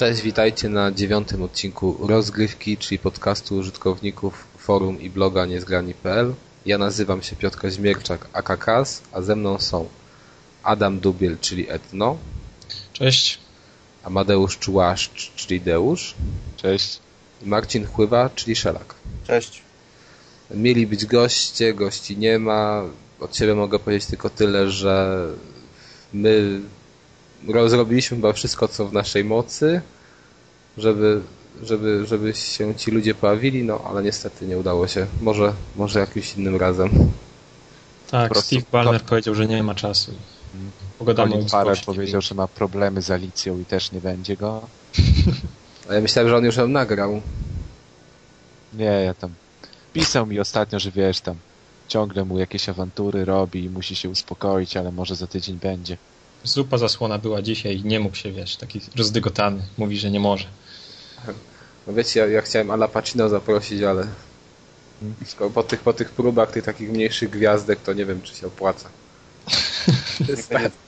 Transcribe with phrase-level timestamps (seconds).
[0.00, 6.34] Cześć, witajcie na dziewiątym odcinku Rozgrywki, czyli podcastu użytkowników forum i bloga niezgrani.pl.
[6.66, 9.88] Ja nazywam się Piotr Kaźmierczak, AKKAS, a ze mną są
[10.62, 12.16] Adam Dubiel, czyli Etno.
[12.92, 13.38] Cześć.
[14.02, 16.14] Amadeusz Czułaszcz, czyli Deusz.
[16.56, 16.98] Cześć.
[17.42, 18.94] I Marcin Chływa, czyli Szelak.
[19.26, 19.62] Cześć.
[20.50, 22.84] Mieli być goście, gości nie ma.
[23.20, 25.26] Od siebie mogę powiedzieć tylko tyle, że
[26.12, 26.60] my
[27.66, 29.80] zrobiliśmy chyba wszystko, co w naszej mocy,
[30.78, 31.20] żeby,
[31.62, 35.06] żeby, żeby się ci ludzie pojawili, no ale niestety nie udało się.
[35.20, 36.90] Może, może jakimś innym razem.
[38.10, 39.08] Tak, Steve Ballmer to...
[39.08, 40.12] powiedział, że nie ma czasu.
[40.98, 44.62] Pogadamy Colin Farrell powiedział, że ma problemy z Alicją i też nie będzie go.
[45.88, 47.22] A ja myślałem, że on już ją nagrał.
[48.74, 49.30] Nie, ja tam...
[49.92, 51.36] Pisał mi ostatnio, że wiesz, tam
[51.88, 55.96] ciągle mu jakieś awantury robi i musi się uspokoić, ale może za tydzień będzie.
[56.44, 59.62] Zupa zasłona była dzisiaj i nie mógł się, wiesz, taki rozdygotany.
[59.78, 60.46] Mówi, że nie może.
[61.86, 64.06] No wiecie, ja, ja chciałem Ala Pacino zaprosić, ale
[65.54, 68.88] po tych, po tych próbach tych takich mniejszych gwiazdek to nie wiem, czy się opłaca.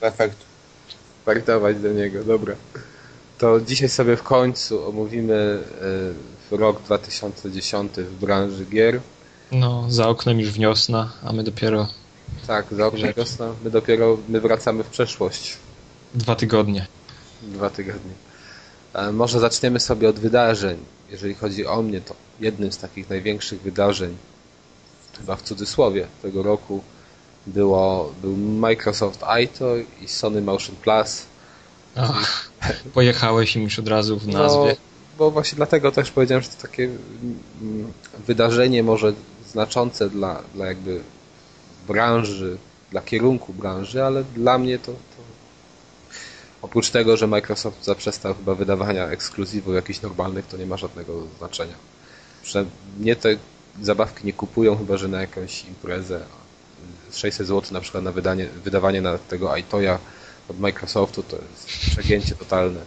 [0.01, 0.37] efekt.
[1.21, 2.55] Startować do niego, dobra.
[3.37, 5.59] To dzisiaj sobie w końcu omówimy
[6.51, 8.99] y, rok 2010 w branży gier.
[9.51, 11.87] No, za oknem już wiosna, a my dopiero
[12.47, 13.53] tak, za oknem wiosna.
[13.63, 15.57] My dopiero my wracamy w przeszłość.
[16.15, 16.87] Dwa tygodnie.
[17.41, 18.11] Dwa tygodnie.
[18.93, 20.77] E, może zaczniemy sobie od wydarzeń.
[21.11, 24.17] Jeżeli chodzi o mnie, to jednym z takich największych wydarzeń,
[25.17, 26.83] chyba w cudzysłowie, tego roku
[27.47, 31.25] było, był Microsoft Aito i Sony Motion Plus.
[31.95, 32.49] Ach,
[32.93, 34.69] pojechałeś im już od razu w nazwie.
[34.69, 34.75] No,
[35.17, 37.93] bo właśnie dlatego też powiedziałem, że to takie mm,
[38.27, 39.13] wydarzenie może
[39.51, 41.01] znaczące dla, dla jakby
[41.87, 42.57] branży,
[42.91, 45.23] dla kierunku branży, ale dla mnie to, to
[46.61, 51.75] oprócz tego, że Microsoft zaprzestał chyba wydawania ekskluzywów jakichś normalnych, to nie ma żadnego znaczenia.
[52.99, 53.37] Mnie te
[53.81, 56.19] zabawki nie kupują, chyba że na jakąś imprezę.
[57.13, 59.99] 600 zł na przykład na wydanie, wydawanie na tego iToya
[60.49, 62.79] od Microsoftu to jest przegięcie totalne.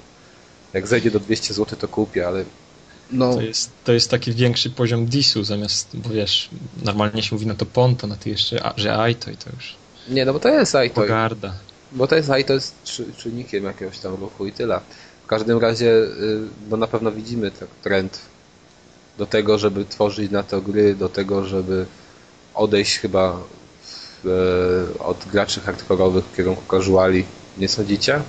[0.73, 2.45] Jak zejdzie do 200 zł to kupię, ale
[3.11, 3.35] no.
[3.35, 6.49] To, jest, to jest taki większy poziom disu zamiast, bo wiesz,
[6.85, 9.75] normalnie się mówi na to ponto, na ty jeszcze, że Aito i to już.
[10.09, 10.95] Nie, no bo to jest Aito.
[10.95, 11.55] Pogarda.
[11.93, 12.75] Bo to jest Aito jest
[13.17, 14.81] czynnikiem jakiegoś tam ruchu i tyle.
[15.25, 16.41] W każdym razie, y,
[16.71, 18.21] no na pewno widzimy ten trend
[19.19, 21.87] do tego, żeby tworzyć na to gry, do tego, żeby
[22.55, 23.41] odejść chyba
[24.25, 27.25] e, od graczy hardkorowych w kierunku casuali.
[27.59, 28.23] Nie sądzicie?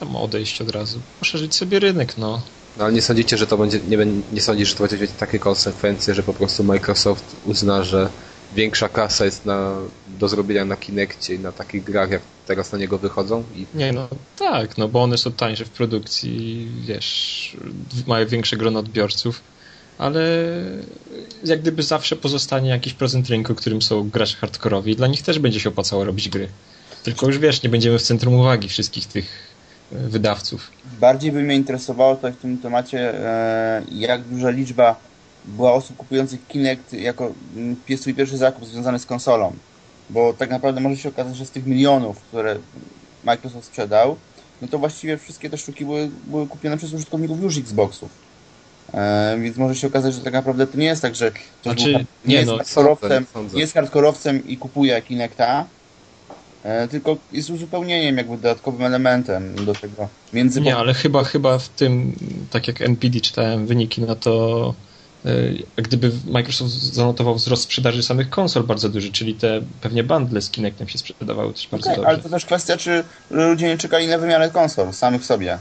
[0.00, 1.00] Tam odejść od razu.
[1.20, 2.42] Poszerzyć sobie rynek, no.
[2.78, 3.98] No ale nie sądzicie, że to będzie, nie,
[4.32, 8.08] nie sądzisz, że to będzie mieć takie konsekwencje, że po prostu Microsoft uzna, że
[8.56, 9.76] większa kasa jest na,
[10.18, 13.44] do zrobienia na Kinectie i na takich grach, jak teraz na niego wychodzą?
[13.54, 13.66] I...
[13.74, 17.56] Nie, no tak, no bo one są tańsze w produkcji, wiesz,
[18.06, 19.40] mają większe grono odbiorców,
[19.98, 20.22] ale
[21.44, 25.60] jak gdyby zawsze pozostanie jakiś procent rynku, którym są gracze hardkorowi dla nich też będzie
[25.60, 26.48] się opłacało robić gry.
[27.02, 29.51] Tylko już wiesz, nie będziemy w centrum uwagi wszystkich tych
[29.92, 30.70] wydawców.
[31.00, 34.96] Bardziej by mnie interesowało to w tym temacie, e, jak duża liczba
[35.44, 39.52] była osób kupujących Kinect jako mm, swój pierwszy zakup związany z konsolą.
[40.10, 42.56] Bo tak naprawdę może się okazać, że z tych milionów, które
[43.24, 44.16] Microsoft sprzedał,
[44.62, 48.10] no to właściwie wszystkie te sztuki były, były kupione przez użytkowników już Xboxów.
[48.94, 51.32] E, więc może się okazać, że tak naprawdę to nie jest tak, że
[51.62, 55.66] znaczy, nie, nie, jest no, hardkorowcem, jest hardkorowcem i kupuje Kinecta,
[56.90, 60.08] tylko jest uzupełnieniem, jakby dodatkowym elementem do tego.
[60.32, 60.60] Między...
[60.60, 62.16] Nie, ale chyba, chyba w tym,
[62.50, 64.74] tak jak NPD czytałem wyniki, no to
[65.24, 70.50] e, gdyby Microsoft zanotował wzrost sprzedaży samych konsol bardzo duży, czyli te pewnie bundle z
[70.50, 72.08] Kinectem się sprzedawały też bardzo okay, dobrze.
[72.08, 75.58] Ale to też kwestia, czy ludzie nie czekali na wymianę konsol samych sobie.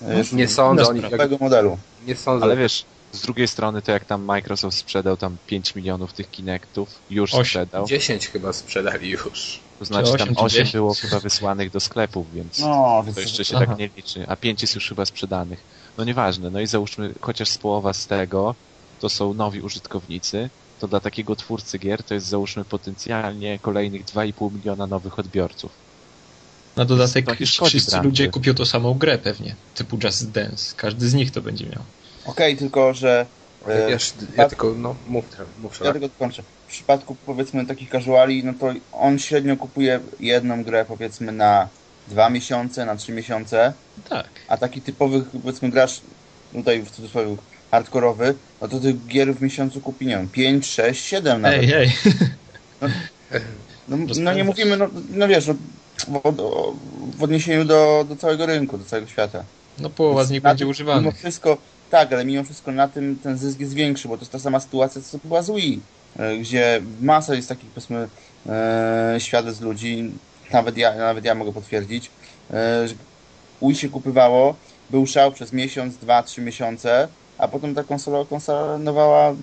[0.00, 0.88] No, nie sądzę.
[0.88, 1.40] Oni, jak...
[1.40, 1.78] modelu.
[2.06, 2.44] Nie sądzę.
[2.44, 6.88] Ale wiesz, z drugiej strony to jak tam Microsoft sprzedał tam 5 milionów tych Kinectów,
[7.10, 7.86] już 8, sprzedał.
[7.86, 9.60] 10 chyba sprzedali już.
[9.80, 13.54] To znaczy 8, tam 8 było chyba wysłanych do sklepów, więc no, to jeszcze się
[13.54, 13.72] tak aha.
[13.72, 14.24] tak nie liczy.
[14.28, 15.60] A 5 jest już chyba sprzedanych.
[15.98, 18.54] No nieważne, no i załóżmy chociaż z połowa z tego
[19.00, 20.50] to są nowi użytkownicy,
[20.80, 25.70] to dla takiego twórcy gier to jest załóżmy potencjalnie kolejnych 2,5 miliona nowych odbiorców.
[26.76, 28.08] Na dodatek wszyscy branży.
[28.08, 30.74] ludzie kupią tą samą grę pewnie, typu Just Dance.
[30.76, 31.82] Każdy z nich to będzie miał.
[32.26, 33.26] Okej, okay, tylko że...
[33.68, 33.98] Ja, ja,
[34.36, 35.24] ja tylko, no mów,
[35.62, 36.42] mów Ja tylko kończę.
[36.66, 41.68] W przypadku powiedzmy takich casuali, no to on średnio kupuje jedną grę powiedzmy na
[42.08, 43.72] dwa miesiące, na trzy miesiące.
[44.08, 44.26] Tak.
[44.48, 46.00] A taki typowy powiedzmy gracz,
[46.52, 47.36] tutaj w cudzysłowie
[47.70, 51.60] hardkorowy, no to tych gier w miesiącu kupi, nie wiem, 5, 6, 7 nawet.
[51.60, 51.92] Hej, hej.
[53.88, 55.54] No, no, no, nie mówimy, no, no wiesz, no,
[56.08, 59.44] w, w odniesieniu do, do całego rynku, do całego świata.
[59.78, 61.00] No połowa z nich będzie używana.
[61.00, 61.58] Mimo wszystko,
[61.90, 64.60] tak, ale mimo wszystko na tym ten zysk jest większy, bo to jest ta sama
[64.60, 65.80] sytuacja, co była z Wii,
[66.18, 68.08] e, gdzie masa jest takich, powiedzmy,
[68.48, 70.12] e, świadectw ludzi,
[70.52, 72.10] nawet ja, nawet ja mogę potwierdzić,
[72.50, 72.94] e, że
[73.62, 74.54] Wii się kupywało,
[74.90, 77.08] był szał przez miesiąc, dwa, trzy miesiące,
[77.38, 79.34] a potem ta konsola, konsola nowała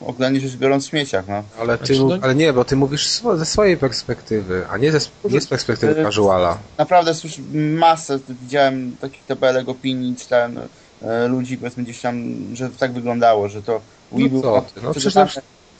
[0.00, 1.42] oględnie rzecz biorąc w śmieciach, no.
[1.60, 2.18] Ale, ty, no...
[2.22, 5.00] ale nie, bo ty mówisz ze swojej perspektywy, a nie, ze,
[5.30, 6.58] nie z perspektywy casuala.
[6.78, 10.60] Naprawdę słysz masę, widziałem takich tabelek opinii, czytałem e,
[11.28, 13.80] ludzi, powiedzmy gdzieś tam, że tak wyglądało, że to
[14.12, 14.52] Wii no był...
[14.82, 15.16] No, przecież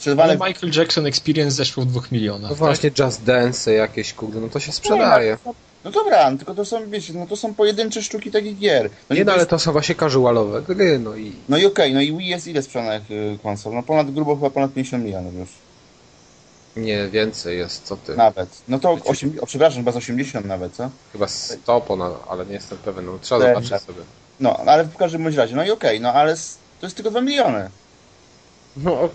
[0.06, 2.50] ale Michael Jackson Experience zeszło w dwóch milionach.
[2.50, 3.06] No właśnie, tak?
[3.06, 5.38] Just Dance jakieś, kurde, no to się sprzedaje.
[5.46, 8.90] No, no dobra, no tylko to są, wiecie, no to są pojedyncze sztuki takich gier.
[9.10, 9.50] No nie, no ale jest...
[9.50, 11.32] to są właśnie casualowe gry, no i...
[11.48, 13.74] No i okej, okay, no i Wii jest ile sprzedanych y, konsol?
[13.74, 15.48] No ponad, grubo chyba ponad 50 milionów już.
[16.76, 18.16] Nie, więcej jest, co ty.
[18.16, 18.62] Nawet.
[18.68, 20.90] No to, 8, o, przepraszam, chyba z 80 nawet, co?
[21.12, 23.82] Chyba 100 ponad, ale nie jestem pewien, no trzeba zobaczyć tak.
[23.82, 24.00] sobie.
[24.40, 26.36] No, ale w każdym bądź razie, no i okej, okay, no ale
[26.80, 27.70] to jest tylko 2 miliony.
[28.76, 29.08] No,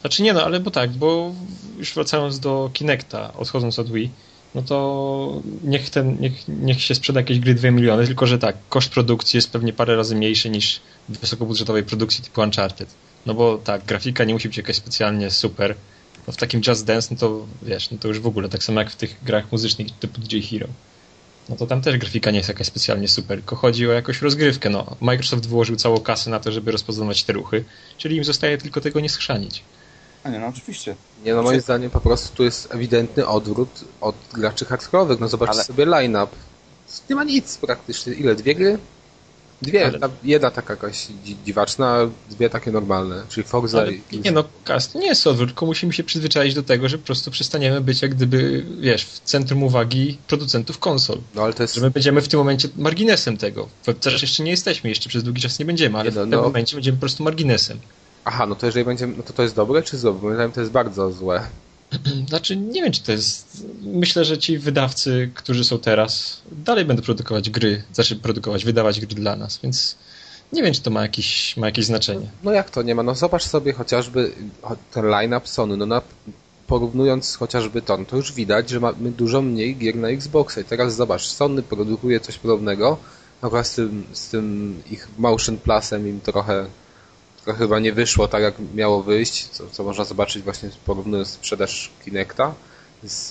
[0.00, 1.34] znaczy nie no, ale bo tak, bo
[1.78, 4.10] już wracając do Kinecta, odchodząc od Wii,
[4.54, 8.56] no to niech, ten, niech, niech się sprzeda jakieś gry 2 miliony, tylko że tak,
[8.68, 12.88] koszt produkcji jest pewnie parę razy mniejszy niż w wysokobudżetowej produkcji typu Uncharted.
[13.26, 15.74] No bo tak, grafika nie musi być jakaś specjalnie super.
[16.26, 18.80] No w takim Just Dance, no to wiesz, no to już w ogóle, tak samo
[18.80, 20.66] jak w tych grach muzycznych typu DJ Hero.
[21.50, 24.70] No to tam też grafika nie jest jakaś specjalnie super, tylko chodzi o jakąś rozgrywkę.
[24.70, 27.64] No, Microsoft wyłożył całą kasę na to, żeby rozpoznawać te ruchy,
[27.96, 29.62] czyli im zostaje tylko tego nie schrzanić.
[30.24, 30.96] A nie, no oczywiście.
[31.24, 35.20] Nie, no moim zdaniem po prostu tu jest ewidentny odwrót od graczy hardkorowych.
[35.20, 35.64] No zobaczcie Ale...
[35.64, 36.36] sobie line-up.
[37.10, 38.12] Nie ma nic praktycznie.
[38.12, 38.34] Ile?
[38.34, 38.78] Dwie gry?
[39.62, 39.86] Dwie.
[39.86, 39.98] Ale...
[40.22, 41.06] Jedna taka jakaś
[41.44, 44.20] dziwaczna, dwie takie normalne, czyli Forza Ale, i...
[44.24, 47.30] Nie no, cast nie jest odwrót, tylko musimy się przyzwyczaić do tego, że po prostu
[47.30, 51.18] przestaniemy być jak gdyby, wiesz, w centrum uwagi producentów konsol.
[51.34, 51.74] No ale to jest...
[51.74, 53.68] Że my będziemy w tym momencie marginesem tego.
[53.86, 56.30] Chociaż jeszcze nie jesteśmy, jeszcze przez długi czas nie będziemy, ale nie no, w tym
[56.30, 56.42] no...
[56.42, 57.78] momencie będziemy po prostu marginesem.
[58.24, 60.12] Aha, no to jeżeli będzie, no to to jest dobre czy złe?
[60.12, 61.42] Bo moim zdaniem to jest bardzo złe.
[62.28, 63.66] Znaczy, nie wiem, czy to jest.
[63.82, 69.14] Myślę, że ci wydawcy, którzy są teraz, dalej będą produkować gry, znaczy produkować, wydawać gry
[69.14, 69.96] dla nas, więc
[70.52, 72.20] nie wiem, czy to ma jakieś, ma jakieś znaczenie.
[72.20, 73.02] No, no jak to nie ma?
[73.02, 74.32] No zobacz sobie chociażby
[74.92, 76.02] ten line-up Sony, no na,
[76.66, 80.60] porównując chociażby to, no to już widać, że mamy dużo mniej gier na Xboxa.
[80.60, 82.98] I teraz zobacz, Sony produkuje coś podobnego,
[83.42, 86.66] akurat z tym, z tym ich Motion Plusem im trochę
[87.44, 91.90] to chyba nie wyszło tak, jak miało wyjść, co, co można zobaczyć właśnie porównując sprzedaż
[92.04, 92.54] Kinecta
[93.02, 93.28] z,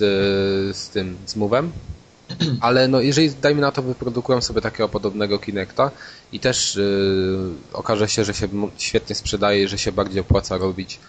[0.78, 1.70] z tym, z Move'em.
[2.62, 5.92] Ale no, jeżeli, dajmy na to, wyprodukują sobie takiego podobnego Kinecta
[6.32, 8.48] i też yy, okaże się, że się
[8.78, 11.00] świetnie sprzedaje, że się bardziej opłaca robić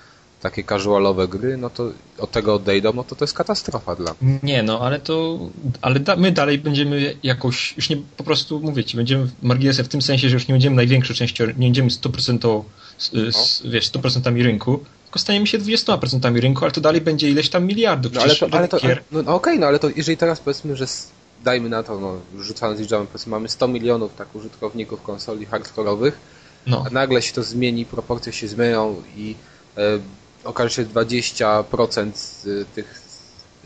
[0.41, 4.39] takie casualowe gry, no to od tego odejdą, no to to jest katastrofa dla mnie.
[4.43, 5.39] Nie, no ale to,
[5.81, 9.89] ale da, my dalej będziemy jakoś, już nie po prostu mówię ci, będziemy marginesem w
[9.89, 12.63] tym sensie, że już nie będziemy największą częścią, nie będziemy 100%
[13.01, 17.67] z, wiesz, 100% rynku, tylko staniemy się 20% rynku, ale to dalej będzie ileś tam
[17.67, 18.13] miliardów.
[18.13, 20.77] No, ale to, ale to, no, no okej, okay, no ale to jeżeli teraz powiedzmy,
[20.77, 20.87] że
[21.45, 26.19] dajmy na to, no, rzucając liczbami, powiedzmy mamy 100 milionów tak użytkowników konsoli hardkorowych,
[26.67, 26.85] no.
[26.87, 29.35] a nagle się to zmieni, proporcje się zmienią i
[29.77, 29.81] e,
[30.45, 33.03] okaże się 20% z tych,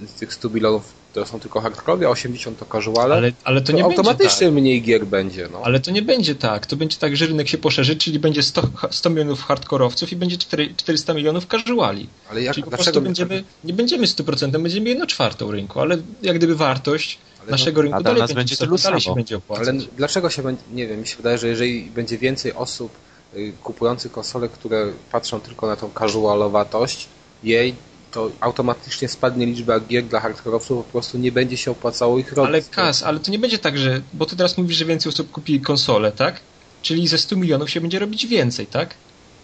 [0.06, 3.66] z tych 100 milionów to są tylko hardcore, a 80 to casuale, ale, ale to,
[3.66, 4.54] to nie automatycznie tak.
[4.54, 5.48] mniej gier będzie.
[5.52, 5.60] No.
[5.64, 6.66] Ale to nie będzie tak.
[6.66, 10.36] To będzie tak, że rynek się poszerzy, czyli będzie 100, 100 milionów hardkorowców i będzie
[10.38, 12.08] 4, 400 milionów casuali.
[12.30, 16.36] Ale jak, czyli po prostu będziemy, nie będziemy 100%, będziemy 1 czwartą rynku, ale jak
[16.36, 19.68] gdyby wartość ale naszego no, rynku dalej, nas będzie, będzie, dalej się będzie opłacać.
[19.68, 22.92] Ale dlaczego się będzie, nie wiem, mi się wydaje, że jeżeli będzie więcej osób
[23.36, 27.08] y, kupujących konsole, które patrzą tylko na tą casualowatość
[27.44, 27.74] jej,
[28.14, 32.48] to automatycznie spadnie liczba gier dla hardkorowców, po prostu nie będzie się opłacało ich robić.
[32.48, 35.30] Ale Kas, ale to nie będzie tak, że, bo ty teraz mówisz, że więcej osób
[35.30, 36.40] kupi konsolę, tak?
[36.82, 38.94] Czyli ze 100 milionów się będzie robić więcej, tak?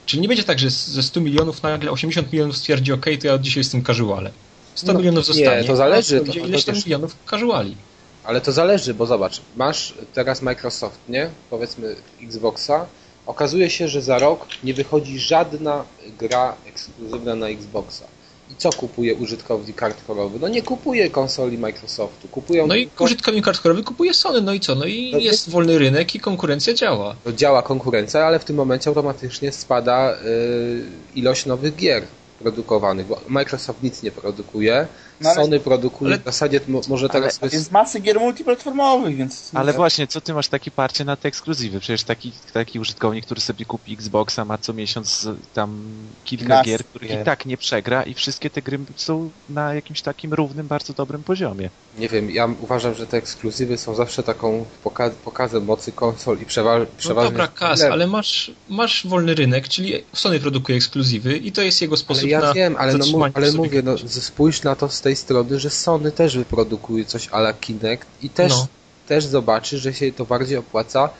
[0.06, 3.34] Czyli nie będzie tak, że ze 100 milionów nagle 80 milionów stwierdzi, ok, to ja
[3.34, 4.30] od dzisiaj jestem casuale.
[4.74, 5.60] 100 no, milionów zostanie.
[5.60, 6.20] Nie, to zależy.
[6.20, 7.76] To, ileś tam milionów casuali.
[8.24, 11.30] Ale to zależy, bo zobacz, masz teraz Microsoft, nie?
[11.50, 12.86] Powiedzmy Xboxa.
[13.26, 15.84] Okazuje się, że za rok nie wychodzi żadna
[16.18, 18.04] gra ekskluzywna na Xboxa.
[18.50, 20.38] I co kupuje użytkownik hardkorowy?
[20.38, 22.28] No nie kupuje konsoli Microsoftu.
[22.28, 23.04] Kupują no i tylko...
[23.04, 24.74] użytkownik hardkorowy kupuje Sony, no i co?
[24.74, 25.52] No i no jest nie...
[25.52, 27.16] wolny rynek i konkurencja działa.
[27.26, 32.02] No działa konkurencja, ale w tym momencie automatycznie spada yy, ilość nowych gier
[32.38, 34.86] produkowanych, bo Microsoft nic nie produkuje
[35.20, 36.22] no, Sony produkuje ale...
[36.22, 37.38] w zasadzie może teraz...
[37.42, 39.50] Ale jest masy gier multiplatformowych, więc...
[39.54, 41.80] Ale właśnie, co ty masz takie parcie na te ekskluzywy?
[41.80, 45.82] Przecież taki, taki użytkownik, który sobie kupi Xboxa, ma co miesiąc tam
[46.24, 47.22] kilka Nas gier, których gier.
[47.22, 51.22] i tak nie przegra i wszystkie te gry są na jakimś takim równym, bardzo dobrym
[51.22, 51.70] poziomie.
[51.98, 56.46] Nie wiem, ja uważam, że te ekskluzywy są zawsze taką poka pokazem mocy konsol i
[56.46, 57.30] przewa przeważnie...
[57.30, 61.82] No dobra, Kas, ale masz, masz wolny rynek, czyli Sony produkuje ekskluzywy i to jest
[61.82, 65.00] jego sposób ale ja na wiem, ale, no, ale mówię, no, spójrz na to z
[65.00, 68.66] tej strony, że Sony też wyprodukuje coś ala Kinect i też, no.
[69.08, 71.10] też zobaczy, że się to bardziej opłaca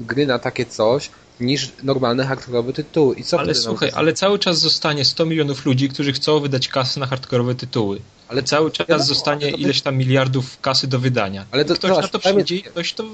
[0.00, 1.10] gry na takie coś,
[1.40, 3.12] niż normalny hardkorowy tytuł.
[3.12, 7.00] I co ale słuchaj, ale cały czas zostanie 100 milionów ludzi, którzy chcą wydać kasy
[7.00, 8.00] na hardkorowe tytuły.
[8.28, 11.44] Ale cały czas wiadomo, zostanie ileś tam miliardów kasy do wydania.
[11.50, 13.04] Ale to, ktoś na to przyjdzie i ktoś to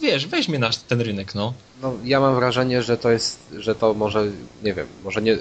[0.00, 1.52] wiesz, weźmie nasz ten rynek, no.
[1.82, 4.26] No ja mam wrażenie, że to jest, że to może,
[4.62, 5.38] nie wiem, może nie,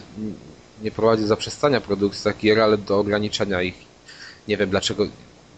[0.81, 3.86] nie prowadzi do zaprzestania produkcji takich gier, ale do ograniczenia ich.
[4.47, 5.07] Nie wiem dlaczego,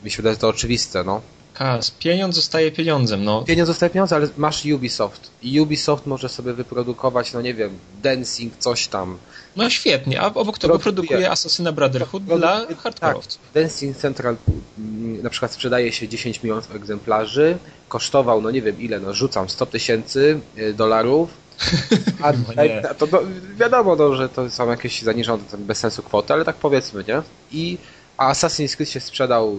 [0.04, 1.22] mi się wydaje to oczywiste, no.
[1.54, 3.44] Kas, pieniądz zostaje pieniądzem, no.
[3.44, 5.32] Pieniądz zostaje pieniądzem, ale masz Ubisoft.
[5.42, 9.18] I Ubisoft może sobie wyprodukować, no nie wiem, Dancing, coś tam.
[9.56, 13.42] No świetnie, a obok tego produkuje Assassina Brotherhood pro, dla hardkorowców.
[13.42, 14.36] Tak, Dancing Central
[14.78, 19.50] mm, na przykład sprzedaje się 10 milionów egzemplarzy, kosztował, no nie wiem ile, no rzucam
[19.50, 21.30] 100 tysięcy y, dolarów,
[22.24, 23.22] a no to, to,
[23.58, 27.22] wiadomo, no, że to są jakieś zaniżone, bez sensu kwoty, ale tak powiedzmy, nie?
[27.52, 27.78] I
[28.20, 29.58] a Assassin's Creed się sprzedał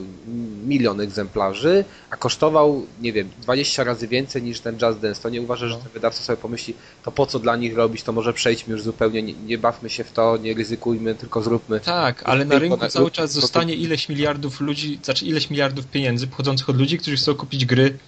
[0.66, 5.22] milion egzemplarzy, a kosztował, nie wiem, 20 razy więcej niż ten Just Dance.
[5.22, 5.80] To nie uważa, że no.
[5.80, 9.22] ten wydawca sobie pomyśli, to po co dla nich robić, to może przejdźmy już zupełnie,
[9.22, 11.80] nie, nie bawmy się w to, nie ryzykujmy, tylko zróbmy.
[11.80, 16.68] Tak, ale na rynku cały czas zostanie ileś miliardów ludzi, znaczy ileś miliardów pieniędzy pochodzących
[16.68, 17.98] od ludzi, którzy chcą kupić gry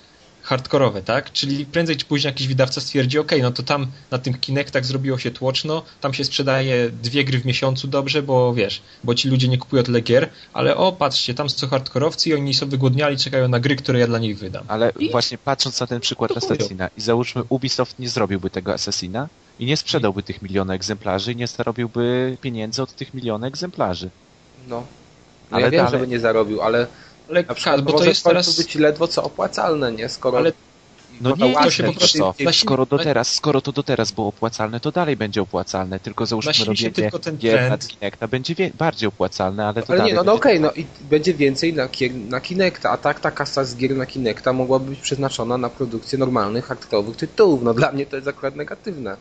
[0.42, 1.32] hardkorowe, tak?
[1.32, 5.18] Czyli prędzej czy później jakiś wydawca stwierdzi, ok, no to tam na tym Kinectach zrobiło
[5.18, 9.48] się tłoczno, tam się sprzedaje dwie gry w miesiącu dobrze, bo wiesz, bo ci ludzie
[9.48, 13.48] nie kupują tyle gier, ale o, patrzcie, tam są hardkorowcy i oni są wygłodniali, czekają
[13.48, 14.64] na gry, które ja dla nich wydam.
[14.68, 15.10] Ale I...
[15.10, 19.76] właśnie patrząc na ten przykład Assassina i załóżmy Ubisoft nie zrobiłby tego Assassina i nie
[19.76, 24.10] sprzedałby tych miliona egzemplarzy i nie zarobiłby pieniędzy od tych miliona egzemplarzy.
[24.68, 24.84] No.
[25.50, 25.92] no ale ja wiem, dalej...
[25.92, 26.86] żeby nie zarobił, ale
[27.30, 30.08] ale na przykład, bo to jest teraz być ledwo co opłacalne, nie?
[30.08, 30.52] Skoro ale
[31.20, 32.18] no nie, to się po prostu...
[32.18, 32.34] Co?
[32.52, 36.64] Skoro, do teraz, skoro to do teraz było opłacalne, to dalej będzie opłacalne, tylko załóżmy
[36.64, 40.24] robienie tylko ten gier na Kinecta będzie wie, bardziej opłacalne, ale to Ale nie, no,
[40.24, 41.88] no okej, okay, no i będzie więcej na,
[42.28, 46.18] na Kinecta, a tak ta kasa z gier na Kinecta mogłaby być przeznaczona na produkcję
[46.18, 47.62] normalnych, hardkorowych tytułów.
[47.62, 49.16] No dla mnie to jest akurat negatywne.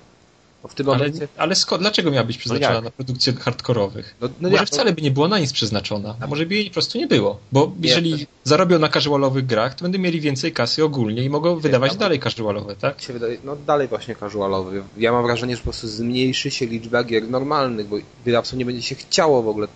[0.63, 1.27] Bo w tym ale, momencie...
[1.37, 4.15] ale skąd, dlaczego miała być przeznaczona no na produkcję hardkorowych?
[4.21, 4.67] No, no może jak?
[4.67, 7.39] wcale by nie była na nic przeznaczona, a może by jej po prostu nie było.
[7.51, 11.55] Bo jeżeli nie, zarobią na casualowych grach, to będą mieli więcej kasy ogólnie i mogą
[11.55, 12.97] wydawać dalej casualowe, tak?
[13.09, 14.83] Wydaje, no dalej właśnie casualowe.
[14.97, 18.81] Ja mam wrażenie, że po prostu zmniejszy się liczba gier normalnych, bo wydawcom nie będzie
[18.81, 19.67] się chciało w ogóle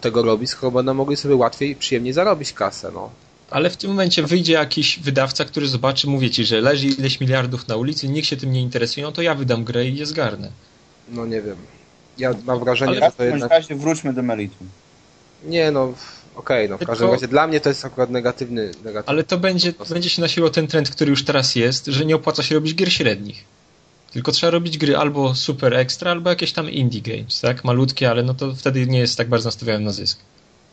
[0.00, 3.10] tego robić, skoro będą mogli sobie łatwiej i przyjemnie zarobić kasę, no
[3.54, 7.68] ale w tym momencie wyjdzie jakiś wydawca, który zobaczy, mówię ci, że leży ileś miliardów
[7.68, 10.50] na ulicy, nikt się tym nie interesuje, no to ja wydam grę i je zgarnę.
[11.08, 11.56] No nie wiem.
[12.18, 13.48] Ja mam wrażenie, Ale że to jednak...
[13.48, 14.68] W razie wróćmy do meritum.
[15.44, 15.94] Nie no, okej,
[16.34, 16.92] okay, no w Tylko...
[16.92, 20.50] każdym razie dla mnie to jest akurat negatywny, negatywny Ale to będzie, będzie się nasiło
[20.50, 23.44] ten trend, który już teraz jest, że nie opłaca się robić gier średnich.
[24.12, 27.64] Tylko trzeba robić gry albo super extra, albo jakieś tam indie games, tak?
[27.64, 30.18] Malutkie, ale no to wtedy nie jest tak bardzo nastawiony na zysk.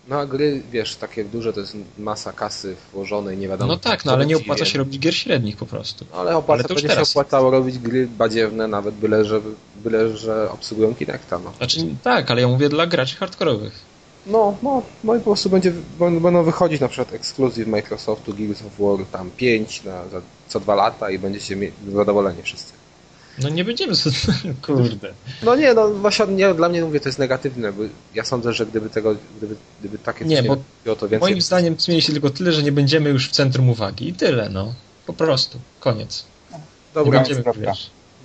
[0.07, 3.73] No a gry, wiesz, takie duże to jest masa kasy włożonej, nie wiadomo.
[3.73, 6.05] No tak, no ale nie opłaca się robić gier średnich po prostu.
[6.11, 9.41] No, ale opłaca, ale to będzie się opłacało robić gry badziewne, nawet byle, że,
[9.83, 11.39] byle, że obsługują Kinecta.
[11.39, 11.53] No.
[11.57, 13.91] Znaczy tak, ale ja mówię dla graczy hardkorowych.
[14.27, 18.79] No, no, no i po prostu będzie, będą wychodzić na przykład ekskluzyw Microsoftu Gears of
[18.79, 21.57] War tam 5 na, za, co dwa lata i będziecie
[21.93, 22.80] zadowoleni wszyscy.
[23.39, 23.93] No nie będziemy,
[24.65, 25.13] kurde.
[25.43, 27.83] No nie, no właśnie nie, dla mnie mówię, to jest negatywne, bo
[28.13, 31.29] ja sądzę, że gdyby tego, gdyby, gdyby takie nie, bo było, to więcej...
[31.29, 34.49] Moim zdaniem zmieni się tylko tyle, że nie będziemy już w centrum uwagi i tyle,
[34.49, 34.73] no.
[35.05, 36.25] Po prostu, koniec.
[36.93, 37.43] Dobra, nie będziemy,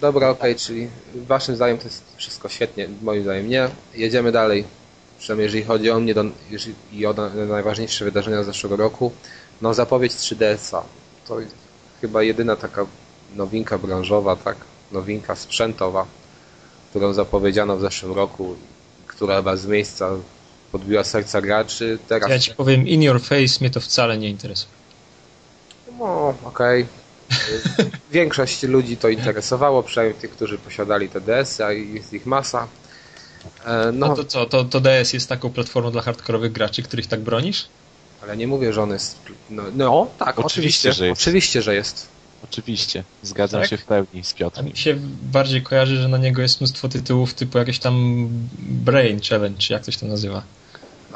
[0.01, 3.69] Dobra, okej, okay, czyli waszym zdaniem to jest wszystko świetnie, moim zdaniem nie.
[3.95, 4.65] Jedziemy dalej,
[5.19, 6.25] przynajmniej jeżeli chodzi o mnie do,
[6.93, 7.15] i o
[7.49, 9.13] najważniejsze wydarzenia z zeszłego roku.
[9.63, 10.83] No zapowiedź 3DS-a,
[11.29, 11.37] to
[12.01, 12.87] chyba jedyna taka
[13.37, 14.57] nowinka branżowa, tak?
[14.93, 16.07] Nowinka sprzętowa,
[16.91, 18.57] którą zapowiedziano w zeszłym roku,
[19.07, 20.11] która chyba z miejsca
[20.73, 21.99] podbiła serca graczy.
[22.09, 22.31] Teraz...
[22.31, 24.73] Ja ci powiem, in your face mnie to wcale nie interesuje.
[25.99, 26.83] No, okej.
[26.83, 27.91] Okay.
[28.13, 32.69] Większość ludzi to interesowało, przynajmniej tych, którzy posiadali te DS, a jest ich masa.
[33.65, 34.07] E, no.
[34.07, 37.69] A to co, to, to DS jest taką platformą dla hardkorowych graczy, których tak bronisz?
[38.23, 39.19] Ale nie mówię, że on jest...
[39.51, 41.21] No, no tak, oczywiście, oczywiście, że jest.
[41.21, 42.09] Oczywiście, że jest.
[42.45, 43.71] Oczywiście, zgadzam tak?
[43.71, 44.67] się w pełni z Piotrem.
[44.67, 48.29] Mi się bardziej kojarzy, że na niego jest mnóstwo tytułów typu jakieś tam
[48.59, 50.43] Brain Challenge, czy jak coś to nazywa.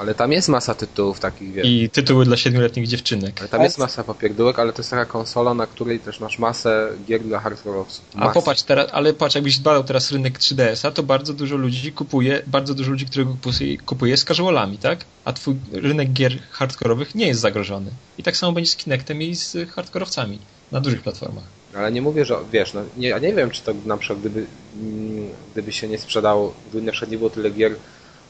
[0.01, 1.67] Ale tam jest masa tytułów takich, wiesz.
[1.67, 3.41] I tytuły dla siedmioletnich dziewczynek.
[3.41, 6.89] Ale tam jest masa popierdółek, ale to jest taka konsola, na której też masz masę
[7.07, 8.01] gier dla hardcore'owców.
[8.17, 12.43] A popatrz teraz, ale patrz, jakbyś badał teraz rynek 3DS-a, to bardzo dużo ludzi kupuje,
[12.47, 15.05] bardzo dużo ludzi, których kupuje, kupuje z casualami, tak?
[15.25, 17.91] A twój rynek gier hardkorowych nie jest zagrożony.
[18.19, 20.39] I tak samo będzie z Kinectem i z hardkorowcami
[20.73, 21.45] na dużych platformach.
[21.75, 24.47] Ale nie mówię, że wiesz, no, nie, ja nie wiem, czy to na przykład gdyby,
[24.77, 27.73] mm, gdyby się nie sprzedało, gdyby na przykład nie było tyle gier,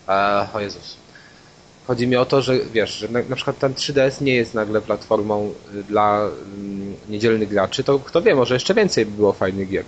[0.09, 0.97] e, o Jezus.
[1.87, 4.81] Chodzi mi o to, że wiesz, że na, na przykład ten 3DS nie jest nagle
[4.81, 9.69] platformą y, dla mm, niedzielnych graczy, to kto wie, może jeszcze więcej by było fajnych
[9.69, 9.85] gier.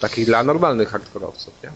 [0.00, 1.70] Takich dla normalnych hardkorowców, nie?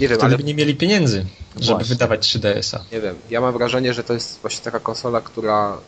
[0.00, 0.36] Nie wiem, Wtedy ale...
[0.36, 1.24] by nie mieli pieniędzy,
[1.56, 1.94] żeby Właśnie.
[1.94, 2.84] wydawać 3DS-a.
[2.92, 5.78] Nie wiem, ja mam wrażenie, że to jest właśnie taka konsola, która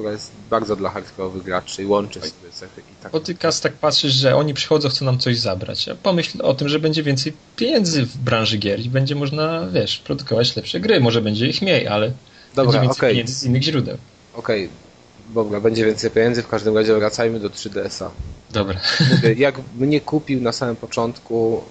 [0.00, 2.80] która jest bardzo dla hardkorowych graczy i łączy sobie cechy.
[2.80, 3.12] I tak.
[3.12, 5.88] Bo ty Kas tak patrzysz, że oni przychodzą, chcą nam coś zabrać.
[5.88, 9.98] A pomyśl o tym, że będzie więcej pieniędzy w branży gier i będzie można, wiesz,
[9.98, 11.00] produkować lepsze gry.
[11.00, 12.12] Może będzie ich mniej, ale
[12.54, 13.10] Dobra, będzie więcej okay.
[13.10, 13.98] pieniędzy z innych źródeł.
[14.34, 15.34] Okej, okay.
[15.34, 18.10] Dobra, będzie więcej pieniędzy, w każdym razie wracajmy do 3DS-a.
[18.50, 18.80] Dobra.
[19.10, 21.64] Mówię, jak mnie kupił na samym początku,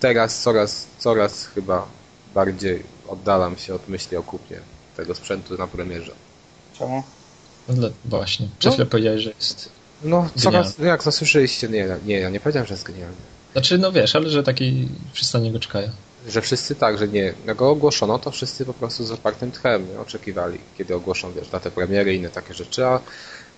[0.00, 1.86] teraz coraz, coraz chyba
[2.34, 4.60] bardziej oddalam się od myśli o kupie
[4.96, 6.12] tego sprzętu na premierze.
[6.78, 7.02] Czemu?
[7.68, 8.48] No, właśnie.
[8.58, 9.68] Przed no, chwilą powiedziałeś, że jest.
[10.04, 13.16] No, coraz, jak zasłyszeliście, nie, nie, ja nie powiedziałem, że jest genialny.
[13.52, 15.88] Znaczy, no wiesz, ale że taki wszyscy na niego czekają.
[16.28, 17.34] Że wszyscy tak, że nie.
[17.46, 21.70] Jak go ogłoszono, to wszyscy po prostu z otwartym tchem oczekiwali, kiedy ogłoszą, wiesz, datę
[21.70, 23.00] premiery i inne takie rzeczy, a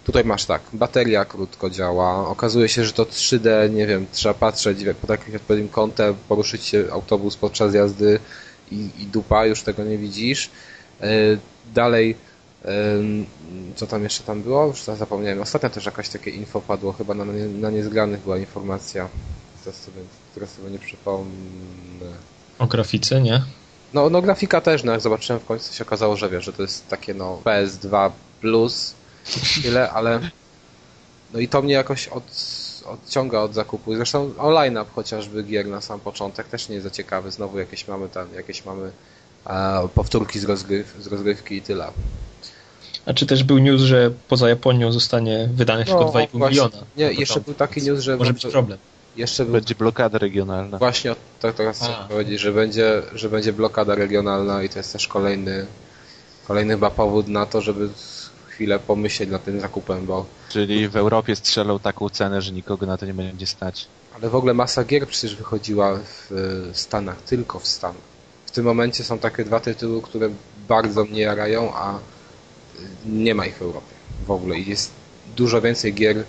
[0.05, 4.79] tutaj masz tak, bateria krótko działa, okazuje się, że to 3D, nie wiem, trzeba patrzeć
[5.01, 8.19] pod jakimś odpowiednim kątem, poruszyć się autobus podczas jazdy
[8.71, 10.51] i, i dupa, już tego nie widzisz.
[11.01, 11.39] Yy,
[11.75, 12.17] dalej
[13.77, 14.67] co tam jeszcze tam było?
[14.67, 15.41] Już zapomniałem.
[15.41, 17.25] Ostatnio też jakaś takie info padło, chyba na,
[17.61, 19.09] na niezgranych była informacja.
[19.65, 20.01] Sobie,
[20.35, 22.07] teraz sobie nie przypomnę.
[22.59, 23.43] O grafice, nie?
[23.95, 26.63] No, no grafika też, no jak zobaczyłem w końcu się okazało, że wiesz, że to
[26.63, 28.95] jest takie no PS2 plus
[29.63, 30.21] tyle, ale
[31.33, 32.25] no i to mnie jakoś od,
[32.87, 33.95] odciąga od zakupu.
[33.95, 37.31] Zresztą online chociażby gier na sam początek też nie jest za ciekawy.
[37.31, 38.93] Znowu jakieś mamy tam, jakieś mamy
[39.45, 41.93] a, powtórki z, rozgryw, z rozgrywki i tyle.
[43.07, 46.77] A czy też był news, że poza Japonią zostanie wydane tylko no, 2,5 miliona?
[46.97, 48.17] Nie, jeszcze był taki news, że...
[48.17, 48.79] Może być problem.
[49.17, 49.53] Jeszcze był...
[49.53, 50.79] Będzie blokada regionalna.
[50.79, 55.09] Właśnie tak teraz chcę powiedzieć, że będzie, że będzie blokada regionalna i to jest też
[55.09, 55.67] kolejny,
[56.49, 57.89] kolejny chyba powód na to, żeby
[58.47, 60.27] chwilę pomyśleć nad tym zakupem, bo...
[60.49, 63.87] Czyli w Europie strzelą taką cenę, że nikogo na to nie będzie stać.
[64.15, 65.99] Ale w ogóle masa gier przecież wychodziła
[66.31, 68.15] w Stanach, tylko w Stanach.
[68.47, 70.29] W tym momencie są takie dwa tytuły, które
[70.69, 71.99] bardzo mnie jarają, a
[73.07, 73.95] nie ma ich w Europie
[74.27, 74.91] w ogóle i jest
[75.37, 76.25] dużo więcej gier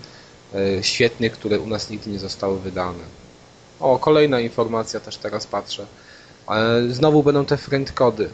[0.55, 3.03] e, świetnych, które u nas nigdy nie zostały wydane.
[3.79, 5.85] O, kolejna informacja, też teraz patrzę.
[6.89, 8.29] Znowu będą te friend kody.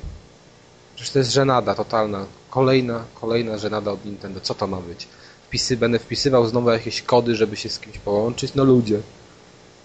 [0.96, 2.26] Przecież to jest żenada totalna.
[2.50, 4.40] Kolejna, kolejna żenada od Nintendo.
[4.40, 5.08] Co to ma być?
[5.48, 8.54] Wpisy, będę wpisywał znowu jakieś kody, żeby się z kimś połączyć.
[8.56, 9.00] No ludzie.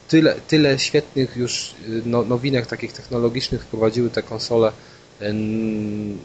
[0.09, 4.73] Tyle, tyle świetnych już y, no, nowinek takich technologicznych wprowadziły te konsole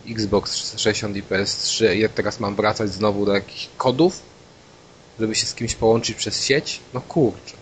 [0.10, 4.22] Xbox 360 i PS3 i teraz mam wracać znowu do jakichś kodów,
[5.20, 6.80] żeby się z kimś połączyć przez sieć?
[6.94, 7.54] No kurczę.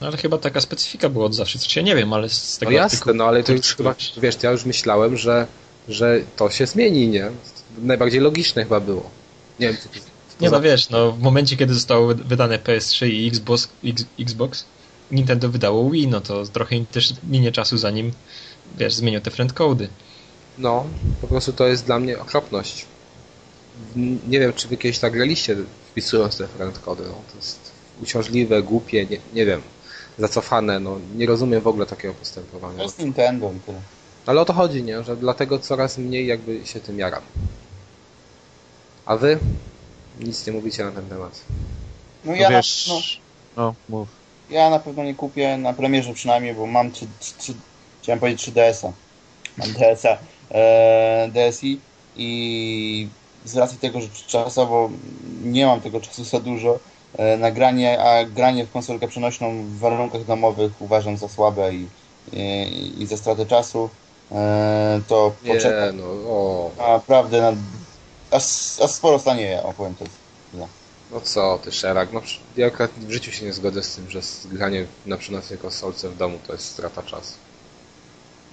[0.00, 2.72] No ale chyba taka specyfika była od zawsze, coś ja nie wiem, ale z tego
[2.72, 5.46] No jasne, no ale to już chyba, wiesz, ja już myślałem, że,
[5.88, 7.30] że to się zmieni, nie?
[7.78, 9.10] Najbardziej logiczne chyba było.
[9.60, 13.06] Nie wiem, co to, co Nie no wiesz, no w momencie, kiedy zostało wydane PS3
[13.06, 14.64] i Xbox, X, Xbox,
[15.10, 18.12] Nintendo wydało Wii, no to trochę też minie czasu zanim,
[18.78, 19.88] wiesz, zmienią te friendcody.
[20.60, 20.84] No,
[21.20, 22.86] po prostu to jest dla mnie okropność.
[24.28, 25.56] Nie wiem, czy wy kiedyś tak graliście,
[25.90, 27.02] wpisując te friendcody.
[27.06, 27.58] No, to jest
[28.02, 29.62] uciążliwe, głupie, nie, nie wiem,
[30.18, 30.80] zacofane.
[30.80, 32.76] No, nie rozumiem w ogóle takiego postępowania.
[32.76, 33.52] To jest Nintendo.
[33.66, 33.72] To...
[34.26, 35.04] Ale o to chodzi, nie?
[35.04, 37.22] Że dlatego coraz mniej jakby się tym jaram.
[39.06, 39.38] A wy?
[40.20, 41.40] Nic nie mówicie na ten temat.
[42.24, 42.88] No ja, wiesz...
[42.88, 43.00] no,
[43.56, 44.08] no, mów.
[44.50, 47.06] Ja na pewno nie kupię, na premierze przynajmniej, bo mam 3,
[47.38, 47.54] 3,
[48.02, 48.92] chciałem powiedzieć 3DS-a.
[49.56, 50.18] Mam DS-a
[51.28, 51.80] DSI
[52.16, 53.08] i
[53.44, 54.90] z racji tego, że czasowo
[55.42, 56.78] nie mam tego czasu za dużo,
[57.18, 61.86] e, nagranie, a granie w konsolkę przenośną w warunkach domowych uważam za słabe i,
[62.32, 63.90] i, i za stratę czasu,
[64.32, 65.96] e, to nie, poczekam.
[65.96, 66.70] No, o.
[66.78, 67.52] Naprawdę, na,
[68.30, 68.44] aż,
[68.84, 70.04] aż sporo stanie, opowiem to.
[70.54, 70.68] No.
[71.12, 72.22] no co ty, Szerak, no
[72.56, 76.16] ja akurat w życiu się nie zgodzę z tym, że granie na przenośnej konsolce w
[76.16, 77.34] domu to jest strata czasu.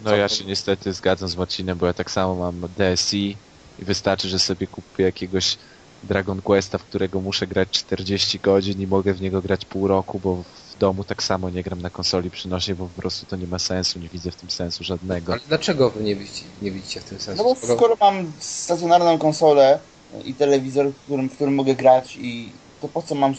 [0.03, 3.37] No ja się niestety zgadzam z Marcinem, bo ja tak samo mam DSI
[3.79, 5.57] i wystarczy, że sobie kupię jakiegoś
[6.03, 10.19] Dragon Questa, w którego muszę grać 40 godzin i mogę w niego grać pół roku,
[10.19, 13.47] bo w domu tak samo nie gram na konsoli przynośnie, bo po prostu to nie
[13.47, 15.33] ma sensu, nie widzę w tym sensu żadnego.
[15.33, 17.43] Ale dlaczego wy nie widzicie, nie widzicie w tym sensu?
[17.43, 19.79] No bo skoro mam stacjonarną konsolę
[20.25, 22.51] i telewizor, w którym, w którym mogę grać i
[22.81, 23.35] to po co mam...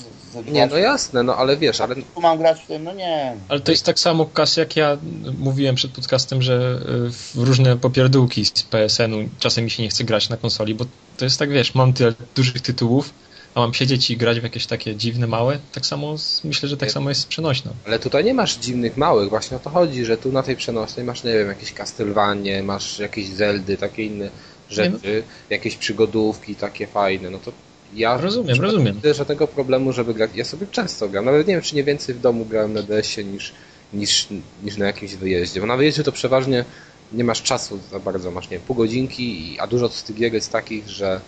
[0.53, 1.95] Nie, no jasne, no ale wiesz, ale...
[1.95, 3.37] Tu mam grać w tym, no nie.
[3.49, 4.99] Ale to jest tak samo, Kas, jak ja
[5.39, 10.05] mówiłem przed podcastem, że y, w różne popierdółki z PSN-u czasem mi się nie chce
[10.05, 10.85] grać na konsoli, bo
[11.17, 13.15] to jest tak, wiesz, mam tyle dużych tytułów,
[13.55, 16.91] a mam siedzieć i grać w jakieś takie dziwne, małe, tak samo myślę, że tak
[16.91, 17.73] samo jest z przenośną.
[17.87, 21.07] Ale tutaj nie masz dziwnych, małych, właśnie o to chodzi, że tu na tej przenośnej
[21.07, 24.31] masz, nie wiem, jakieś Castlevanie, masz jakieś Zeldy, takie inne
[24.71, 25.33] rzeczy, no.
[25.51, 27.53] jakieś przygodówki takie fajne, no to
[27.95, 29.01] ja rozumiem, rozumiem.
[29.05, 30.31] Nie żadnego problemu, żeby grać.
[30.35, 31.25] Ja sobie często gram.
[31.25, 33.53] Nawet nie wiem, czy nie więcej w domu grałem na DS-ie niż,
[33.93, 34.29] niż,
[34.63, 35.61] niż na jakimś wyjeździe.
[35.61, 36.65] Bo na wyjeździe to przeważnie
[37.13, 38.31] nie masz czasu za bardzo.
[38.31, 41.21] Masz, nie wiem, pół godzinki, a dużo z tych gier jest takich, że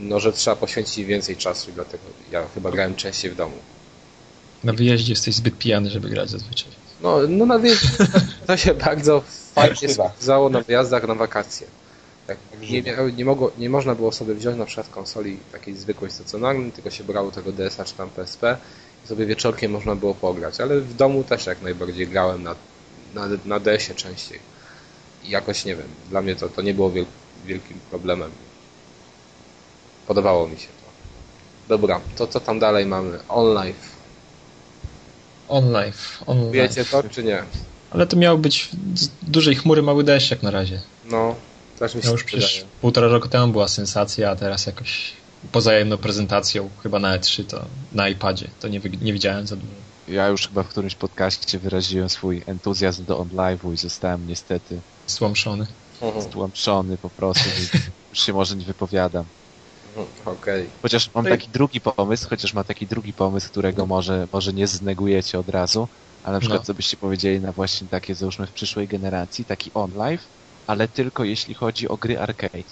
[0.00, 3.56] no, że trzeba poświęcić więcej czasu i dlatego ja chyba grałem częściej w domu.
[4.64, 6.68] Na wyjeździe jesteś zbyt pijany, żeby grać zazwyczaj.
[7.02, 7.88] No, no na wyjeździe
[8.46, 9.22] to się bardzo
[9.54, 11.66] fajnie sprawdzało na wyjazdach na wakacje.
[12.26, 12.82] Tak, nie,
[13.16, 17.04] nie, mogło, nie można było sobie wziąć na przykład konsoli takiej zwykłej stacjonarnej, tylko się
[17.04, 18.56] brało tego DS-a czy tam PSP
[19.04, 22.54] i sobie wieczorkiem można było pograć, ale w domu też jak najbardziej grałem na,
[23.14, 24.38] na, na DS-ie częściej.
[25.24, 27.04] I jakoś nie wiem, dla mnie to, to nie było wiel,
[27.44, 28.30] wielkim problemem.
[30.06, 30.86] Podobało mi się to.
[31.68, 33.18] Dobra, to co tam dalej mamy?
[33.28, 33.96] OnLive.
[35.48, 36.22] OnLive.
[36.26, 37.42] On Wiecie to czy nie?
[37.90, 40.80] Ale to miał być z dużej chmury mały deszcz jak na razie.
[41.04, 41.34] No,
[41.78, 45.12] też mi się no już przecież półtora roku temu była sensacja, a teraz jakoś
[45.52, 49.72] poza jedną prezentacją, chyba na E3, to na iPadzie, to nie, nie widziałem za dużo.
[50.08, 55.66] Ja już chyba w którymś podcaście wyraziłem swój entuzjazm do OnLive'u i zostałem niestety stłamszony.
[56.02, 56.24] Mhm.
[56.24, 57.44] Stłamszony po prostu,
[58.10, 59.24] już się może nie wypowiadam.
[59.96, 60.62] Mhm, okej.
[60.62, 60.70] Okay.
[60.82, 65.38] Chociaż mam taki drugi pomysł, chociaż mam taki drugi pomysł, którego może, może nie znegujecie
[65.38, 65.88] od razu,
[66.24, 66.66] ale na przykład no.
[66.66, 70.24] co byście powiedzieli na właśnie takie, załóżmy w przyszłej generacji, taki OnLive,
[70.66, 72.62] ale tylko jeśli chodzi o gry arcade.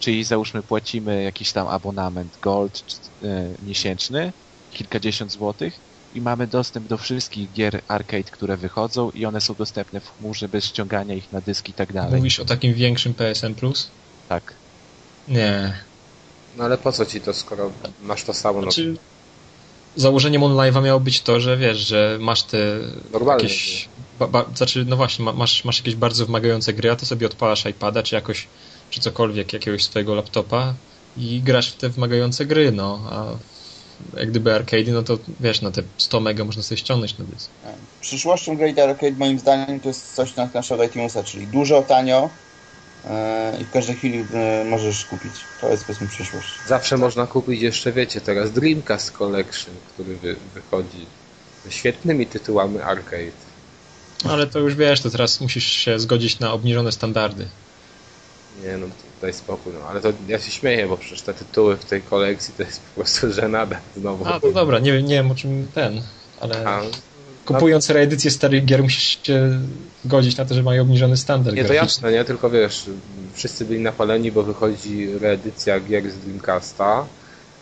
[0.00, 4.32] Czyli załóżmy płacimy jakiś tam abonament gold e, miesięczny,
[4.72, 5.80] kilkadziesiąt złotych
[6.14, 10.48] i mamy dostęp do wszystkich gier arcade, które wychodzą i one są dostępne w chmurze
[10.48, 12.16] bez ściągania ich na dysk i tak dalej.
[12.16, 13.90] Mówisz o takim większym PSN Plus?
[14.28, 14.54] Tak.
[15.28, 15.78] Nie.
[16.56, 17.70] No ale po co ci to, skoro
[18.02, 18.62] masz to samo?
[18.62, 18.98] Znaczy, no...
[19.96, 22.58] Założeniem OnLive'a miało być to, że wiesz, że masz te
[23.12, 27.06] Normalnie jakieś ba, ba, znaczy, no właśnie, masz, masz jakieś bardzo wymagające gry, a to
[27.06, 28.46] sobie odpalasz iPada, czy jakoś,
[28.90, 30.74] czy cokolwiek, jakiegoś swojego laptopa
[31.16, 33.24] i grasz w te wymagające gry, no, a
[34.16, 37.50] jak gdyby arcade, no to wiesz, na te 100 mega można sobie ściągnąć na dysk.
[38.00, 42.30] Przyszłością Great Arcade moim zdaniem to jest coś na naszego iTunesa, czyli dużo, tanio
[43.04, 43.10] yy,
[43.60, 45.32] i w każdej chwili yy, możesz kupić.
[45.60, 46.48] To jest powiedzmy przyszłość.
[46.66, 51.06] Zawsze można kupić jeszcze, wiecie, teraz Dreamcast Collection, który wy, wychodzi
[51.64, 53.45] ze świetnymi tytułami arcade.
[54.24, 57.46] Ale to już wiesz, to teraz musisz się zgodzić na obniżone standardy.
[58.64, 58.86] Nie no,
[59.22, 59.88] daj spokój, no.
[59.88, 63.00] Ale to ja się śmieję, bo przecież te tytuły w tej kolekcji to jest po
[63.00, 64.26] prostu żenada znowu.
[64.26, 66.02] A, to dobra, nie, nie wiem o czym ten,
[66.40, 66.82] ale A,
[67.44, 69.60] kupując reedycję starych gier musisz się
[70.04, 72.24] zgodzić na to, że mają obniżony standard Nie, to jasne, nie?
[72.24, 72.84] Tylko wiesz,
[73.34, 77.06] wszyscy byli napaleni, bo wychodzi reedycja gier z Dreamcasta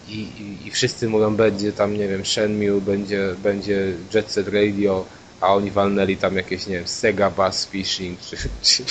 [0.09, 5.05] i, i, i wszyscy mówią, będzie tam, nie wiem, Shenmue, będzie, będzie Jet Set Radio,
[5.45, 8.37] a oni walnęli tam jakieś, nie wiem, Sega Bass Fishing, czy...
[8.63, 8.85] czy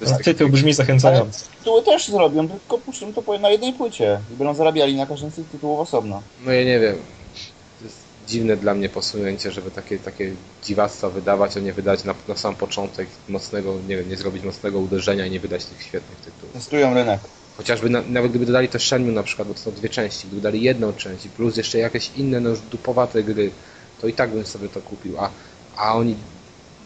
[0.06, 1.40] to, tytuł brzmi zachęcająco.
[1.58, 5.34] Tytuły też zrobią, tylko puszczą to na jednej płycie i będą zarabiali na każdym z
[5.34, 6.22] tych tytułów osobno.
[6.44, 6.96] No ja nie wiem.
[7.78, 10.32] To jest dziwne dla mnie posunięcie, żeby takie, takie
[10.64, 14.78] dziwactwa wydawać, a nie wydać na, na sam początek mocnego, nie wiem, nie zrobić mocnego
[14.78, 16.52] uderzenia i nie wydać tych świetnych tytułów.
[16.52, 17.20] Testują rynek.
[17.56, 20.42] Chociażby na, nawet gdyby dodali to Shenmue na przykład, bo to są dwie części, gdyby
[20.42, 23.50] dali jedną część plus jeszcze jakieś inne, no już dupowate gry,
[24.00, 25.30] to i tak bym sobie to kupił, a,
[25.76, 26.16] a oni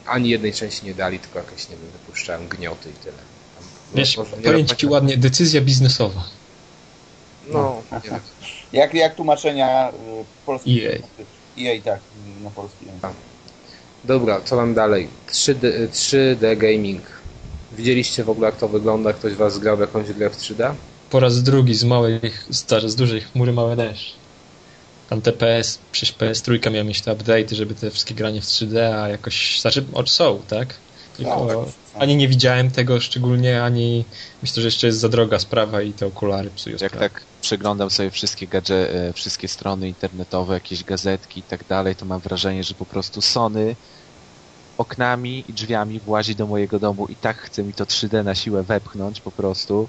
[0.06, 3.16] ani jednej części nie dali, tylko jakieś, nie wiem, wypuszczałem gnioty i tyle.
[3.58, 6.24] Tam, Wiesz, powiem ci ładnie, decyzja biznesowa.
[7.48, 8.00] No, no.
[8.72, 9.92] jak, jak tłumaczenia y,
[10.46, 10.86] polskiego?
[10.86, 10.98] EA.
[11.58, 12.00] EA, tak,
[12.42, 13.12] na polski tak.
[14.04, 15.08] Dobra, co mam dalej?
[15.30, 17.02] 3D, 3D Gaming.
[17.72, 19.12] Widzieliście w ogóle jak to wygląda?
[19.12, 20.74] Ktoś was grał w jakąś grę w 3D?
[21.10, 22.20] Po raz drugi z małej,
[22.86, 24.21] z dużej chmury mały deszcz.
[25.12, 28.78] Tam te PS, przecież PS3 miał mieć te update, żeby te wszystkie granie w 3D,
[28.78, 30.74] a jakoś, znaczy są, tak?
[31.16, 32.02] Tylko no, tak.
[32.02, 34.04] ani nie widziałem tego szczególnie, ani
[34.42, 37.10] myślę, że jeszcze jest za droga sprawa i te okulary psują Jak sprawę.
[37.10, 42.04] tak przeglądam sobie wszystkie gadże, e, wszystkie strony internetowe, jakieś gazetki i tak dalej, to
[42.04, 43.76] mam wrażenie, że po prostu Sony
[44.78, 48.62] oknami i drzwiami włazi do mojego domu i tak chce mi to 3D na siłę
[48.62, 49.88] wepchnąć po prostu.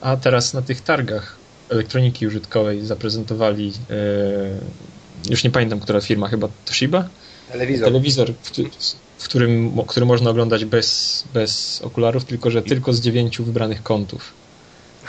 [0.00, 6.48] A teraz na tych targach elektroniki użytkowej zaprezentowali, e, już nie pamiętam, która firma, chyba
[6.64, 7.08] Toshiba?
[7.52, 7.88] Telewizor.
[7.88, 8.50] Telewizor, w,
[9.18, 14.32] w którym, który można oglądać bez, bez okularów, tylko że tylko z dziewięciu wybranych kątów.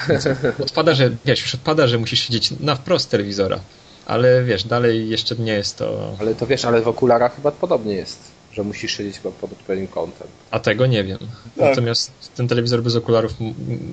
[0.10, 0.28] Więc
[0.60, 3.60] odpada, że wiesz, już odpada, że musisz siedzieć na wprost telewizora.
[4.06, 6.16] Ale wiesz, dalej jeszcze nie jest to.
[6.20, 8.20] Ale to wiesz, ale w okularach chyba podobnie jest,
[8.54, 10.28] że musisz siedzieć pod odpowiednim kątem.
[10.52, 11.18] A tego nie wiem.
[11.18, 11.30] Tak.
[11.58, 13.34] Natomiast ten telewizor bez okularów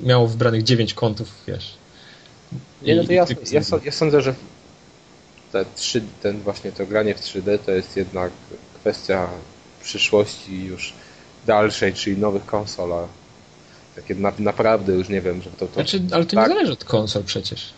[0.03, 1.75] miał wybranych dziewięć kątów, wiesz.
[2.83, 4.35] Nie, no to ja, ja, ja, sądzę, że
[5.53, 8.31] te 3, ten właśnie to granie w 3D to jest jednak
[8.81, 9.29] kwestia
[9.83, 10.93] przyszłości już
[11.47, 13.09] dalszej, czyli nowych konsolach.
[13.97, 15.67] Takie na, naprawdę już nie wiem, że to...
[15.67, 17.73] to znaczy, ale to tak, nie zależy od konsol przecież.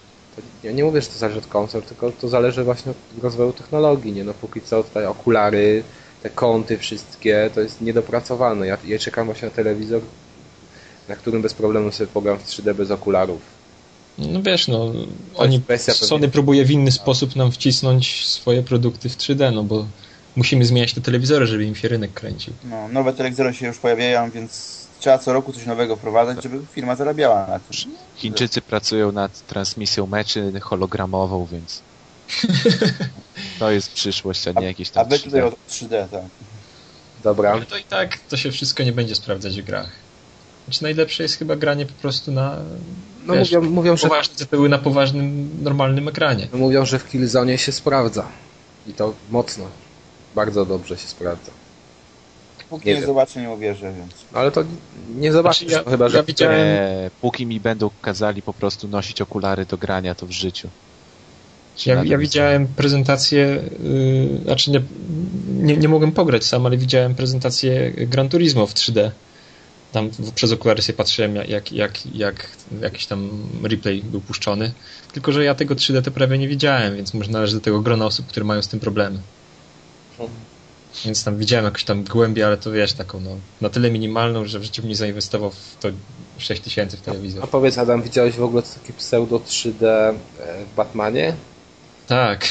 [0.63, 4.13] ja nie mówię, że to zależy od konsol, tylko to zależy właśnie od rozwoju technologii,
[4.13, 4.25] nie?
[4.25, 5.83] No póki co tutaj okulary,
[6.23, 8.67] te kąty wszystkie, to jest niedopracowane.
[8.67, 10.01] Ja, ja czekam właśnie na telewizor,
[11.09, 13.58] na którym bez problemu sobie pogram w 3D bez okularów.
[14.19, 14.93] No wiesz, no,
[15.35, 16.29] oni, Sony pewnie.
[16.29, 19.87] próbuje w inny sposób nam wcisnąć swoje produkty w 3D, no bo
[20.37, 22.53] musimy zmieniać te telewizory, żeby im się rynek kręcił.
[22.65, 26.97] No, nowe telewizory się już pojawiają, więc trzeba co roku coś nowego wprowadzać, żeby firma
[26.97, 27.93] zarabiała na tym.
[28.17, 31.83] Chińczycy pracują nad transmisją meczy hologramową, więc
[33.59, 36.23] to jest przyszłość, a nie jakieś tam A wy tutaj o 3D, tak.
[37.25, 37.53] Dobra.
[37.53, 39.91] Ale to i tak to się wszystko nie będzie sprawdzać w grach.
[40.65, 42.57] Znaczy najlepsze jest chyba granie po prostu na
[43.29, 46.49] no wiesz, mówią, mówią, że poważne były na poważnym, normalnym ekranie.
[46.53, 48.27] No mówią, że w Killzone się sprawdza.
[48.87, 49.65] I to mocno.
[50.35, 51.51] Bardzo dobrze się sprawdza.
[52.71, 54.13] Póki nie, nie zobaczę, nie uwierzę, więc.
[54.33, 54.65] Ale to
[55.17, 56.17] nie zobaczysz, znaczy, ja, chyba, że...
[56.17, 56.59] Ja widziałem...
[56.59, 60.69] Nie, póki mi będą kazali po prostu nosić okulary do grania, to w życiu.
[61.87, 64.83] Ja, ja widziałem prezentację, yy, znaczy nie,
[65.49, 69.11] nie, nie mogłem pograć sam, ale widziałem prezentację Gran Turismo w 3D.
[69.93, 72.49] Tam przez okulary się patrzyłem, jak, jak, jak
[72.83, 74.73] jakiś tam replay był puszczony.
[75.13, 78.07] Tylko, że ja tego 3D to prawie nie widziałem, więc może należy do tego grona
[78.07, 79.19] osób, które mają z tym problemy.
[81.05, 84.59] Więc tam widziałem jakąś tam głębię, ale to wiesz, taką no, na tyle minimalną, że
[84.59, 85.89] w życiu bym nie zainwestował w to
[86.39, 87.45] 6 tysięcy w telewizor.
[87.45, 90.15] A powiedz Adam, widziałeś w ogóle takie pseudo 3D e,
[90.73, 91.35] w Batmanie?
[92.09, 92.49] Tak.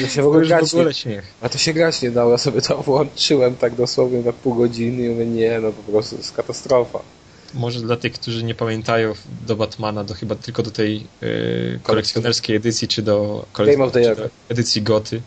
[0.00, 1.24] Ja się w ogóle, grać w ogóle śmiech.
[1.40, 2.30] A to się grać nie dało.
[2.32, 6.16] Ja sobie to włączyłem tak dosłownie na pół godziny i mówię, nie, no po prostu
[6.16, 6.98] jest katastrofa.
[7.54, 9.12] Może dla tych, którzy nie pamiętają
[9.46, 14.28] do Batmana, do chyba tylko do tej yy, kolekcjonerskiej edycji, czy do, kolek- czy do
[14.48, 15.22] edycji Goty.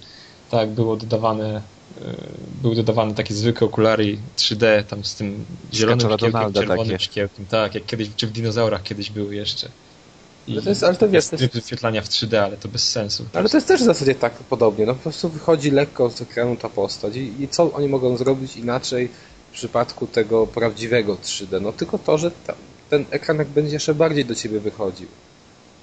[0.51, 1.61] Tak, było dodawane
[2.01, 2.05] yy,
[2.61, 6.99] były dodawane takie zwykłe okulary 3D tam z tym zielonym szkiełkiem, czerwonym takie.
[6.99, 7.45] szkiełkiem.
[7.45, 9.69] Tak, jak kiedyś, czy w dinozaurach kiedyś były jeszcze.
[10.51, 11.53] Ale to jest, ale to wiesz, to jest...
[11.53, 13.25] wyświetlania w 3D, ale to bez sensu.
[13.33, 14.85] Ale to jest też w zasadzie tak podobnie.
[14.85, 18.57] No po prostu wychodzi lekko z ekranu ta postać i, i co oni mogą zrobić
[18.57, 19.09] inaczej
[19.51, 21.61] w przypadku tego prawdziwego 3D?
[21.61, 22.53] No tylko to, że ta,
[22.89, 25.07] ten ekran będzie jeszcze bardziej do ciebie wychodził.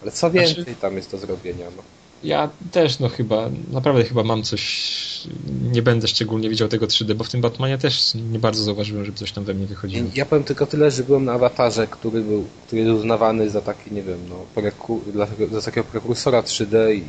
[0.02, 0.80] Ale co znaczy- więcej znaczy...
[0.80, 1.66] tam jest do zrobienia?
[1.76, 1.82] No.
[2.22, 5.28] Ja też, no chyba, naprawdę chyba mam coś,
[5.72, 9.18] nie będę szczególnie widział tego 3D, bo w tym Batmanie też nie bardzo zauważyłem, żeby
[9.18, 10.10] coś tam we mnie wychodziło.
[10.14, 13.94] Ja powiem tylko tyle, że byłem na awatarze, który był, który jest uznawany za taki,
[13.94, 17.04] nie wiem, no, preku, dla, za takiego prekursora 3D i,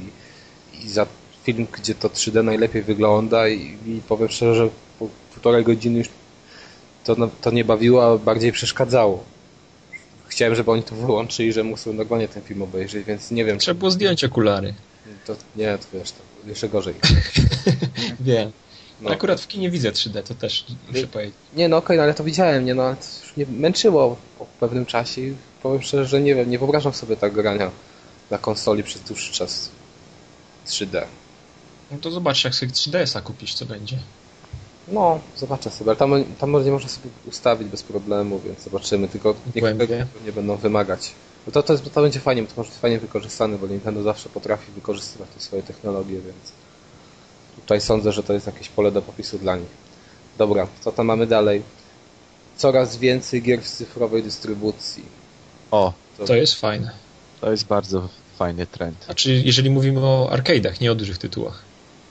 [0.86, 1.06] i za
[1.44, 6.10] film, gdzie to 3D najlepiej wygląda i, i powiem szczerze, że po półtorej godziny już
[7.04, 9.24] to, no, to nie bawiło, a bardziej przeszkadzało
[10.36, 13.60] chciałem, żeby oni to wyłączyli, że sobie normalnie ten film obejrzeć, więc nie wiem.
[13.60, 14.74] Trzeba było zdjąć okulary.
[15.26, 16.96] To, nie, to wiesz, to jeszcze gorzej.
[18.20, 18.52] Wiem.
[19.02, 19.10] No.
[19.10, 21.36] Akurat w kinie widzę 3D, to też muszę powiedzieć.
[21.56, 24.18] Nie, no okej, okay, no, ale to widziałem, nie, no, ale to już mnie męczyło
[24.40, 27.72] po pewnym czasie i powiem szczerze, że nie wiem, nie wyobrażam sobie tak grania
[28.32, 29.70] na konsoli przez dłuższy czas
[30.68, 31.02] 3D.
[31.92, 33.98] No to zobacz, jak sobie 3DS-a kupisz, co będzie.
[34.88, 39.36] No, zobaczę sobie, ale tam, tam nie można sobie ustawić bez problemu, więc zobaczymy, tylko
[39.56, 41.12] niektóre nie będą wymagać
[41.48, 44.72] no to, to, to będzie fajnie, to może być fajnie wykorzystane, bo Nintendo zawsze potrafi
[44.72, 46.52] wykorzystywać te swoje technologie, więc
[47.56, 49.86] tutaj sądzę, że to jest jakieś pole do popisu dla nich.
[50.38, 51.62] Dobra, co tam mamy dalej?
[52.58, 55.04] Coraz więcej gier w cyfrowej dystrybucji.
[55.72, 56.92] O, to, to jest fajne.
[57.42, 59.06] To jest bardzo fajny trend.
[59.06, 61.62] Znaczy, jeżeli mówimy o arcade'ach, nie o dużych tytułach.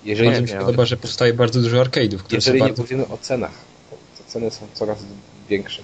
[0.05, 2.19] Jeżeli bardzo mi się podoba, że powstaje bardzo dużo arcade'ów.
[2.31, 2.83] Jeżeli nie bardzo...
[2.83, 3.53] mówimy o cenach,
[3.91, 4.99] to ceny są coraz
[5.49, 5.83] większe.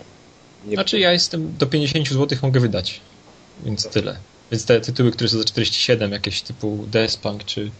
[0.66, 3.00] Nie znaczy, ja jestem do 50 zł mogę wydać.
[3.64, 4.16] Więc tyle.
[4.51, 7.70] Więc te tytuły, które są za 47, jakieś typu Deathpunk, czy,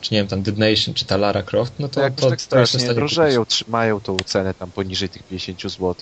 [0.00, 2.40] czy nie wiem, tam Dead Nation, czy ta Lara Croft, no to, to, to tak
[2.40, 5.94] strasznie drożeją, trzymają tą cenę tam poniżej tych 50 zł.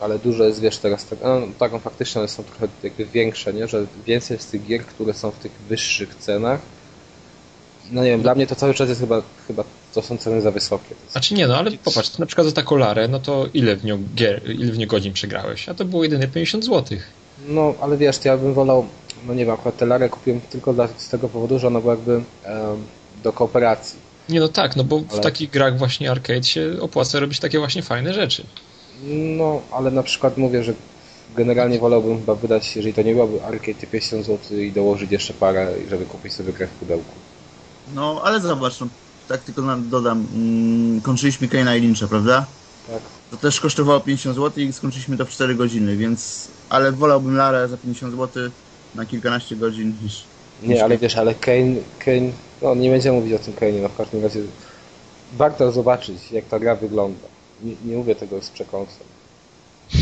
[0.00, 3.68] Ale dużo jest, wiesz, teraz tak, no, taką faktycznie one są trochę jakby większe, nie?
[3.68, 6.60] Że więcej jest tych gier, które są w tych wyższych cenach.
[7.90, 10.50] No nie wiem, dla mnie to cały czas jest chyba, chyba to są ceny za
[10.50, 10.94] wysokie.
[11.14, 13.84] A czy nie, no ale popatrz, na przykład za taką Larę, no to ile w
[13.84, 15.68] nią gier, ile w nią godzin przegrałeś?
[15.68, 17.10] A to było jedynie 50 złotych.
[17.46, 18.86] No, ale wiesz, ja bym wolał,
[19.26, 22.22] no nie wiem, akurat Telarę kupiłem tylko dla, z tego powodu, że ona była jakby
[23.22, 23.98] do kooperacji.
[24.28, 25.20] Nie, no tak, no bo ale...
[25.20, 28.44] w takich grach właśnie arcade się opłaca robić takie właśnie fajne rzeczy.
[29.36, 30.72] No, ale na przykład mówię, że
[31.36, 35.74] generalnie wolałbym chyba wydać, jeżeli to nie byłaby arcade 50 zł i dołożyć jeszcze parę,
[35.90, 37.12] żeby kupić sobie grę w pudełku.
[37.94, 38.86] No, ale zobacz, no,
[39.28, 42.46] tak tylko dodam, mm, kończyliśmy Kane'a i Lyncha, prawda?
[42.86, 43.17] Tak.
[43.30, 46.48] To też kosztowało 50 zł i skończyliśmy to w 4 godziny, więc...
[46.68, 48.50] Ale wolałbym Larę za 50 zł
[48.94, 50.24] na kilkanaście godzin niż...
[50.62, 53.96] Nie, ale wiesz, ale Kane, Kane, no nie będziemy mówić o tym Kane'ie, no w
[53.96, 54.40] każdym razie
[55.36, 57.26] warto zobaczyć, jak ta gra wygląda.
[57.62, 59.06] Nie, nie mówię tego z przekąsem.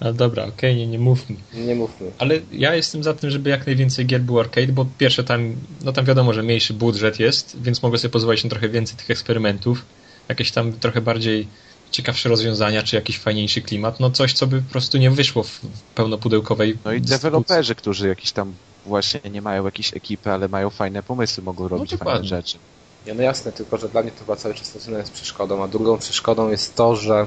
[0.00, 1.36] Ale dobra, okej, okay, nie, nie mówmy.
[1.54, 2.10] Nie mówmy.
[2.18, 5.92] Ale ja jestem za tym, żeby jak najwięcej gier było arcade, bo pierwsze tam, no
[5.92, 9.84] tam wiadomo, że mniejszy budżet jest, więc mogę sobie pozwolić na trochę więcej tych eksperymentów.
[10.28, 11.46] Jakieś tam trochę bardziej
[11.90, 15.60] ciekawsze rozwiązania, czy jakiś fajniejszy klimat, no coś, co by po prostu nie wyszło w
[15.94, 18.54] pełnopudełkowej No i deweloperzy, którzy jakiś tam
[18.86, 22.58] właśnie nie mają jakiejś ekipy, ale mają fajne pomysły, mogą no robić no fajne rzeczy.
[23.06, 25.98] Nie, no jasne, tylko że dla mnie to chyba cały czas jest przeszkodą, a drugą
[25.98, 27.26] przeszkodą jest to, że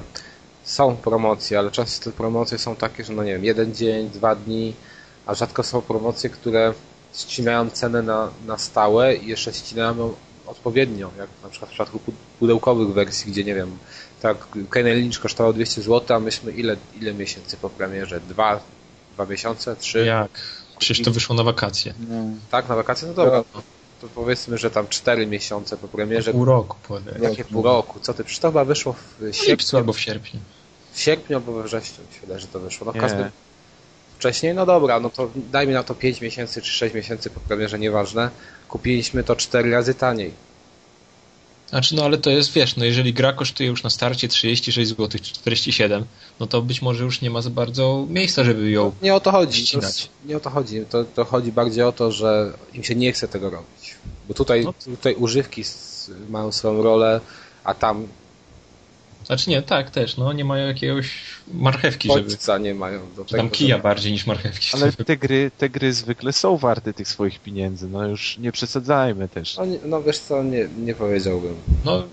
[0.63, 4.35] są promocje, ale często te promocje są takie, że no nie wiem, jeden dzień, dwa
[4.35, 4.73] dni,
[5.25, 6.73] a rzadko są promocje, które
[7.15, 10.13] ścinają cenę na, na stałe i jeszcze ścinają ją
[10.45, 11.99] odpowiednio, jak na przykład w przypadku
[12.39, 13.77] pudełkowych wersji, gdzie nie wiem,
[14.23, 14.37] tak,
[14.69, 18.21] Kenny Lynch kosztował 200 zł, a myśmy ile, ile miesięcy po premierze?
[18.21, 18.59] Dwa,
[19.13, 19.75] dwa miesiące?
[19.75, 20.05] Trzy?
[20.05, 20.31] Jak?
[20.77, 21.93] Przecież to wyszło na wakacje.
[22.09, 22.15] No.
[22.51, 23.07] Tak, na wakacje?
[23.07, 23.43] No dobra.
[23.55, 23.61] No.
[24.01, 26.31] To powiedzmy, że tam cztery miesiące po premierze.
[26.31, 26.77] Pół roku.
[27.21, 27.99] Jakie pół roku?
[27.99, 28.23] Co ty?
[28.23, 29.77] Przecież to chyba wyszło w sierpniu.
[29.77, 30.39] albo w sierpniu.
[30.93, 32.93] W sierpniu albo we wrześniu mi się wydaje, że to wyszło.
[32.93, 33.31] No każdy...
[34.17, 34.53] Wcześniej?
[34.53, 38.29] No dobra, no to dajmy na to 5 miesięcy czy 6 miesięcy po premierze, nieważne.
[38.67, 40.33] Kupiliśmy to 4 razy taniej.
[41.73, 45.09] Znaczy, no ale to jest, wiesz, no jeżeli gra kosztuje już na starcie 36 zł
[45.09, 46.05] czy 47,
[46.39, 49.31] no to być może już nie ma za bardzo miejsca, żeby ją Nie o to
[49.31, 49.67] chodzi.
[49.67, 49.87] To
[50.25, 50.85] nie o to chodzi.
[50.89, 53.95] To, to chodzi bardziej o to, że im się nie chce tego robić.
[54.27, 54.73] Bo tutaj, no.
[54.73, 55.63] tutaj używki
[56.29, 57.21] mają swoją rolę,
[57.63, 58.07] a tam
[59.25, 61.09] znaczy nie, tak też, no nie mają jakiegoś
[61.53, 62.63] marchewki, Bodźca żeby...
[62.63, 63.37] nie mają do tego.
[63.37, 63.83] Tam kija żeby...
[63.83, 64.67] bardziej niż marchewki.
[64.73, 69.29] Ale te gry, te gry zwykle są warte tych swoich pieniędzy, no już nie przesadzajmy
[69.29, 69.57] też.
[69.57, 71.55] No, nie, no wiesz co, nie, nie powiedziałbym.
[71.85, 72.03] No,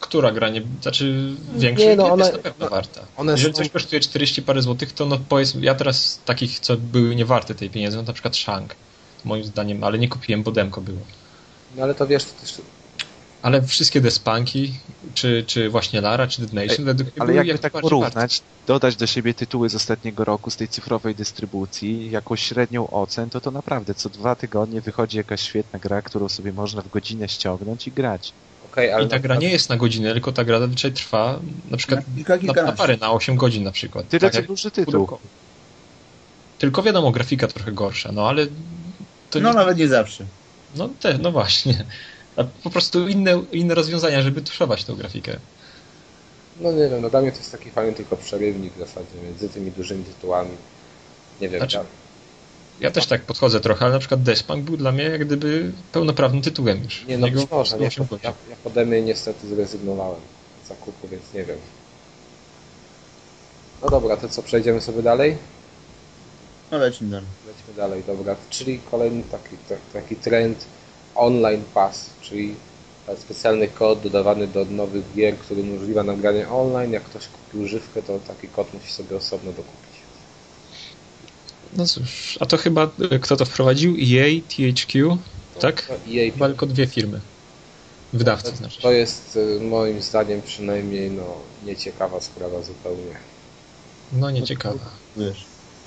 [0.00, 3.00] która gra nie, znaczy większość nie, no one, jest na pewno no, warta.
[3.16, 3.58] One Jeżeli są...
[3.58, 7.54] coś kosztuje 40 parę złotych, to no powiedz, ja teraz takich, co były nie warte
[7.54, 8.74] tej pieniędzy, no na przykład Shank,
[9.24, 10.98] moim zdaniem, ale nie kupiłem, bo demko było.
[11.76, 12.54] No ale to wiesz, to też
[13.44, 14.74] ale wszystkie Despanki,
[15.14, 18.96] czy, czy właśnie Lara, czy Dead Nation, według mnie Ale jakby jak tak porównać, dodać
[18.96, 23.50] do siebie tytuły z ostatniego roku, z tej cyfrowej dystrybucji, jakąś średnią ocen, to to
[23.50, 27.92] naprawdę co dwa tygodnie wychodzi jakaś świetna gra, którą sobie można w godzinę ściągnąć i
[27.92, 28.32] grać.
[28.72, 31.38] Okay, ale I ta gra nie jest na godzinę, tylko ta gra zazwyczaj trwa
[31.70, 34.08] na przykład na, kilka, na, na parę, na 8 godzin na przykład.
[34.08, 35.18] Tyle tak co duży tytuł.
[36.58, 38.46] Tylko wiadomo, grafika trochę gorsza, no ale...
[39.34, 39.56] no nie...
[39.56, 40.24] nawet nie zawsze.
[40.76, 41.84] No te, no właśnie
[42.62, 45.36] po prostu inne, inne rozwiązania, żeby tuszować tą grafikę.
[46.60, 49.48] No nie wiem, no dla mnie to jest taki fajny tylko przerywnik w zasadzie między
[49.48, 50.50] tymi dużymi tytułami.
[51.40, 51.84] Nie wiem, znaczy, ja...
[52.80, 56.42] ja też tak podchodzę trochę, ale na przykład Despunk był dla mnie jak gdyby pełnoprawnym
[56.42, 57.04] tytułem już.
[57.06, 57.90] Nie, no być może, nie,
[58.22, 60.20] ja, ja po demie niestety zrezygnowałem
[60.64, 61.58] z zakupu, więc nie wiem.
[63.82, 65.36] No dobra, to co, przejdziemy sobie dalej?
[66.70, 67.28] No lecimy dalej.
[67.46, 68.36] Lecimy dalej, dobra.
[68.50, 69.56] Czyli kolejny taki,
[69.92, 70.64] taki trend
[71.14, 72.54] online pass, czyli
[73.18, 76.92] specjalny kod dodawany do nowych gier, który umożliwia nagranie online.
[76.92, 79.94] Jak ktoś kupi używkę, to taki kod musi sobie osobno dokupić.
[81.76, 83.96] No cóż, a to chyba e, kto to wprowadził?
[84.00, 85.18] EA, THQ, no,
[85.60, 85.88] tak?
[86.08, 86.32] EA.
[86.32, 87.20] Chyba tylko dwie firmy.
[88.12, 88.82] Wydawcy to, znaczy.
[88.82, 91.24] To jest e, moim zdaniem przynajmniej no,
[91.64, 93.14] nieciekawa sprawa zupełnie.
[94.12, 94.90] No nieciekawa.
[95.16, 95.44] Wiesz.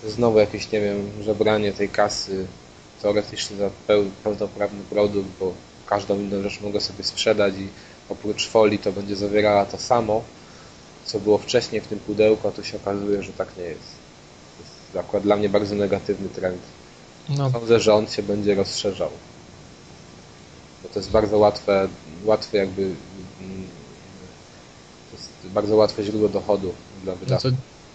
[0.07, 2.47] Znowu jakieś, nie wiem, żebranie tej kasy
[3.01, 3.69] teoretycznie za
[4.23, 5.53] pełnoprawny produkt, bo
[5.85, 7.67] każdą inną rzecz mogę sobie sprzedać i
[8.09, 10.23] oprócz folii to będzie zawierała to samo,
[11.05, 13.91] co było wcześniej w tym pudełku, a tu się okazuje, że tak nie jest.
[14.57, 16.61] To jest akurat dla mnie bardzo negatywny trend.
[17.29, 17.51] No.
[17.51, 19.09] Sądzę, że on się będzie rozszerzał.
[20.83, 21.87] Bo to jest bardzo łatwe,
[22.25, 23.67] łatwe jakby mm,
[25.11, 26.73] to jest bardzo łatwe źródło dochodu
[27.03, 27.51] dla wydawców.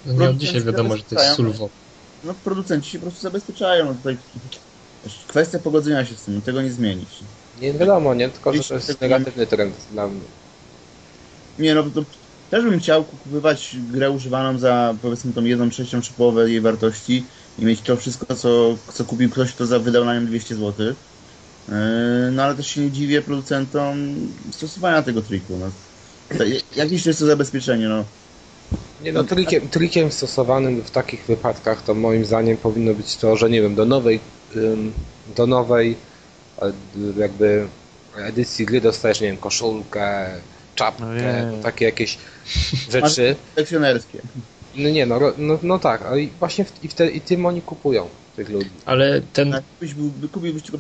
[0.07, 1.69] No to, no dzisiaj wiadomo, że to jest sulwo.
[2.25, 3.97] No producenci się po prostu zabezpieczają.
[3.97, 4.17] Tutaj
[5.29, 7.09] Kwestia pogodzenia się z tym, tego nie zmienić.
[7.61, 8.29] Nie wiadomo, nie?
[8.29, 10.21] Tylko, że to jest negatywny trend dla mnie.
[11.59, 12.05] Nie, no to
[12.51, 17.25] też bym chciał kupować grę używaną za powiedzmy tą jedną trzecią czy połowę jej wartości
[17.59, 20.87] i mieć to wszystko, co, co kupił ktoś, kto wydał na nią 200 zł.
[20.87, 21.75] Yy,
[22.33, 24.15] no ale też się nie dziwię producentom
[24.51, 25.57] stosowania tego triku.
[25.57, 25.71] No.
[26.77, 28.05] Jakieś to jest to zabezpieczenie, no.
[29.03, 33.51] Nie no, trikiem, trikiem stosowanym w takich wypadkach to moim zdaniem powinno być to, że
[33.51, 34.21] nie wiem, do nowej
[35.37, 35.97] do nowej
[36.63, 36.73] e,
[37.17, 37.67] jakby
[38.17, 40.31] edycji gry dostajesz, nie wiem, koszulkę,
[40.75, 42.19] czapkę, no takie jakieś
[42.91, 43.37] rzeczy.
[43.57, 44.21] Lekcjonerskie.
[44.77, 47.63] No nie, no, no, no tak, ale właśnie w, i, w te, i tym oni
[47.63, 48.71] kupują tych ludzi.
[48.85, 49.53] Ale ten...
[49.53, 50.79] Tak, kupiłbyś, kupiłbyś tylko,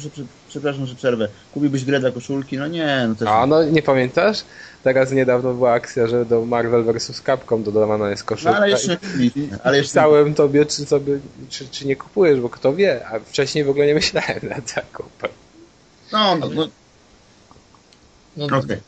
[0.48, 3.28] przepraszam, że przerwę, kupiłbyś grę dla koszulki, no nie, no też...
[3.28, 4.44] A, no nie pamiętasz?
[4.82, 7.22] Teraz niedawno była akcja, że do Marvel vs.
[7.22, 8.50] Capcom dodawana jest koszulka.
[8.50, 9.30] No ale jeszcze nie
[9.64, 11.18] ale jeszcze Pisałem tobie, czy, sobie,
[11.48, 15.30] czy, czy nie kupujesz, bo kto wie, a wcześniej w ogóle nie myślałem nad zakupem.
[16.12, 16.68] No, no, no.
[18.36, 18.58] no Okej.
[18.58, 18.80] Okay.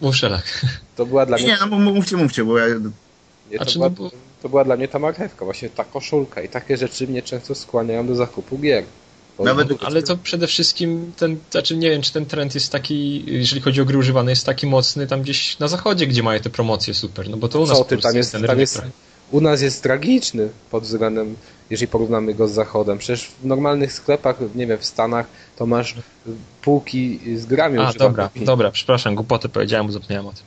[0.00, 0.60] Mów szereg.
[0.96, 1.46] To była dla mnie...
[1.46, 2.66] Nie, no mówcie, mówcie, bo ja...
[3.50, 4.10] Nie, to, była, no bo...
[4.42, 8.06] to była dla mnie ta marchewka, właśnie ta koszulka i takie rzeczy mnie często skłaniają
[8.06, 8.84] do zakupu gier.
[9.38, 13.60] Nawet, ale to przede wszystkim ten, znaczy nie wiem, czy ten trend jest taki, jeżeli
[13.60, 16.94] chodzi o gry używane, jest taki mocny tam gdzieś na zachodzie, gdzie mają te promocje
[16.94, 18.82] super, no bo to u nas Co ty, tam jest, tam jest,
[19.30, 21.36] u nas jest tragiczny pod względem,
[21.70, 22.98] jeżeli porównamy go z zachodem.
[22.98, 25.26] Przecież w normalnych sklepach, nie wiem, w Stanach
[25.56, 25.94] to masz
[26.62, 30.42] półki z grami A, dobra, dobra, przepraszam, głupoty powiedziałem, bo zapomniałem o tym.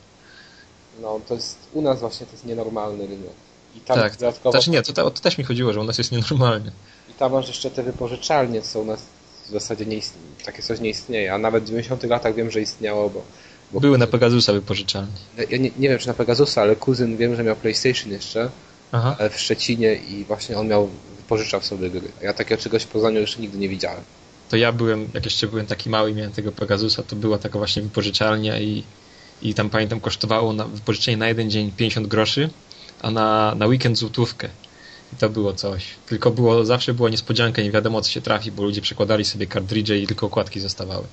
[1.02, 3.32] No, to jest, u nas właśnie to jest nienormalny rynek.
[3.76, 4.52] I tam tak, dodatkowo...
[4.52, 6.72] znaczy nie, to, to, to też mi chodziło, że u nas jest nienormalny
[7.20, 9.06] tam masz jeszcze te wypożyczalnie, co u nas
[9.48, 12.62] w zasadzie nie istnieje, takie coś nie istnieje, a nawet w 90 latach wiem, że
[12.62, 13.22] istniało, bo...
[13.72, 15.12] bo Były na Pegasusa wypożyczalnie.
[15.50, 18.50] Ja nie, nie, wiem, czy na Pegasusa, ale kuzyn wiem, że miał PlayStation jeszcze
[18.92, 19.16] Aha.
[19.20, 22.08] E, w Szczecinie i właśnie on miał, wypożyczał sobie gry.
[22.22, 24.02] Ja takiego czegoś w Poznaniu jeszcze nigdy nie widziałem.
[24.50, 27.58] To ja byłem, jak jeszcze byłem taki mały i miałem tego Pegasusa, to była taka
[27.58, 28.84] właśnie wypożyczalnia i,
[29.42, 32.50] i tam pamiętam kosztowało na wypożyczenie na jeden dzień 50 groszy,
[33.02, 34.50] a na, na weekend złotówkę.
[35.14, 35.86] I to było coś.
[36.06, 39.98] Tylko było, zawsze była niespodzianka, nie wiadomo co się trafi, bo ludzie przekładali sobie kartridże
[39.98, 41.04] i tylko okładki zostawały.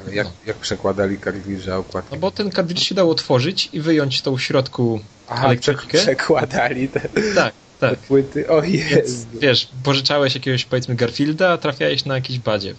[0.00, 0.32] Ale jak, no.
[0.46, 2.14] jak przekładali kartridże, a okładki?
[2.14, 5.98] No bo ten kartridż się dało otworzyć i wyjąć tą w środku Aha, elektrykę.
[5.98, 8.00] przekładali te, tak, tak.
[8.00, 8.48] te płyty.
[8.48, 9.26] O Jezu.
[9.34, 12.74] Wiesz, pożyczałeś jakiegoś powiedzmy Garfielda, a trafiałeś na jakiś badzie.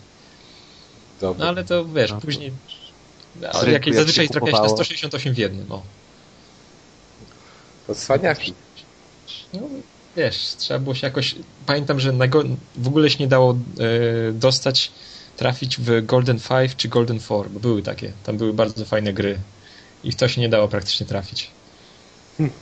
[1.22, 1.46] Dobra.
[1.46, 2.52] No ale to wiesz, no, później...
[3.54, 5.84] Ale jakieś zazwyczaj trafiałeś na 168 w jednym, o.
[7.88, 8.54] To cwaniaki.
[9.54, 9.60] No,
[10.18, 11.36] wiesz, trzeba było się jakoś...
[11.66, 12.14] Pamiętam, że
[12.76, 14.92] w ogóle się nie dało e, dostać,
[15.38, 18.12] trafić w Golden 5 czy Golden 4, bo były takie.
[18.24, 19.40] Tam były bardzo fajne gry.
[20.04, 21.52] I w to się nie dało praktycznie trafić.
[22.38, 22.54] Hmm.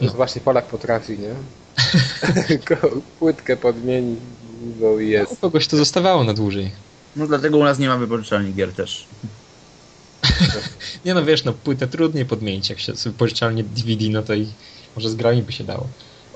[0.00, 0.12] No.
[0.12, 1.34] Właśnie Polak potrafi, nie?
[3.18, 4.16] Płytkę podmieni
[4.62, 5.30] bo jest.
[5.30, 6.70] No, kogoś to zostawało na dłużej.
[7.16, 9.06] No dlatego u nas nie ma wypożyczalni gier też.
[11.04, 14.46] nie no wiesz, no płytę trudniej podmienić, jak się sobie pożyczalnie DVD, no to i
[14.96, 15.86] może z grami by się dało.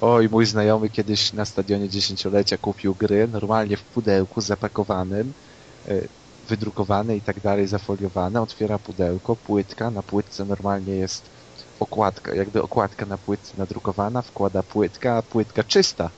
[0.00, 5.32] Oj, mój znajomy kiedyś na stadionie dziesięciolecia kupił gry normalnie w pudełku zapakowanym,
[5.88, 6.08] e,
[6.48, 11.30] wydrukowane i tak dalej, zafoliowane, otwiera pudełko, płytka, na płytce normalnie jest
[11.80, 16.10] okładka, jakby okładka na płytce nadrukowana, wkłada płytka, a płytka czysta.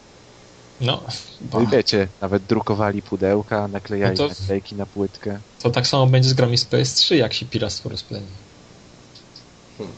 [0.81, 1.03] No.
[1.53, 5.39] No i wiecie, nawet drukowali pudełka, naklejali no to, naklejki na płytkę.
[5.63, 8.27] To tak samo będzie z grami z PS3, jak się piractwo rozpleni.
[9.79, 9.97] Hmm.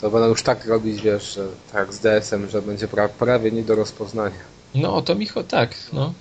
[0.00, 3.62] To będą już tak robić, wiesz, że, tak z DS-em, że będzie pra prawie nie
[3.62, 4.40] do rozpoznania.
[4.74, 6.12] No, to Micho, tak, no.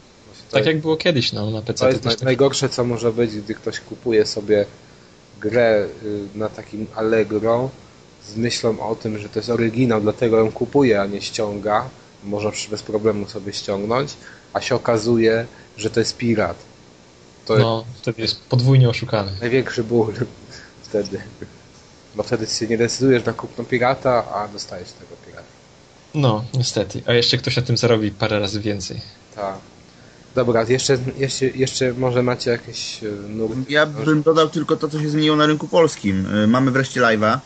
[0.52, 1.80] Tak jak było kiedyś no, na PC.
[1.80, 2.22] To jest to tak...
[2.22, 4.66] najgorsze, co może być, gdy ktoś kupuje sobie
[5.40, 7.70] grę y, na takim Allegro
[8.28, 11.90] z myślą o tym, że to jest oryginał, dlatego ją kupuje, a nie ściąga
[12.24, 14.14] można bez problemu sobie ściągnąć,
[14.54, 15.46] a się okazuje,
[15.78, 16.58] że to jest pirat.
[17.46, 19.32] To no, jest wtedy jest podwójnie oszukany.
[19.42, 20.14] Największy ból
[20.88, 21.22] wtedy.
[22.16, 25.48] Bo wtedy się nie decydujesz na kupno pirata, a dostajesz tego pirata.
[26.14, 27.02] No, niestety.
[27.06, 29.02] A jeszcze ktoś na tym zarobi parę razy więcej.
[29.36, 29.58] Tak.
[30.36, 33.56] Dobra, jeszcze, jeszcze, jeszcze może macie jakieś e, nurty?
[33.70, 36.28] Ja bym dodał tylko to, co się zmieniło na rynku polskim.
[36.36, 37.40] E, mamy wreszcie live'a.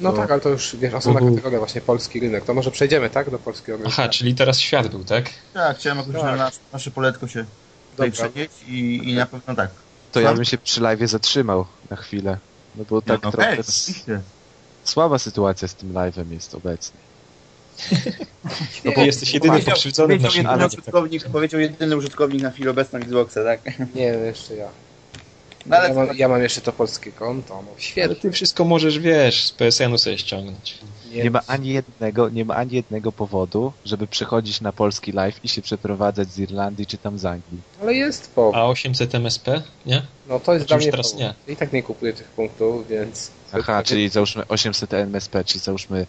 [0.00, 2.44] No tak, ale to już wiesz, osobna uh kategoria, właśnie polski rynek.
[2.44, 3.92] To może przejdziemy, tak, do polskiego rynku.
[3.92, 5.30] Aha, czyli teraz świat był, tak?
[5.54, 6.38] Tak, chciałem jakoś tak.
[6.38, 7.44] na nasze poletko się
[7.90, 9.70] tutaj przenieść i, i na pewno tak.
[10.12, 12.38] To ja bym się przy live zatrzymał na chwilę.
[12.76, 14.20] No bo tak no, trochę okay,
[14.84, 17.00] słaba sytuacja z tym live'em jest obecnie.
[18.84, 22.98] No bo jesteś jedyny pokrzywdzony w naszym jedyny użytkownik, Powiedział jedyny użytkownik na chwilę obecną
[22.98, 23.60] Xboxa, tak?
[23.94, 24.68] Nie, jeszcze ja.
[25.66, 28.04] No, ale ja, mam, ja mam jeszcze to polskie konto, no świetnie.
[28.04, 30.78] Ale ty wszystko możesz, wiesz, z PSN-u sobie ściągnąć.
[31.12, 35.44] Nie, nie, ma ani jednego, nie ma ani jednego powodu, żeby przychodzić na polski live
[35.44, 37.60] i się przeprowadzać z Irlandii czy tam z Anglii.
[37.82, 38.54] Ale jest powód.
[38.54, 40.02] A 800 MSP, nie?
[40.28, 41.20] No to jest znaczy dla mnie teraz powód.
[41.20, 41.52] nie.
[41.52, 43.30] I tak nie kupuję tych punktów, więc...
[43.52, 46.06] Aha, czyli załóżmy 800 MSP, czyli załóżmy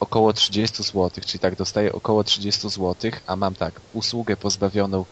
[0.00, 2.94] około 30 zł, czyli tak dostaję około 30 zł,
[3.26, 5.04] a mam tak, usługę pozbawioną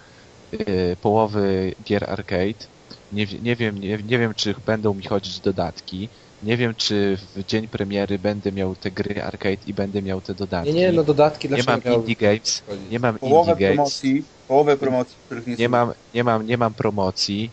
[0.52, 2.66] yy, połowy gier arcade,
[3.12, 6.08] nie, nie, wiem, nie, nie wiem, czy będą mi chodzić dodatki.
[6.42, 10.34] Nie wiem, czy w dzień premiery będę miał te gry arcade i będę miał te
[10.34, 10.74] dodatki.
[10.74, 13.76] Nie, nie, no dodatki Nie mam Indie Games, nie mam połowę Indie Games.
[13.76, 17.50] promocji, połowę promocji, których nie, nie mam, nie mam, nie mam promocji,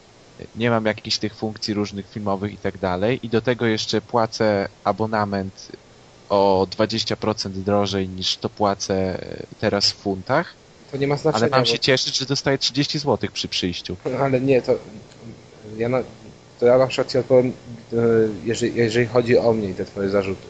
[0.56, 4.70] nie mam jakichś tych funkcji różnych filmowych i tak dalej i do tego jeszcze płacę
[4.84, 5.72] abonament
[6.30, 9.18] o 20% drożej niż to płacę
[9.60, 10.53] teraz w funtach.
[10.91, 11.45] To nie ma znaczenia.
[11.45, 11.80] Ale mam się bo...
[11.80, 13.97] cieszyć, że dostaję 30 zł przy przyjściu.
[14.20, 14.76] Ale nie, to
[15.78, 16.04] ja na,
[16.60, 17.52] to ja na przykład ci odpowiem,
[17.94, 17.98] e,
[18.46, 20.48] jeżeli, jeżeli chodzi o mnie i te twoje zarzuty.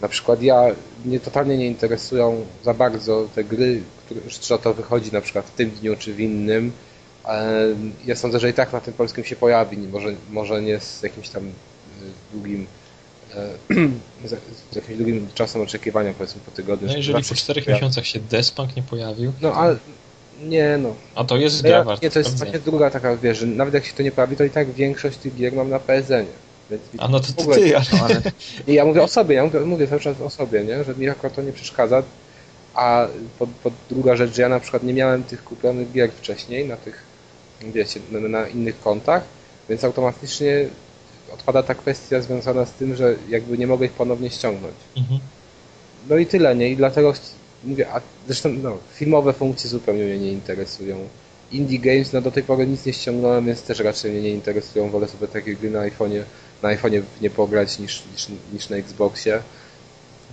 [0.00, 0.64] Na przykład ja,
[1.04, 5.50] mnie totalnie nie interesują za bardzo te gry, które, że to wychodzi na przykład w
[5.50, 6.72] tym dniu czy w innym.
[7.24, 7.66] E,
[8.06, 11.28] ja sądzę, że i tak na tym polskim się pojawi, może, może nie z jakimś
[11.28, 11.50] tam e,
[12.32, 12.66] długim
[14.72, 16.88] z jakimś długim czasem oczekiwania, powiedzmy po tygodniu.
[16.88, 19.32] No jeżeli po czterech miesiącach się Despunk nie pojawił.
[19.40, 19.76] No ale
[20.48, 20.94] nie no.
[21.14, 23.84] A to jest gra ja, Nie, to jest właśnie druga taka, wiesz, że nawet jak
[23.84, 26.44] się to nie pojawi, to i tak większość tych gier mam na PSN-ie.
[26.98, 27.86] A no to, to ty, ale...
[28.04, 28.22] ale...
[28.68, 30.84] Nie, ja mówię o sobie, ja mówię, mówię cały czas o sobie, nie?
[30.84, 32.02] że mi akurat to nie przeszkadza.
[32.74, 33.06] A
[33.38, 36.76] po, po druga rzecz, że ja na przykład nie miałem tych kupionych gier wcześniej na
[36.76, 37.02] tych,
[37.60, 39.22] wiecie, na, na innych kontach,
[39.68, 40.66] więc automatycznie
[41.34, 44.74] odpada ta kwestia związana z tym, że jakby nie mogę ich ponownie ściągnąć.
[44.96, 45.20] Mhm.
[46.08, 46.68] No i tyle, nie?
[46.68, 47.12] I dlatego
[47.66, 50.96] mówię, a zresztą no, filmowe funkcje zupełnie mnie nie interesują.
[51.52, 54.90] Indie Games, no do tej pory nic nie ściągnąłem, więc też raczej mnie nie interesują.
[54.90, 56.22] Wolę sobie takie gry na iPhone'ie,
[56.62, 59.42] na iPhone'ie nie pograć niż, niż, niż na Xboxie.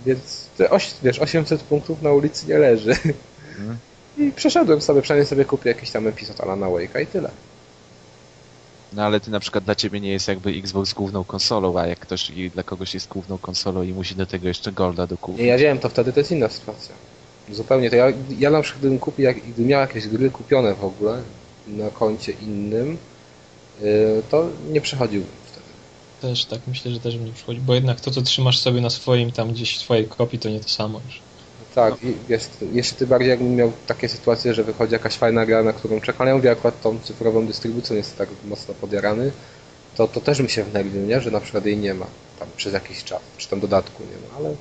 [0.06, 2.90] Więc te oś, wiesz, 800 punktów na ulicy nie leży.
[3.58, 3.76] Mhm.
[4.18, 7.30] I przeszedłem sobie, przynajmniej sobie kupię jakiś tam epizod Alana Wake'a i tyle.
[8.92, 11.98] No ale ty na przykład dla ciebie nie jest jakby Xbox główną konsolą, a jak
[11.98, 15.40] ktoś dla kogoś jest główną konsolą i musi do tego jeszcze Golda dokupić.
[15.40, 16.94] Nie, ja wiem, to wtedy to jest inna sytuacja.
[17.50, 17.90] Zupełnie.
[17.90, 18.06] To ja,
[18.38, 21.22] ja na przykład gdybym kupił, jak, gdybym miał jakieś gry kupione w ogóle
[21.68, 22.98] na koncie innym,
[23.80, 25.66] yy, to nie przechodziłbym wtedy.
[26.20, 28.90] Też tak, myślę, że też bym nie przechodził, bo jednak to, co trzymasz sobie na
[28.90, 31.20] swoim tam gdzieś twojej kopii, to nie to samo już.
[31.74, 32.10] Tak, no.
[32.28, 36.00] wiesz, jeszcze tym bardziej jakbym miał takie sytuacje, że wychodzi jakaś fajna gra, na którą
[36.00, 39.32] czekam, ja mówię akurat tą cyfrową dystrybucją jest tak mocno podjarany,
[39.96, 41.20] to, to też mi się wnerwił, nie?
[41.20, 42.06] że na przykład jej nie ma
[42.38, 44.56] tam przez jakiś czas, czy tam dodatku nie ma, ale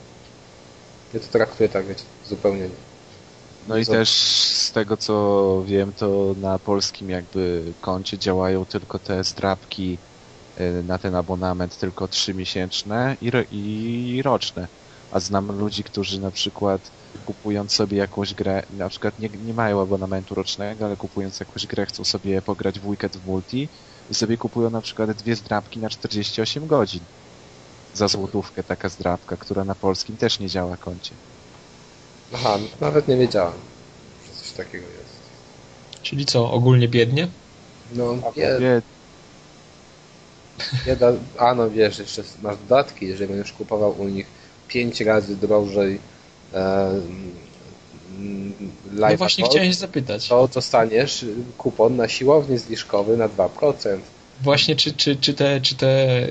[1.14, 2.92] ja to traktuję tak, wiecie, zupełnie nie.
[3.68, 4.10] No i też
[4.68, 9.98] z tego co wiem, to na polskim jakby koncie działają tylko te zdrabki
[10.60, 13.32] y, na ten abonament tylko trzy miesięczne i,
[14.16, 14.68] i roczne.
[15.12, 16.82] A znam ludzi, którzy na przykład
[17.26, 21.86] kupując sobie jakąś grę, na przykład nie, nie mają abonamentu rocznego, ale kupując jakąś grę
[21.86, 23.70] chcą sobie pograć w weekend w multi
[24.10, 27.02] i sobie kupują na przykład dwie zdrabki na 48 godzin.
[27.94, 31.16] Za złotówkę taka zdrabka, która na polskim też nie działa koncie.
[32.34, 33.54] Aha, nawet nie wiedziałem,
[34.28, 35.20] że coś takiego jest.
[36.02, 37.28] Czyli co, ogólnie biednie?
[37.94, 38.84] No, bied...
[40.86, 41.14] Bieda...
[41.38, 44.26] A no wiesz, jeszcze masz dodatki, jeżeli będziesz kupował u nich
[44.68, 46.00] 5 razy drożej
[46.54, 46.92] e,
[48.92, 50.28] no właśnie chciałem zapytać.
[50.28, 51.26] To dostaniesz
[51.58, 54.00] kupon na siłownię zniżkowy na 2%.
[54.42, 56.28] Właśnie, czy, czy, czy, te, czy te,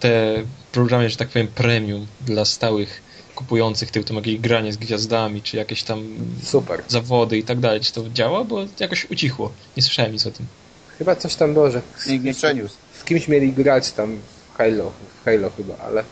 [0.00, 3.01] te programy, że tak powiem, premium dla stałych
[3.34, 6.04] kupujących tył, to jakieś granie z gwiazdami, czy jakieś tam
[6.42, 6.82] Super.
[6.88, 8.44] zawody i tak dalej, czy to działa?
[8.44, 9.52] Bo jakoś ucichło.
[9.76, 10.46] Nie słyszałem nic o tym.
[10.98, 12.06] Chyba coś tam było, że z,
[12.98, 14.18] z kimś mieli grać tam
[14.52, 16.04] w Halo, w Halo chyba, ale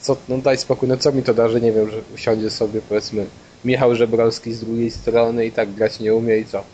[0.00, 2.80] co, no daj spokój, no co mi to da, że nie wiem, że usiądzie sobie
[2.88, 3.26] powiedzmy
[3.64, 6.64] Michał Żebrowski z drugiej strony i tak grać nie umie i co?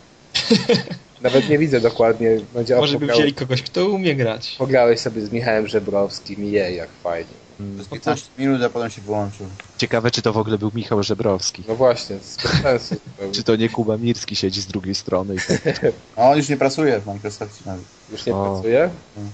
[1.21, 2.37] Nawet nie widzę dokładnie.
[2.53, 4.55] Będzie Może by wzięli kogoś, kto umie grać.
[4.57, 7.46] Pograłeś sobie z Michałem Żebrowskim i jej, jak fajnie.
[7.57, 7.85] Hmm.
[7.85, 9.45] 15 minut, a potem się wyłączył.
[9.77, 11.63] Ciekawe, czy to w ogóle był Michał Żebrowski.
[11.67, 12.95] No właśnie, bez sensu.
[13.31, 15.35] czy to nie Kuba Mirski siedzi z drugiej strony?
[15.35, 15.91] I tak...
[16.15, 17.85] A on już nie pracuje w Microsoftie nawet.
[18.11, 18.53] Już nie o.
[18.53, 18.89] pracuje?
[19.15, 19.31] Hmm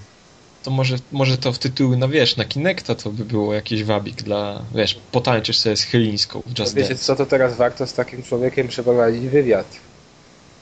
[0.64, 4.22] to może, może to w tytuły, no wiesz, na Kinecta to by było jakiś wabik
[4.22, 7.94] dla, wiesz, potańczysz sobie z Chylińską w Just no Wiecie co, to teraz warto z
[7.94, 9.66] takim człowiekiem przeprowadzić wywiad.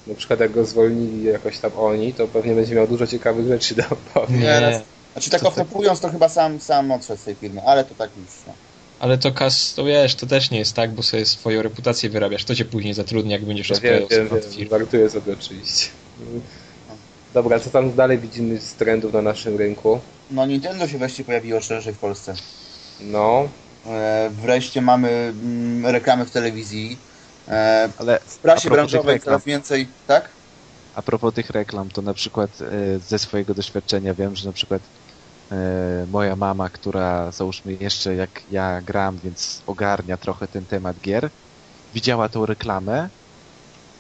[0.07, 3.75] Na przykład jak go zwolnili jakoś tam oni, to pewnie będzie miał dużo ciekawych rzeczy
[3.75, 4.81] do opowiedzenia.
[5.13, 8.31] Znaczy tak opropując, to chyba sam, sam odszedł z tej firmy, ale to tak już,
[8.47, 8.53] no.
[9.01, 12.45] Ale to kas, to wiesz, to też nie jest tak, bo sobie swoją reputację wyrabiasz,
[12.45, 15.89] to cię później zatrudni, jak będziesz ja rozprawiał wiem, wiem, wiem, żartuję sobie oczywiście.
[17.35, 20.01] Dobra, co tam dalej widzimy z trendów na naszym rynku?
[20.31, 22.35] No Nintendo się wreszcie pojawiło szerzej w Polsce.
[23.01, 23.49] No.
[23.87, 26.99] E, wreszcie mamy mm, reklamy w telewizji.
[27.49, 30.29] E, Ale w prasie branżowej coraz więcej, tak?
[30.95, 34.83] A propos tych reklam, to na przykład e, ze swojego doświadczenia wiem, że na przykład
[36.09, 41.31] moja mama, która załóżmy jeszcze jak ja gram, więc ogarnia trochę ten temat gier,
[41.95, 43.09] widziała tą reklamę,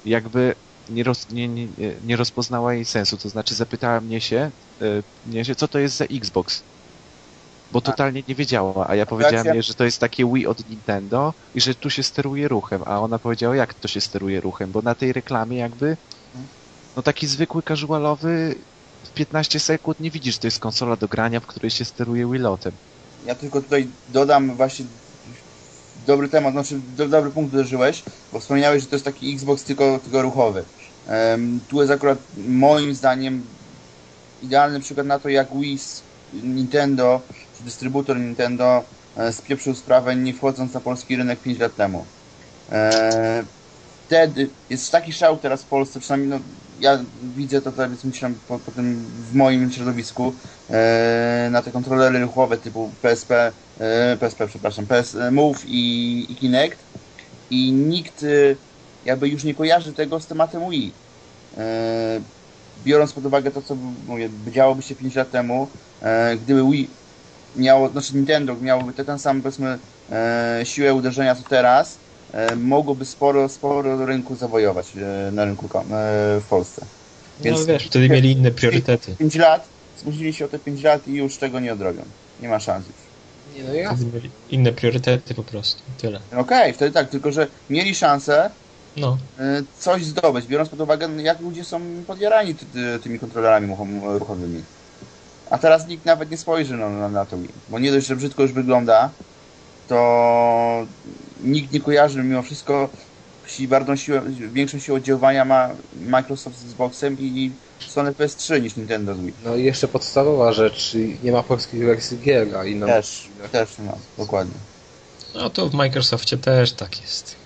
[0.04, 0.54] jakby
[0.88, 1.68] nie, roz, nie, nie,
[2.04, 3.18] nie rozpoznała jej sensu.
[3.18, 4.50] To znaczy zapytała mnie się,
[4.80, 4.84] e,
[5.26, 6.62] mnie się, co to jest za Xbox.
[7.72, 11.34] bo totalnie nie wiedziała, a ja powiedziałem jej, że to jest takie Wii od Nintendo
[11.54, 14.82] i że tu się steruje ruchem, a ona powiedziała, jak to się steruje ruchem, bo
[14.82, 15.96] na tej reklamie jakby
[16.96, 18.54] no taki zwykły casualowy
[19.14, 22.72] 15 sekund nie widzisz, to jest konsola do grania, w której się steruje Wilotem.
[23.26, 24.84] Ja tylko tutaj dodam właśnie
[26.06, 28.02] dobry temat, znaczy do, dobry punkt uderzyłeś,
[28.32, 30.64] bo wspomniałeś, że to jest taki Xbox tylko, tylko ruchowy.
[31.08, 33.42] Um, tu jest akurat moim zdaniem
[34.42, 35.78] idealny przykład na to, jak Wii
[36.32, 37.20] Nintendo,
[37.58, 38.84] czy dystrybutor Nintendo
[39.16, 42.04] e, spieprzył sprawę nie wchodząc na polski rynek 5 lat temu.
[42.72, 43.44] E,
[44.06, 46.38] wtedy jest taki szał teraz w Polsce, przynajmniej no,
[46.82, 46.98] ja
[47.36, 50.32] widzę to teraz myślę po, po tym w moim środowisku
[50.70, 56.78] e, na te kontrolery ruchowe typu PSP, e, PSP przepraszam, PS Move i, i Kinect
[57.50, 58.26] i nikt e,
[59.04, 60.92] jakby już nie kojarzy tego z tematem Wii.
[61.58, 62.20] E,
[62.84, 63.76] biorąc pod uwagę to, co
[64.08, 65.68] mówię, działoby się 5 lat temu,
[66.02, 66.90] e, gdyby Wii
[67.56, 69.78] miało, znaczy Nintendo miałoby ten sam powiedzmy
[70.12, 72.01] e, siłę uderzenia co teraz, E,
[72.56, 75.80] mogłoby sporo, sporo rynku zawojować e, na rynku e,
[76.40, 76.80] w Polsce.
[77.38, 79.16] No, Więc no wiesz, wtedy mieli inne priorytety.
[79.18, 82.02] 5 lat, spóźnili się o te 5 lat i już tego nie odrobią.
[82.40, 82.96] Nie ma szans już.
[83.56, 86.20] Nie, no mieli inne priorytety po prostu, tyle.
[86.26, 88.50] Okej, okay, wtedy tak, tylko że mieli szansę
[88.96, 89.18] no.
[89.78, 94.62] coś zdobyć, biorąc pod uwagę, jak ludzie są podjarani ty, ty, tymi kontrolerami ruchowymi.
[95.50, 97.36] A teraz nikt nawet nie spojrzy na, na, na to,
[97.68, 99.10] bo nie dość, że brzydko już wygląda,
[99.88, 100.86] to
[101.42, 102.88] nikt nie kojarzy mimo wszystko
[103.60, 104.22] bardzo siłę,
[104.52, 105.70] większą siłę oddziaływania ma
[106.00, 107.50] Microsoft z Xboxem i
[107.88, 109.32] Sony PS3 niż Nintendo z Wii.
[109.44, 112.86] No i jeszcze podstawowa rzecz, nie ma polskich wersji gier, a inna...
[112.86, 114.54] Też, też nie ma, dokładnie.
[115.34, 117.36] No to w Microsoftie też tak jest.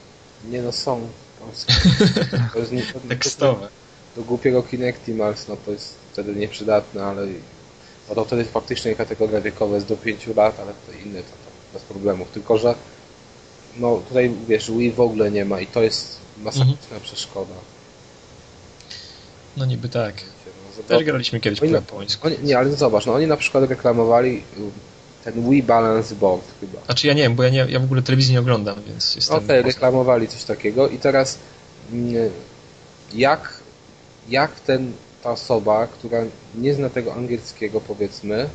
[0.50, 1.08] Nie no, są
[1.40, 1.74] polskie.
[2.52, 3.68] To jest nie, Tekstowe.
[4.16, 7.26] Do głupiego Kinectimals, no to jest wtedy nieprzydatne, ale
[8.08, 11.72] no to wtedy faktycznie kategoria wiekowa jest do 5 lat, ale to inne to, to
[11.72, 12.28] bez problemów.
[12.28, 12.74] Tylko, że
[13.78, 17.02] no tutaj wiesz, Wii w ogóle nie ma i to jest masakryczna mhm.
[17.02, 17.54] przeszkoda.
[19.56, 20.14] No niby tak.
[20.78, 22.26] No, Też graliśmy kiedyś oni, po japońsku.
[22.26, 24.42] Oni, nie, ale zobacz, no oni na przykład reklamowali
[25.24, 26.84] ten Wii Balance Board chyba.
[26.84, 29.36] Znaczy ja nie wiem, bo ja, nie, ja w ogóle telewizji nie oglądam, więc jestem...
[29.36, 31.38] Okej, okay, reklamowali coś takiego i teraz
[31.92, 32.30] mm,
[33.14, 33.60] jak,
[34.28, 36.18] jak ten, ta osoba, która
[36.54, 38.48] nie zna tego angielskiego powiedzmy,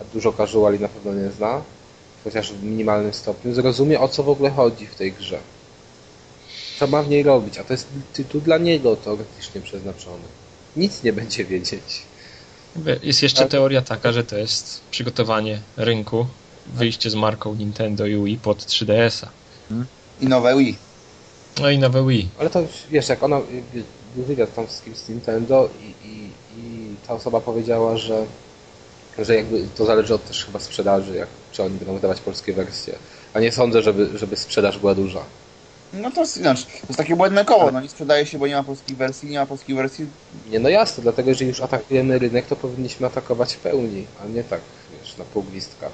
[0.00, 1.62] a dużo casuali na pewno nie zna,
[2.28, 5.38] chociaż w minimalnym stopniu, zrozumie o co w ogóle chodzi w tej grze.
[6.78, 10.22] Co ma w niej robić, a to jest tytuł dla niego teoretycznie przeznaczony.
[10.76, 12.02] Nic nie będzie wiedzieć.
[13.02, 13.50] Jest jeszcze tak.
[13.50, 16.26] teoria taka, że to jest przygotowanie rynku,
[16.66, 19.28] wyjście z marką Nintendo i Wii pod 3DS-a.
[19.68, 19.86] Hmm?
[20.20, 20.76] I nowe Wii.
[21.60, 22.28] No i nowe Wii.
[22.38, 23.40] Ale to wiesz, jak ona
[24.14, 28.26] był wywiad tam z kimś z Nintendo i, i, i ta osoba powiedziała, że
[29.18, 32.94] że jakby to zależy od też chyba sprzedaży, jak, czy oni będą wydawać polskie wersje.
[33.34, 35.24] A nie sądzę, żeby, żeby sprzedaż była duża.
[35.92, 38.62] No to, znaczy, to jest takie błędne koło, no nie sprzedaje się, bo nie ma
[38.62, 40.06] polskiej wersji, nie ma polskiej wersji.
[40.50, 44.44] Nie, no jasne, dlatego jeżeli już atakujemy rynek, to powinniśmy atakować w pełni, a nie
[44.44, 44.60] tak,
[45.00, 45.88] wiesz, na pół gwizdka.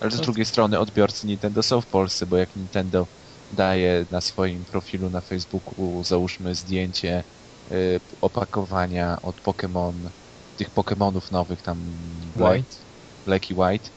[0.00, 3.06] Ale z drugiej strony odbiorcy Nintendo są w Polsce, bo jak Nintendo
[3.52, 7.24] daje na swoim profilu na Facebooku, załóżmy zdjęcie
[7.72, 9.92] y, opakowania od Pokémon
[10.56, 11.78] tych Pokémonów nowych tam
[12.36, 12.76] White,
[13.26, 13.88] Black i White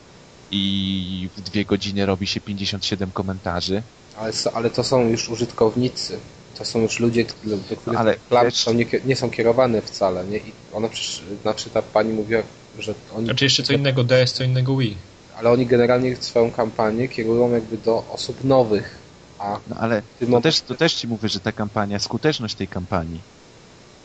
[0.52, 3.82] i w dwie godziny robi się 57 komentarzy.
[4.18, 6.20] Ale, ale to są już użytkownicy.
[6.58, 10.26] To są już ludzie, do których ale są nie, nie, są kierowane wcale.
[10.26, 10.38] Nie?
[10.38, 12.44] I ona przecież, znaczy ta pani mówiła,
[12.80, 13.26] że oni...
[13.26, 14.98] Znaczy jeszcze co innego DS, co innego Wii.
[15.38, 18.96] Ale oni generalnie swoją kampanię kierują jakby do osób nowych.
[19.40, 20.02] A no ale
[20.32, 23.22] to, też, to też ci mówię, że ta kampania, skuteczność tej kampanii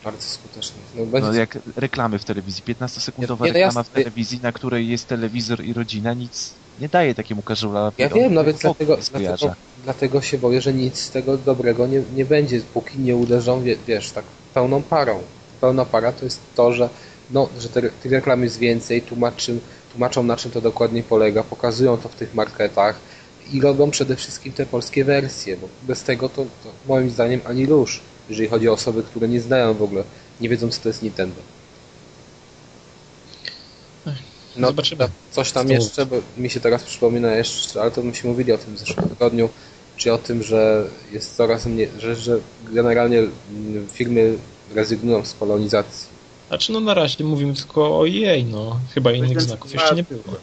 [0.05, 0.77] bardzo skuteczny.
[0.95, 1.27] No, będzie...
[1.27, 5.65] no jak reklamy w telewizji, 15-sekundowa nie, nie, reklama w telewizji, na której jest telewizor
[5.65, 7.95] i rodzina, nic nie daje takiemu casualowi.
[7.97, 12.01] Ja wiem, no więc dlatego, dlatego, dlatego się boję, że nic z tego dobrego nie,
[12.15, 15.19] nie będzie, póki nie uderzą, wiesz, tak pełną parą.
[15.61, 16.89] Pełna para to jest to, że
[17.31, 19.59] no, że te, tych reklam jest więcej, tłumaczą,
[19.91, 22.99] tłumaczą na czym to dokładnie polega, pokazują to w tych marketach
[23.53, 27.65] i robią przede wszystkim te polskie wersje, bo bez tego to, to moim zdaniem ani
[27.65, 30.03] rusz jeżeli chodzi o osoby, które nie znają w ogóle,
[30.41, 31.41] nie wiedzą co to jest Nintendo.
[34.57, 35.07] No, Zobaczymy.
[35.31, 38.75] Coś tam jeszcze, bo mi się teraz przypomina jeszcze, ale to myśmy mówili o tym
[38.75, 39.49] w zeszłym tygodniu,
[39.97, 42.39] czy o tym, że jest coraz mniej, że, że
[42.71, 43.23] generalnie
[43.93, 44.37] firmy
[44.75, 46.07] rezygnują z polonizacji.
[46.47, 48.79] Znaczy no na razie mówimy tylko o jej, no.
[48.93, 50.37] Chyba innych znaków jeszcze nie było.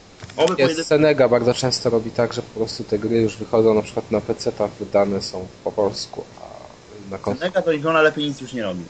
[0.59, 4.11] Jest Senega bardzo często robi tak, że po prostu te gry już wychodzą na przykład
[4.11, 6.25] na PC, tam wydane są po polsku,
[7.11, 7.41] na konsolę.
[7.41, 8.85] Senega to niech ona lepiej nic już nie robi.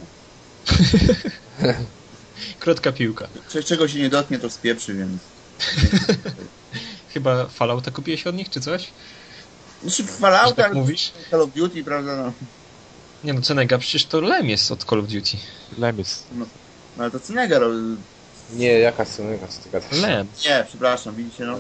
[2.61, 3.29] Krótka piłka.
[3.65, 5.23] Czego się nie dotknie, to spieprzy, więc...
[7.15, 8.91] Chyba Fallouta kupiłeś od nich, czy coś?
[9.83, 11.13] Znaczy Fallouta, tak mówisz?
[11.31, 12.17] Call of Duty, prawda?
[12.17, 12.33] No.
[13.25, 15.37] Nie no, Cenega, przecież to Lem jest od Call of Duty.
[15.79, 16.27] Lem jest.
[16.33, 16.47] No,
[16.97, 17.97] no ale to Cenega robi.
[18.53, 19.47] Nie, jaka Senega
[19.91, 20.27] z Lem.
[20.45, 21.59] Nie, przepraszam, widzicie, no,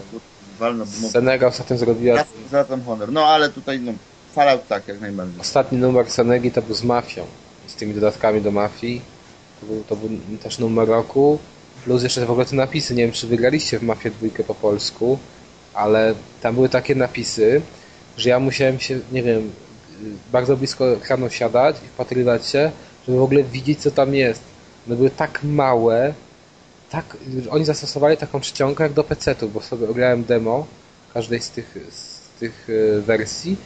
[0.58, 0.84] walno.
[1.00, 2.16] Bo Senega ostatnio zrobiła...
[2.16, 3.12] Ja zwracam honor.
[3.12, 3.92] No, ale tutaj, no,
[4.34, 5.40] Fallout tak, jak najbardziej.
[5.40, 7.26] Ostatni numer Senegi to był z Mafią.
[7.66, 9.02] Z tymi dodatkami do Mafii.
[9.60, 10.08] To był, to był
[10.42, 11.38] też numer roku.
[11.84, 12.94] Plus jeszcze w ogóle te napisy.
[12.94, 15.18] Nie wiem, czy wygraliście w Mafię dwójkę po polsku,
[15.74, 17.60] ale tam były takie napisy,
[18.16, 19.52] że ja musiałem się, nie wiem,
[20.32, 22.70] bardzo blisko ekranu siadać i wpatrywać się,
[23.06, 24.42] żeby w ogóle widzieć, co tam jest.
[24.86, 26.14] One były tak małe,
[26.90, 27.16] tak,
[27.50, 30.66] oni zastosowali taką czcionkę jak do PC-tu, bo sobie ograłem demo
[31.14, 33.56] każdej z tych, z tych e, wersji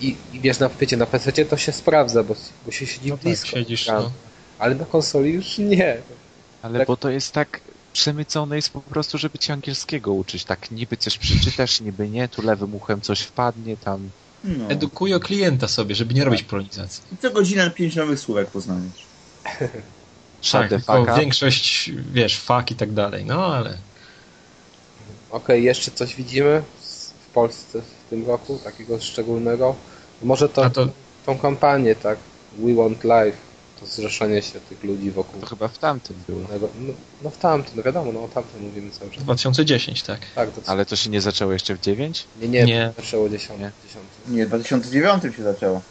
[0.00, 2.34] i, i wiesz, na, wiecie, na PC to się sprawdza, bo,
[2.66, 3.46] bo się siedzi no blisko.
[3.46, 4.10] Tak, siedzisz, no.
[4.58, 5.96] Ale na konsoli już nie.
[6.62, 6.88] Ale tak.
[6.88, 7.60] bo to jest tak
[7.92, 10.44] przemycone jest po prostu, żeby cię angielskiego uczyć.
[10.44, 14.10] Tak niby coś przeczytasz, niby nie, tu lewym uchem coś wpadnie, tam...
[14.44, 14.68] No.
[14.68, 17.02] Edukują klienta sobie, żeby nie robić polonizacji.
[17.12, 19.06] I co godzinę pięć nowych słówek poznajesz.
[20.52, 23.70] tak, tylko większość, wiesz, fak i tak dalej, no ale...
[23.70, 23.78] Okej,
[25.30, 26.62] okay, jeszcze coś widzimy
[27.22, 27.82] w Polsce
[28.12, 29.74] tym roku, takiego szczególnego?
[30.22, 30.88] Może to, to...
[31.26, 32.18] tą kampanię, tak?
[32.58, 33.36] We Want Life,
[33.80, 35.40] to zrzeszenie się tych ludzi wokół.
[35.40, 36.40] To chyba w tamtym było.
[36.40, 36.68] No,
[37.22, 39.24] no w tamtym, no wiadomo, no o tamtym mówimy cały czas.
[39.24, 40.20] 2010, tak.
[40.34, 40.60] tak to...
[40.66, 42.24] Ale to się nie zaczęło jeszcze w 9?
[42.40, 42.92] Nie, nie, nie.
[42.96, 43.60] zaczęło 10.
[43.60, 44.04] Nie, 10.
[44.28, 45.82] nie 2009 się zaczęło.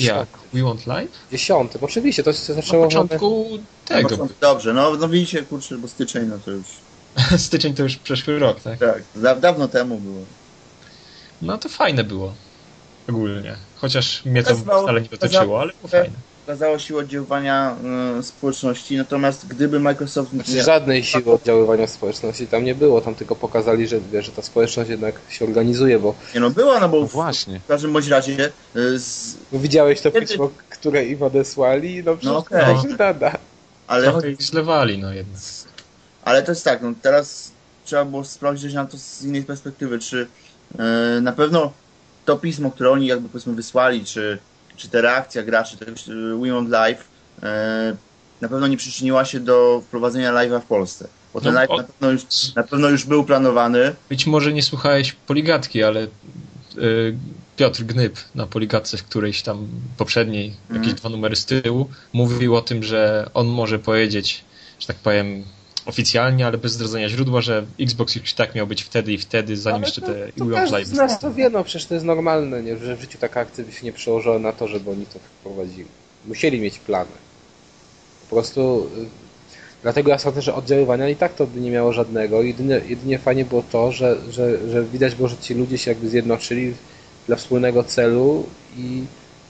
[0.00, 0.28] Jak?
[0.52, 1.08] We Want Life?
[1.32, 2.82] Dziesiąty, bo oczywiście to się zaczęło...
[2.82, 3.46] Na początku
[3.84, 4.16] tego.
[4.16, 6.66] No, dobrze, no, no widzicie, kurczę, bo styczeń, no to już...
[7.46, 8.78] styczeń to już przeszły rok, tak?
[8.78, 10.20] Tak, da dawno temu było.
[11.42, 12.34] No to fajne było.
[13.08, 13.56] Ogólnie.
[13.76, 16.16] Chociaż mnie to wcale nie dotyczyło, ale było fajne.
[16.46, 17.76] Okazało siłę oddziaływania
[18.18, 20.30] y, społeczności, natomiast gdyby Microsoft...
[20.30, 24.90] Znaczy, żadnej siły oddziaływania społeczności tam nie było, tam tylko pokazali, że, że ta społeczność
[24.90, 26.14] jednak się organizuje, bo...
[26.34, 27.60] Nie no, była, no bo no właśnie.
[27.60, 28.52] w każdym bądź razie...
[28.76, 29.36] Y, z...
[29.52, 30.26] Widziałeś to Kiedy...
[30.26, 32.02] pismo, które im odesłali?
[32.04, 32.74] No przecież no, okay.
[32.74, 33.38] to się nada.
[33.86, 34.10] Ale...
[34.10, 35.40] Trochę ich zlewali, no jednak.
[36.24, 37.50] Ale to jest tak, no teraz
[37.84, 40.26] trzeba było sprawdzić na to z innej perspektywy, czy
[41.20, 41.72] na pewno
[42.24, 44.38] to pismo, które oni jakby powiedzmy wysłali, czy,
[44.76, 45.92] czy ta reakcja graczy, tego
[46.40, 47.08] We Want Live,
[47.42, 47.48] yy,
[48.40, 51.08] na pewno nie przyczyniła się do wprowadzenia live'a w Polsce.
[51.34, 52.22] Bo ten no, live na, pewno już,
[52.54, 53.94] na pewno już był planowany.
[54.08, 56.06] Być może nie słuchałeś poligatki, ale
[57.56, 60.82] Piotr Gnyb na poligatce w którejś tam poprzedniej, mm.
[60.82, 64.44] jakieś dwa numery z tyłu, mówił o tym, że on może powiedzieć,
[64.78, 65.44] że tak powiem,
[65.86, 69.76] oficjalnie, ale bez zdradzenia źródła, że Xbox już tak miał być wtedy i wtedy, zanim
[69.76, 72.62] ale jeszcze to, te to Live z nas to wie, no przecież to jest normalne,
[72.62, 72.76] nie?
[72.76, 75.88] że w życiu taka akcja by się nie przełożyła na to, żeby oni to wprowadzili.
[76.26, 77.10] Musieli mieć plany.
[78.30, 79.06] Po prostu y,
[79.82, 82.42] dlatego ja sądzę, że oddziaływania i tak to by nie miało żadnego.
[82.42, 86.08] Jedynie, jedynie fajnie było to, że, że, że widać było, że ci ludzie się jakby
[86.08, 86.74] zjednoczyli
[87.26, 89.04] dla wspólnego celu i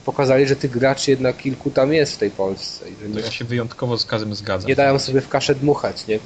[0.07, 2.89] pokazali, że tych graczy jednak kilku tam jest w tej Polsce.
[2.89, 4.69] I że nie, ja się wyjątkowo z Kazem zgadzam.
[4.69, 6.19] Nie dają sobie w kaszę dmuchać, nie?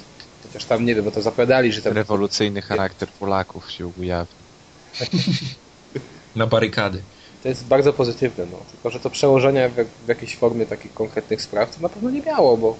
[0.43, 1.93] Chociaż tam nie wiem, bo to zapowiadali, że tam...
[1.93, 4.35] Rewolucyjny charakter Polaków się ujawni.
[6.35, 7.01] Na barykady.
[7.43, 8.57] To jest bardzo pozytywne, no.
[8.71, 12.21] Tylko, że to przełożenie w, w jakiejś formie takich konkretnych spraw to na pewno nie
[12.21, 12.77] miało, bo,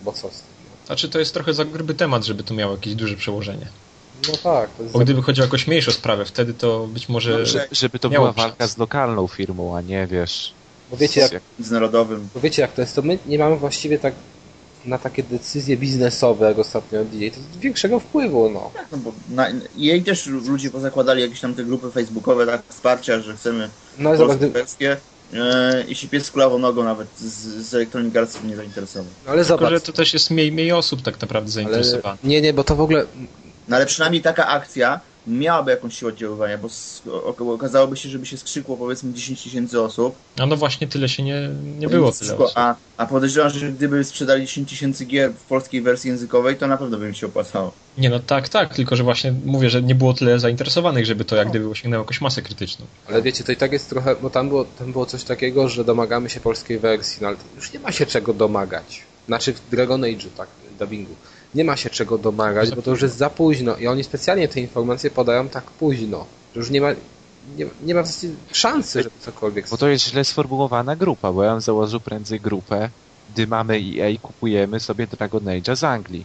[0.00, 0.50] bo co z tym?
[0.64, 0.86] No.
[0.86, 3.66] Znaczy to jest trochę za gruby temat, żeby to miało jakieś duże przełożenie.
[4.28, 4.70] No tak.
[4.92, 7.38] Bo gdyby chodziło o jakąś mniejszą sprawę, wtedy to być może...
[7.38, 10.52] No, że, żeby to była walka z lokalną firmą, a nie, wiesz...
[10.90, 12.28] Bo wiecie, jak, z narodowym.
[12.34, 14.14] Bo wiecie jak to jest, to my nie mamy właściwie tak
[14.84, 18.70] na takie decyzje biznesowe, jak ostatnio od EA, to większego wpływu, no.
[18.74, 23.20] Tak, no bo na jej też ludzie pozakładali jakieś tam te grupy facebookowe, tak, wsparcia,
[23.20, 24.96] że chcemy no, polskie wersje.
[25.34, 27.24] E, I się pies kulawą nogą nawet z,
[27.68, 29.12] z Electronic Arts nie zainteresował.
[29.26, 29.70] No, ale Tylko, zobacz.
[29.72, 32.24] że to też jest mniej, mniej osób tak naprawdę zainteresowanych.
[32.24, 33.06] Nie, nie, bo to w ogóle
[33.68, 36.68] no ale przynajmniej taka akcja miałaby jakąś siłę oddziaływania, bo
[37.54, 40.14] okazałoby się, żeby się skrzykło powiedzmy 10 tysięcy osób.
[40.38, 42.12] A no właśnie tyle się nie, nie było.
[42.12, 46.66] Tyle a, a podejrzewam, że gdyby sprzedali 10 tysięcy gier w polskiej wersji językowej, to
[46.66, 47.72] na pewno by mi się opłacało.
[47.98, 51.36] Nie no tak, tak, tylko że właśnie mówię, że nie było tyle zainteresowanych, żeby to
[51.36, 52.86] jak gdyby osiągnęło jakąś masę krytyczną.
[53.08, 55.84] Ale wiecie, to i tak jest trochę, bo tam było, tam było coś takiego, że
[55.84, 59.02] domagamy się polskiej wersji, no ale już nie ma się czego domagać.
[59.26, 60.48] Znaczy w Dragon Age'u, tak,
[60.78, 61.14] dubbingu
[61.54, 64.60] nie ma się czego domagać, bo to już jest za późno i oni specjalnie te
[64.60, 66.88] informacje podają tak późno, że już nie ma,
[67.56, 68.02] nie, nie ma
[68.52, 69.68] szansy, żeby cokolwiek...
[69.68, 72.90] Bo to jest źle sformułowana grupa, bo ja bym założył prędzej grupę,
[73.34, 76.24] gdy mamy EA, kupujemy sobie Dragon Age'a z Anglii.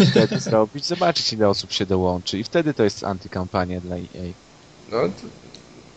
[0.00, 4.32] I wtedy zrobić, zobaczyć ile osób się dołączy i wtedy to jest antykampania dla EA.
[4.90, 5.26] No, to,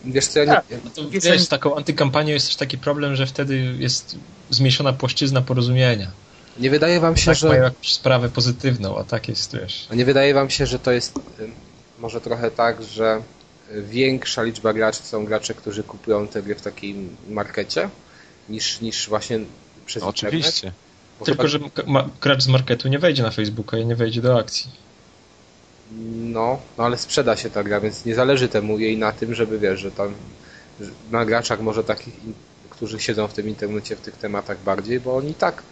[0.05, 0.51] wiesz co, ja nie...
[0.51, 4.15] Tak, no to, wiesz, z taką antykampanią jest też taki problem, że wtedy jest
[4.49, 6.11] zmniejszona płaszczyzna porozumienia.
[6.59, 7.47] Nie wydaje wam się, tak że...
[7.47, 9.87] mają jakąś sprawę pozytywną, a tak jest, wiesz...
[9.91, 11.19] A nie wydaje wam się, że to jest
[11.99, 13.21] może trochę tak, że
[13.71, 17.89] większa liczba graczy są gracze, którzy kupują te gry w takim markecie,
[18.49, 19.39] niż, niż właśnie
[19.85, 20.71] przez no, Oczywiście.
[21.25, 22.01] Tylko, chyba...
[22.03, 24.71] że gracz z marketu nie wejdzie na Facebooka i nie wejdzie do akcji.
[26.11, 29.59] No, no ale sprzeda się ta gra, więc nie zależy temu jej na tym, żeby
[29.59, 30.13] wiesz, że tam
[31.11, 32.13] na graczach może takich,
[32.69, 35.63] którzy siedzą w tym internecie, w tych tematach bardziej, bo oni tak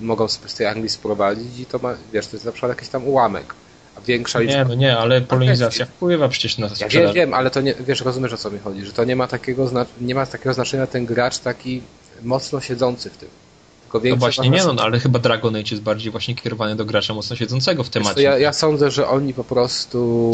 [0.00, 2.88] mogą sobie z tej Anglii sprowadzić i to ma, wiesz, to jest na przykład jakiś
[2.88, 3.54] tam ułamek.
[3.96, 4.58] A większa liczba...
[4.58, 6.94] Nie, no nie, ale polonizacja wpływa przecież na sprzedaż.
[6.94, 9.16] Ja wiem, wiem, ale to nie, wiesz, rozumiesz o co mi chodzi, że to nie
[9.16, 9.70] ma takiego,
[10.00, 11.82] nie ma takiego znaczenia ten gracz taki
[12.22, 13.28] mocno siedzący w tym.
[14.04, 17.36] No właśnie nie, no, ale chyba Dragon Age jest bardziej właśnie kierowany do gracza mocno
[17.36, 18.22] siedzącego w temacie.
[18.22, 20.32] Ja, ja sądzę, że oni po prostu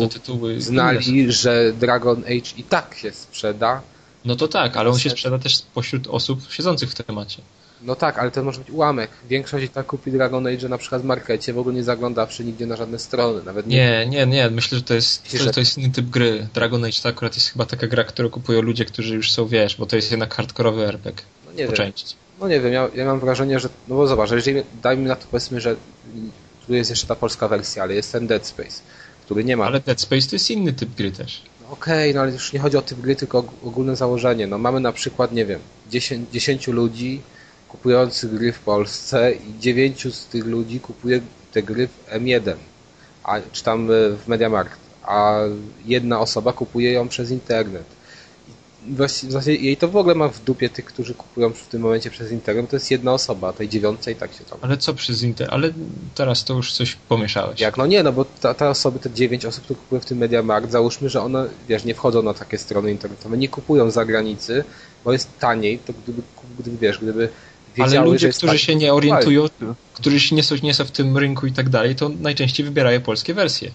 [0.58, 3.80] znali, że Dragon Age i tak się sprzeda.
[4.24, 7.42] No to tak, ale on się sprzeda też spośród osób siedzących w temacie.
[7.82, 9.10] No tak, ale to może być ułamek.
[9.28, 12.66] Większość i tak kupi Dragon Age na przykład w markecie, w ogóle nie zaglądawszy nigdzie
[12.66, 13.42] na żadne strony.
[13.44, 14.50] Nawet nie, nie, nie, nie.
[14.50, 16.48] Myślę, że to jest, Myślę, że to jest inny typ gry.
[16.54, 19.76] Dragon Age to akurat jest chyba taka gra, którą kupują ludzie, którzy już są, wiesz,
[19.76, 21.24] bo to jest jednak hardkorowy RPG.
[21.46, 21.92] No nie wiem.
[22.40, 25.26] No nie wiem, ja, ja, mam wrażenie, że, no bo zobacz, jeżeli dajmy na to
[25.30, 25.76] powiedzmy, że
[26.66, 28.80] tu jest jeszcze ta polska wersja, ale jest ten Dead Space,
[29.24, 29.64] który nie ma...
[29.64, 31.42] Ale Dead Space to jest inny typ gry też.
[31.62, 34.46] No okej, okay, no ale już nie chodzi o typ gry, tylko ogólne założenie.
[34.46, 35.60] No mamy na przykład, nie wiem,
[35.90, 37.20] 10, 10 ludzi
[37.68, 41.20] kupujących gry w Polsce i 9 z tych ludzi kupuje
[41.52, 42.54] te gry w M1,
[43.24, 45.38] a, czy tam w Mediamarkt, a
[45.84, 47.98] jedna osoba kupuje ją przez internet
[48.86, 52.32] właściwie jej to w ogóle ma w dupie tych, którzy kupują w tym momencie przez
[52.32, 54.58] internet, to jest jedna osoba, tej dziewiątej tak się tam.
[54.62, 55.54] Ale co przez internet?
[55.54, 55.70] Ale
[56.14, 57.60] teraz to już coś pomieszałeś.
[57.60, 57.76] Jak?
[57.76, 60.70] No nie, no bo ta, te osoby, te dziewięć osób, które kupują w tym MediaMarkt,
[60.70, 64.64] załóżmy, że one, wiesz, nie wchodzą na takie strony internetowe, nie kupują za granicy,
[65.04, 66.22] bo jest taniej, to gdyby,
[66.58, 67.28] gdyby wiesz, gdyby
[67.76, 69.46] Wiedziały, Ale ludzie, którzy się nie orientują,
[69.94, 73.34] którzy nie są, nie są w tym rynku i tak dalej, to najczęściej wybierają polskie
[73.34, 73.70] wersje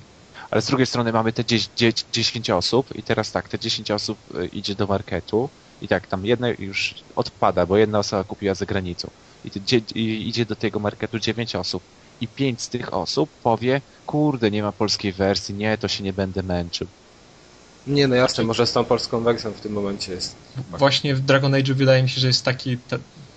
[0.53, 4.17] ale z drugiej strony mamy te 10, 10 osób i teraz tak, te 10 osób
[4.35, 5.49] e, idzie do marketu
[5.81, 9.09] i tak, tam jedna już odpada, bo jedna osoba kupiła za granicą
[9.45, 9.59] i, te,
[9.95, 11.83] i idzie do tego marketu 9 osób
[12.21, 16.13] i 5 z tych osób powie, kurde, nie ma polskiej wersji, nie, to się nie
[16.13, 16.87] będę męczył.
[17.87, 20.35] Nie, no jasne, może z tą polską wersją w tym momencie jest.
[20.77, 22.77] Właśnie w Dragon Age wydaje mi się, że jest taki,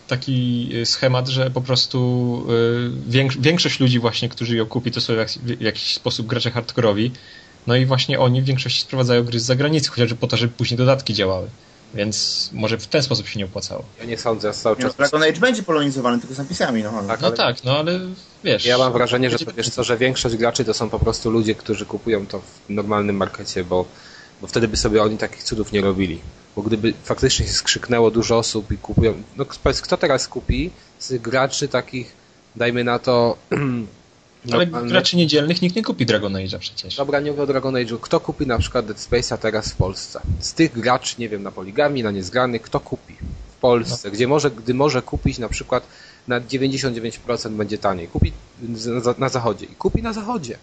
[0.09, 2.47] taki y, schemat, że po prostu
[3.11, 7.11] y, większość ludzi właśnie, którzy ją kupi, to są w jakiś sposób gracze hardkorowi.
[7.67, 10.79] No i właśnie oni w większości sprowadzają gry z zagranicy, chociażby po to, żeby później
[10.79, 11.49] dodatki działały.
[11.95, 13.85] Więc może w ten sposób się nie opłacało.
[14.01, 14.97] Ja nie sądzę, cały czas...
[14.97, 17.03] Dragon Age będzie polonizowany tylko z napisami, no.
[17.09, 17.37] Tak, no ale...
[17.37, 18.01] tak, no ale
[18.45, 18.67] wiesz...
[18.67, 21.55] Ja mam wrażenie, że to, wiesz co, że większość graczy to są po prostu ludzie,
[21.55, 23.85] którzy kupują to w normalnym markecie, bo,
[24.41, 26.21] bo wtedy by sobie oni takich cudów nie robili.
[26.57, 29.23] Bo gdyby faktycznie się skrzyknęło dużo osób i kupują...
[29.37, 32.13] No powiedz, kto teraz kupi z graczy takich,
[32.57, 33.37] dajmy na to...
[34.53, 36.97] Ale graczy niedzielnych nikt nie kupi Dragon Age'a przecież.
[36.97, 37.99] Dobra, nie mówię o Dragon Age'u.
[38.01, 40.21] Kto kupi na przykład Dead Space'a teraz w Polsce?
[40.41, 43.15] Z tych graczy, nie wiem, na poligami, na niezgranych, kto kupi
[43.57, 44.09] w Polsce?
[44.09, 44.15] No.
[44.15, 45.87] Gdzie może, gdy może kupić na przykład
[46.29, 48.09] na 99% będzie taniej.
[48.09, 48.33] Kupi
[48.63, 49.67] na, na zachodzie.
[49.67, 50.59] I kupi na zachodzie.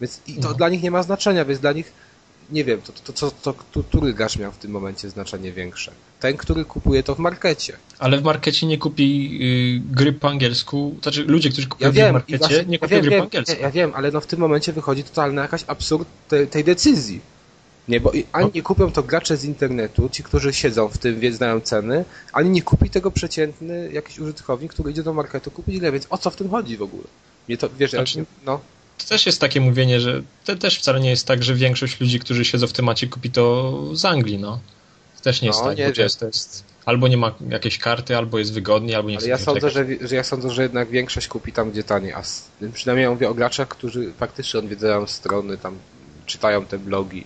[0.00, 0.54] Więc i to no.
[0.54, 1.92] dla nich nie ma znaczenia, więc dla nich
[2.50, 5.92] nie wiem, to, to, to, to, to który gracz miał w tym momencie znaczenie większe?
[6.20, 7.76] Ten, który kupuje to w markecie.
[7.98, 12.10] Ale w markecie nie kupi y, gry po angielsku, znaczy ludzie, którzy kupują ja wiem,
[12.10, 13.54] w markecie, właśnie, nie kupią ja wiem, gry po angielsku.
[13.54, 17.20] Ja, ja, wiem, ale no w tym momencie wychodzi totalny jakaś absurd tej, tej decyzji.
[17.88, 21.36] Nie, bo ani nie kupią to gracze z internetu, ci, którzy siedzą w tym, więc
[21.36, 25.92] znają ceny, ani nie kupi tego przeciętny jakiś użytkownik, który idzie do marketu kupić grę,
[25.92, 27.04] więc o co w tym chodzi w ogóle?
[27.48, 28.60] Mnie to, wiesz, znaczy, ja, no
[28.98, 32.20] to też jest takie mówienie, że to też wcale nie jest tak, że większość ludzi,
[32.20, 34.60] którzy siedzą w temacie, kupi to z Anglii, no.
[35.16, 38.38] To też nie jest no, tak, nie bo jest, albo nie ma jakiejś karty, albo
[38.38, 41.52] jest wygodnie, albo nie Ale ja sądzę, że, że, ja sądzę, że jednak większość kupi
[41.52, 42.22] tam, gdzie taniej, a
[42.72, 45.78] przynajmniej ja mówię o graczach, którzy faktycznie odwiedzają strony, tam
[46.26, 47.24] czytają te blogi.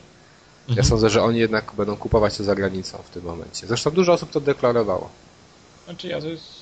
[0.69, 0.89] Ja mhm.
[0.89, 3.67] sądzę, że oni jednak będą kupować to za granicą w tym momencie.
[3.67, 5.11] Zresztą dużo osób to deklarowało.
[5.85, 6.61] Znaczy ja to jest...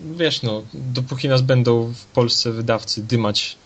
[0.00, 3.56] Wiesz, no, dopóki nas będą w Polsce wydawcy dymać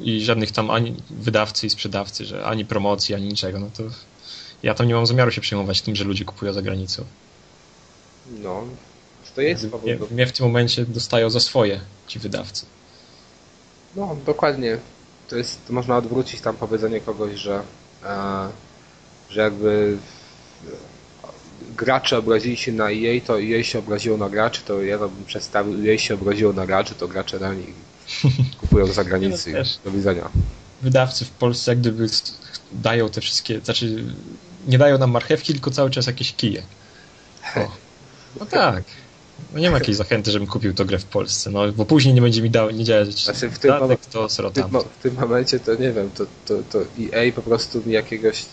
[0.00, 3.82] i żadnych tam ani wydawcy i sprzedawcy, że ani promocji, ani niczego, no to
[4.62, 7.04] ja tam nie mam zamiaru się przejmować tym, że ludzie kupują za granicą.
[8.42, 8.64] No,
[9.34, 12.66] to jest mnie, mnie w tym momencie dostają za swoje ci wydawcy.
[13.96, 14.78] No, dokładnie.
[15.28, 17.62] To jest, to można odwrócić tam powiedzenie kogoś, że,
[18.04, 18.48] e,
[19.30, 19.98] że jakby
[21.76, 25.90] gracze obrazili się na EA, to EA się obraziło na graczy, to ja bym przedstawił,
[25.90, 27.91] EA się obraziło na graczy, to gracze na nich
[28.60, 29.52] kupują z zagranicy.
[29.52, 30.30] No Do widzenia.
[30.82, 32.06] Wydawcy w Polsce jak gdyby
[32.72, 34.04] dają te wszystkie, znaczy
[34.68, 36.62] nie dają nam marchewki, tylko cały czas jakieś kije.
[37.56, 37.76] O.
[38.40, 38.84] No tak.
[39.52, 42.22] No nie ma jakiejś zachęty, żebym kupił to grę w Polsce, no bo później nie
[42.22, 44.64] będzie mi dał, nie działać znaczy w tym, datek, to w, tym,
[44.98, 48.44] w tym momencie to nie wiem, to, to, to EA po prostu mi jakiegoś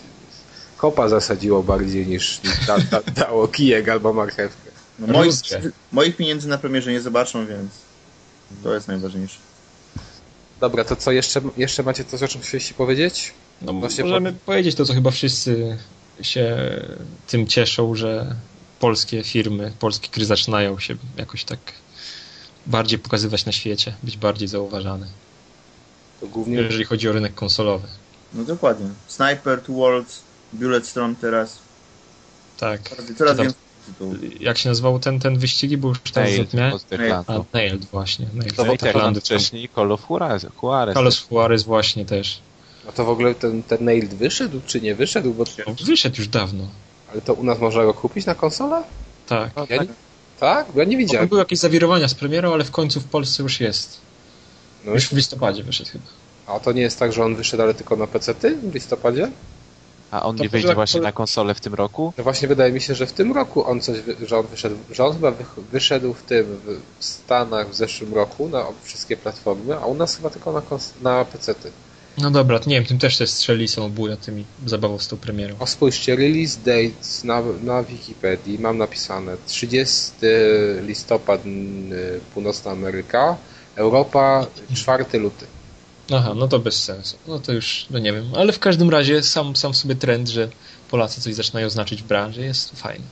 [0.76, 4.70] kopa zasadziło bardziej niż, niż da, da, dało kijek albo marchewkę.
[4.98, 5.34] No moich,
[5.92, 7.70] moich pieniędzy na premierze nie zobaczą, więc
[8.62, 9.38] to jest najważniejsze.
[10.60, 13.32] Dobra, to co, jeszcze, jeszcze macie coś o czym chcieliście powiedzieć?
[13.62, 14.38] No Właśnie możemy po...
[14.46, 15.78] powiedzieć to, co chyba wszyscy
[16.22, 16.56] się
[17.26, 18.36] tym cieszą, że
[18.80, 21.58] polskie firmy, polskie gry zaczynają się jakoś tak
[22.66, 25.06] bardziej pokazywać na świecie, być bardziej zauważane.
[26.20, 27.88] To głównie jeżeli chodzi o rynek konsolowy.
[28.34, 28.88] No dokładnie.
[29.08, 30.20] Sniper, Two Worlds,
[30.52, 31.58] Bulletstorm teraz.
[32.58, 32.80] Tak.
[33.18, 33.69] Coraz więcej
[34.40, 37.24] jak się nazywał ten, ten wyścigi, bo już teraz zapomniałem.
[37.26, 38.26] A, Nailed właśnie.
[38.34, 38.56] Nailed.
[38.56, 40.46] To Techland wcześniej Call of Juarez.
[40.62, 42.40] Juarez Call of Juarez właśnie też.
[42.88, 45.34] A to w ogóle ten, ten Nailed wyszedł, czy nie wyszedł?
[45.34, 45.44] Bo...
[45.66, 46.68] No, wyszedł już dawno.
[47.12, 48.82] Ale to u nas można go kupić na konsolę?
[49.26, 49.50] Tak.
[49.56, 49.88] Ja tak.
[49.88, 49.94] Nie...
[50.40, 50.66] tak?
[50.74, 51.28] Bo ja nie widziałem.
[51.28, 54.00] Były jakieś zawirowania z premierą, ale w końcu w Polsce już jest.
[54.84, 56.04] No już w listopadzie wyszedł chyba.
[56.46, 59.30] A to nie jest tak, że on wyszedł, ale tylko na PC-ty w listopadzie?
[60.10, 62.12] A on to nie wyjdzie właśnie na konsolę w tym roku?
[62.18, 65.04] No właśnie wydaje mi się, że w tym roku on coś, że on wyszedł, że
[65.04, 65.32] on chyba
[65.72, 66.60] wyszedł w tym,
[66.98, 70.62] w Stanach w zeszłym roku na wszystkie platformy, a u nas chyba tylko na,
[71.02, 71.70] na PC-ty.
[72.18, 75.54] No dobra, nie wiem, tym też te strzeli są obuja tymi zabawą z tą premierą.
[75.58, 80.12] O spójrzcie, release date na, na Wikipedii mam napisane 30
[80.82, 81.40] listopad
[82.34, 83.36] Północna Ameryka,
[83.76, 85.46] Europa 4 luty.
[86.12, 87.16] Aha, no to bez sensu.
[87.26, 88.34] No to już, no nie wiem.
[88.34, 90.48] Ale w każdym razie sam, sam sobie trend, że
[90.90, 93.04] Polacy coś zaczynają znaczyć w branży jest fajny.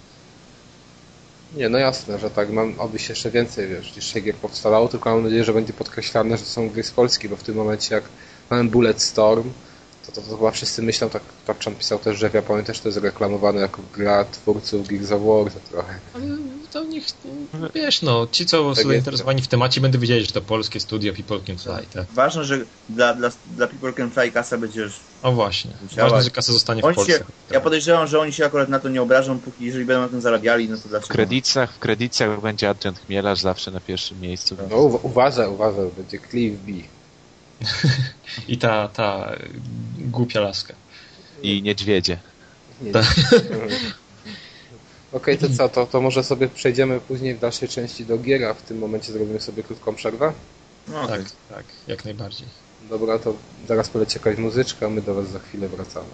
[1.56, 2.50] Nie, no jasne, że tak.
[2.50, 6.36] Mam, oby się jeszcze więcej, wiesz, jeszcze gier powstawało, tylko mam nadzieję, że będzie podkreślane,
[6.38, 8.04] że są gry z Polski, bo w tym momencie jak
[8.50, 9.50] mamy Bullet Storm,
[10.14, 12.88] to, to, to chyba wszyscy myślą, tak Torczan pisał też, że w Japonii też to
[12.88, 15.98] jest reklamowane jako gra twórców Gears of War to trochę.
[16.14, 16.24] Ale
[16.72, 17.04] to niech,
[17.74, 21.12] wiesz no, ci co tak są zainteresowani w temacie będą wiedzieli, że to polskie studio
[21.12, 21.86] People Can Fly.
[21.94, 22.06] Tak?
[22.14, 24.92] Ważne, że dla, dla, dla People Can Fly kasa będziesz
[25.22, 27.12] O właśnie, ważne, że kasa zostanie w Polsce.
[27.12, 30.08] Się, ja podejrzewam, że oni się akurat na to nie obrażą, póki jeżeli będą na
[30.08, 31.06] tym zarabiali, no to dlaczego?
[31.06, 34.56] W kredytach, w kredytach będzie Adrian Chmielarz zawsze na pierwszym miejscu.
[34.70, 36.72] No uważaj, uważaj, będzie Cliff B.
[38.48, 39.36] I ta, ta
[39.98, 40.74] głupia laska.
[41.42, 42.18] I niedźwiedzie.
[42.82, 43.04] Nie, tak.
[45.12, 48.44] Okej, okay, to co, to, to może sobie przejdziemy później w dalszej części do gier,
[48.44, 50.32] a w tym momencie zrobimy sobie krótką przerwę?
[50.88, 52.48] No, tak, tak, jak najbardziej.
[52.90, 53.34] Dobra, to
[53.68, 56.08] zaraz poleci jakaś muzyczka, a my do Was za chwilę wracamy.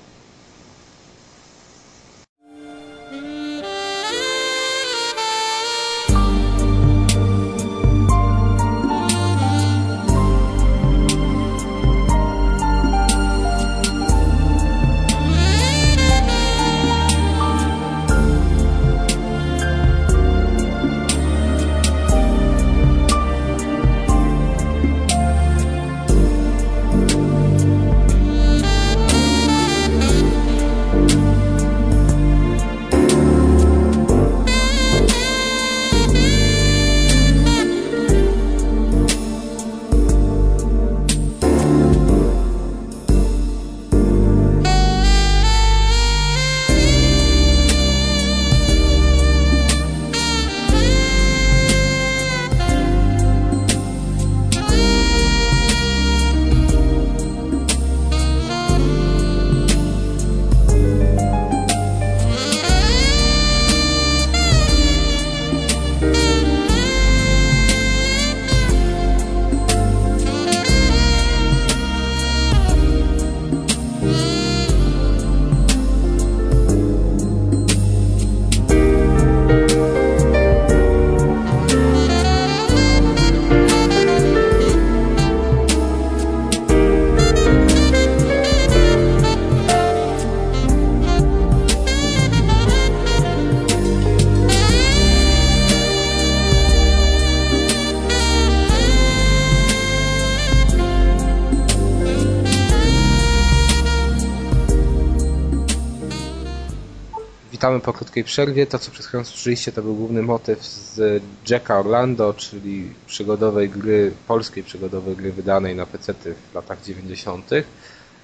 [108.14, 108.66] Krótkiej przerwie.
[108.66, 114.12] To, co przed chwilą słyszeliście, to był główny motyw z Jacka Orlando, czyli przygodowej gry,
[114.28, 116.14] polskiej przygodowej gry wydanej na PC
[116.52, 117.50] w latach 90.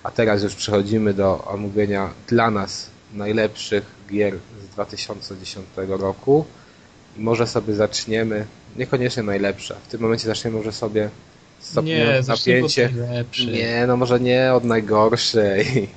[0.02, 6.44] A teraz już przechodzimy do omówienia dla nas najlepszych gier z 2010 roku.
[7.16, 11.10] I może sobie zaczniemy, niekoniecznie najlepsze, w tym momencie zaczniemy może sobie
[11.60, 12.92] stopniować napięcie.
[13.52, 15.88] Nie, no może nie od najgorszej.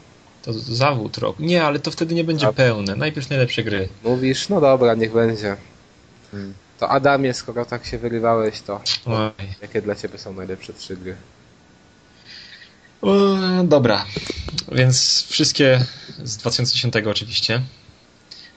[0.43, 1.43] To zawód roku.
[1.43, 2.53] Nie, ale to wtedy nie będzie A...
[2.53, 2.95] pełne.
[2.95, 3.89] Najpierw najlepsze gry.
[4.03, 5.57] Mówisz, no dobra, niech będzie.
[6.31, 6.53] Hmm.
[6.79, 9.31] To Adamie, skoro tak się wyrywałeś, to Oj.
[9.61, 11.15] jakie dla ciebie są najlepsze trzy gry?
[13.01, 14.05] O, dobra,
[14.71, 15.85] więc wszystkie
[16.23, 17.61] z 2010 oczywiście.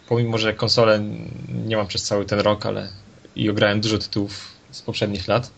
[0.08, 1.00] Pomimo, że konsolę
[1.48, 2.88] nie mam przez cały ten rok, ale
[3.36, 5.50] i ograłem dużo tytułów z poprzednich lat.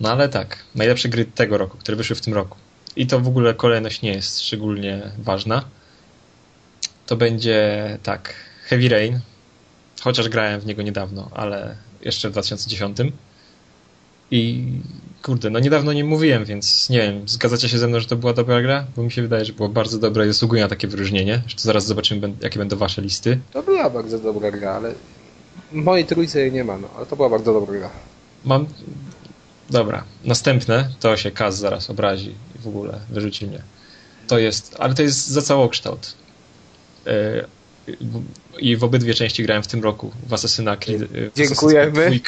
[0.00, 2.58] No ale tak, najlepsze gry tego roku, które wyszły w tym roku.
[2.98, 5.64] I to w ogóle kolejność nie jest szczególnie ważna.
[7.06, 8.34] To będzie tak,
[8.64, 9.20] Heavy Rain,
[10.00, 12.98] chociaż grałem w niego niedawno, ale jeszcze w 2010.
[14.30, 14.64] I
[15.22, 18.32] kurde, no niedawno nie mówiłem, więc nie wiem, zgadzacie się ze mną, że to była
[18.32, 18.86] dobra gra?
[18.96, 21.42] Bo mi się wydaje, że była bardzo dobra i zasługuje na takie wyróżnienie.
[21.44, 23.38] Jeszcze zaraz zobaczymy, jakie będą wasze listy.
[23.52, 24.94] To była bardzo dobra gra, ale
[25.72, 27.90] mojej trójce jej nie ma, no, ale to była bardzo dobra gra.
[28.44, 28.66] Mam...
[29.70, 33.62] Dobra, następne to się Kaz zaraz obrazi i w ogóle wyrzuci mnie.
[34.26, 36.14] To jest, ale to jest za całokształt.
[37.06, 37.46] Yy,
[38.58, 41.02] i w obydwie części grałem w tym roku w Assassina Creed.
[41.36, 42.20] Dziękujemy.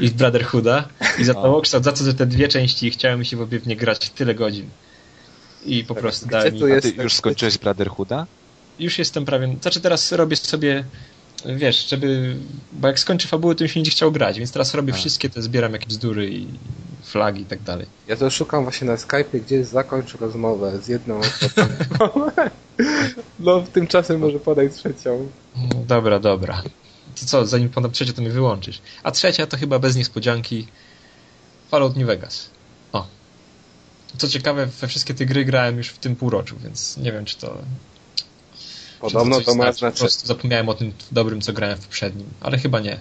[0.00, 0.88] i w Brotherhooda.
[1.18, 3.76] I za całokształt, za to, że te dwie części chciałem się w obie w nie
[3.76, 4.68] grać tyle godzin.
[5.66, 6.72] I po tak, prostu dałem mi...
[6.72, 8.26] A ty już skończyłeś Brotherhooda?
[8.78, 9.56] Już jestem prawie...
[9.60, 10.84] Znaczy teraz robię sobie
[11.46, 12.36] wiesz, żeby,
[12.72, 14.96] bo jak skończę fabułę, to się nie chciał grać, więc teraz robię A.
[14.96, 16.46] wszystkie te, zbieram jakieś bzdury i
[17.02, 17.86] flagi i tak dalej.
[18.08, 21.62] Ja to szukam właśnie na Skype'ie, gdzie zakończ rozmowę z jedną osobą.
[23.40, 25.28] no, tymczasem może podaj trzecią.
[25.56, 26.62] No, dobra, dobra.
[27.20, 28.80] To co, zanim podam trzecią, to mi wyłączysz.
[29.02, 30.66] A trzecia to chyba bez niespodzianki
[31.70, 32.50] Fallout New Vegas.
[32.92, 33.06] O.
[34.18, 37.38] Co ciekawe, we wszystkie te gry grałem już w tym półroczu, więc nie wiem, czy
[37.38, 37.58] to
[39.02, 39.92] Podobno to, ma znaczenie.
[39.92, 43.00] Po prostu zapomniałem o tym dobrym, co grałem w poprzednim, ale chyba nie.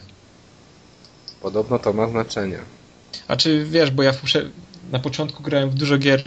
[1.41, 2.59] Podobno to ma znaczenie.
[3.27, 4.13] A czy wiesz, bo ja
[4.91, 6.23] na początku grałem w dużo gier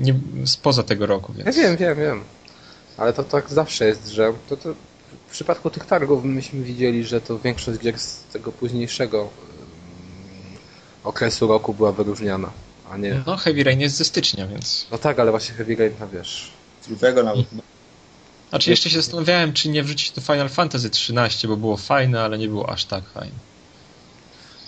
[0.00, 0.14] nie,
[0.44, 1.56] spoza tego roku, więc...
[1.56, 2.24] Ja wiem, wiem, wiem.
[2.96, 4.74] Ale to tak zawsze jest, że to, to
[5.26, 10.58] w przypadku tych targów myśmy widzieli, że to większość gier z tego późniejszego mm,
[11.04, 12.50] okresu roku była wyróżniana,
[12.90, 13.22] a nie...
[13.26, 14.86] No, Heavy Rain jest ze stycznia, więc...
[14.90, 16.50] No tak, ale właśnie Heavy Rain, no wiesz...
[16.82, 17.46] Z lutego nawet.
[18.52, 22.38] Znaczy jeszcze się zastanawiałem, czy nie wrzucić do Final Fantasy XIII, bo było fajne, ale
[22.38, 23.34] nie było aż tak fajne.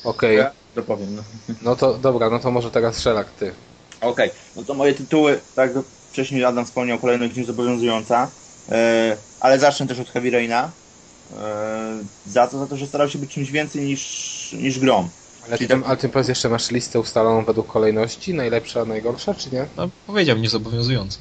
[0.04, 0.40] Okej.
[0.40, 0.52] Okay.
[0.76, 1.16] Ja powiem.
[1.16, 1.22] No.
[1.62, 3.52] no to dobra, no to może teraz Szelak ty.
[4.00, 4.30] Okej, okay.
[4.56, 8.30] no to moje tytuły, tak jak wcześniej Adam wspomniał, kolejność niezobowiązująca,
[8.68, 8.76] yy,
[9.40, 10.70] ale zacznę też od Heavy Raina.
[11.30, 11.36] Yy,
[12.26, 15.08] za to, za to, że starał się być czymś więcej niż, niż grą.
[15.46, 19.66] Ale ty, ale ty powiedz jeszcze masz listę ustaloną według kolejności, najlepsza, najgorsza, czy nie?
[19.76, 21.18] No powiedział niezobowiązująca.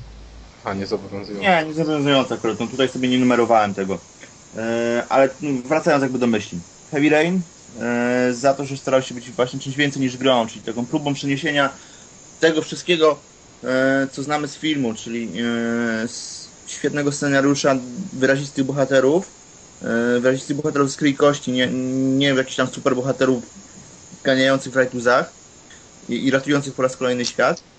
[0.64, 1.42] A, nie zobowiązujące.
[1.42, 2.60] Nie, nie zobowiązujące akurat.
[2.60, 4.00] No tutaj sobie nie numerowałem tego.
[4.58, 5.30] E, ale
[5.66, 6.60] wracając jakby do myśli.
[6.92, 7.42] Heavy Rain
[7.80, 11.14] e, za to, że starał się być właśnie czymś więcej niż grą, czyli taką próbą
[11.14, 11.70] przeniesienia
[12.40, 13.20] tego wszystkiego,
[13.64, 15.30] e, co znamy z filmu, czyli
[16.08, 17.76] z świetnego scenariusza,
[18.14, 19.28] wyrazistych bohaterów,
[20.20, 21.68] wyrazistych bohaterów z krwi kości, nie,
[22.18, 23.44] nie jakichś tam super bohaterów
[24.24, 25.32] ganiających w rajtuzach
[26.10, 27.73] i, i ratujących po raz kolejny świat E,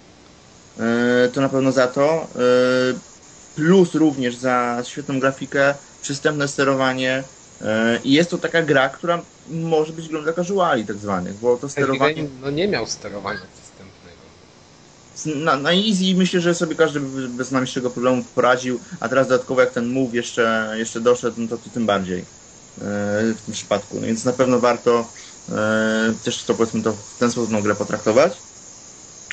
[1.33, 2.27] to na pewno za to.
[2.37, 3.15] E,
[3.57, 7.25] plus również za świetną grafikę, przystępne sterowanie.
[7.63, 11.57] E, I jest to taka gra, która może być grą dla casuali tak zwanych, bo
[11.57, 12.25] to sterowanie...
[12.43, 15.45] No nie miał sterowania przystępnego.
[15.45, 19.71] Na, na easy myślę, że sobie każdy bez najmniejszego problemu poradził, a teraz dodatkowo jak
[19.71, 22.25] ten move jeszcze, jeszcze doszedł, no to, to tym bardziej
[23.37, 23.97] w tym przypadku.
[24.01, 25.09] No więc na pewno warto
[26.25, 28.33] też to powiedzmy to w ten sposób grę potraktować.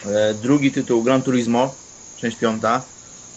[0.06, 1.76] E, drugi tytuł Gran Turismo,
[2.18, 2.82] część piąta,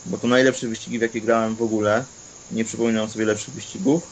[0.07, 2.05] bo to najlepsze wyścigi, w jakie grałem w ogóle.
[2.53, 4.07] Nie przypominam sobie lepszych wyścigów.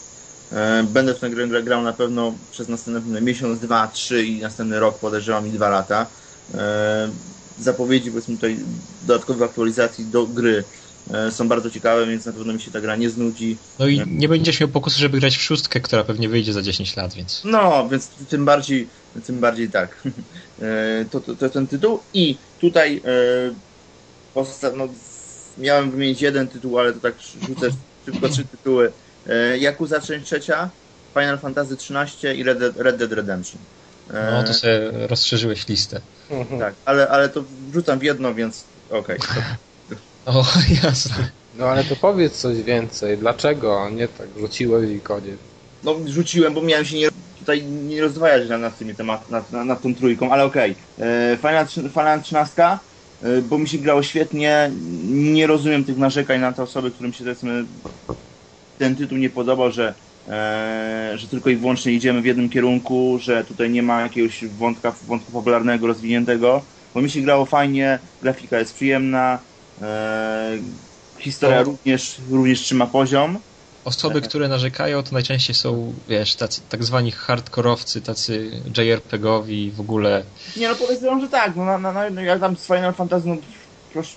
[0.52, 4.80] E, będę w tę grę grał na pewno przez następny miesiąc, dwa, trzy i następny
[4.80, 6.06] rok, podejrzewam, i dwa lata.
[6.54, 7.08] E,
[7.60, 8.56] zapowiedzi, powiedzmy tutaj,
[9.06, 10.64] dodatkowych aktualizacji do gry
[11.30, 13.56] są bardzo ciekawe, więc na pewno mi się ta gra nie znudzi.
[13.78, 16.96] No i nie będziesz miał pokusu, żeby grać w szóstkę, która pewnie wyjdzie za 10
[16.96, 17.42] lat, więc...
[17.44, 18.88] No, więc tym bardziej,
[19.26, 20.02] tym bardziej tak.
[20.62, 23.02] E, to, to, to ten tytuł i tutaj
[24.34, 24.88] e, no,
[25.58, 27.14] miałem wymienić jeden tytuł, ale to tak
[27.48, 27.68] rzucę
[28.06, 28.92] szybko trzy tytuły.
[29.26, 30.70] E, Yakuza część trzecia,
[31.14, 33.60] Final Fantasy XIII i Red Dead, Red Dead Redemption.
[34.10, 36.00] E, no to sobie rozszerzyłeś listę.
[36.58, 39.18] Tak, ale, ale to wrzucam w jedno, więc okej.
[39.18, 39.42] Okay.
[40.26, 40.46] O,
[40.84, 41.30] jasne.
[41.58, 43.18] No ale to powiedz coś więcej.
[43.18, 45.36] Dlaczego nie tak rzuciłeś i kodzie?
[45.84, 47.08] No rzuciłem, bo miałem się nie
[47.42, 50.74] tutaj nie rozdwajać nad tymi temat, nad, tą trójką, ale okej.
[50.96, 51.36] Okay.
[51.36, 52.78] Final, Final 13,
[53.42, 54.70] bo mi się grało świetnie.
[55.08, 57.64] Nie rozumiem tych narzekań na te osoby, którym się powiedzmy
[58.78, 59.94] ten tytuł nie podobał, że,
[60.28, 64.94] e, że tylko i wyłącznie idziemy w jednym kierunku, że tutaj nie ma jakiegoś wątka,
[65.06, 66.62] wątku popularnego, rozwiniętego,
[66.94, 69.38] bo mi się grało fajnie, grafika jest przyjemna,
[69.82, 70.58] e,
[71.18, 73.38] historia również, również trzyma poziom.
[73.84, 80.22] Osoby, które narzekają, to najczęściej są, wiesz, tacy, tak zwani hardkorowcy, tacy JRPG-owi w ogóle.
[80.56, 83.36] Nie no, powiedzmy, że tak, no, na, na, no ja tam z Final Fantasy, no,
[83.92, 84.16] proszę,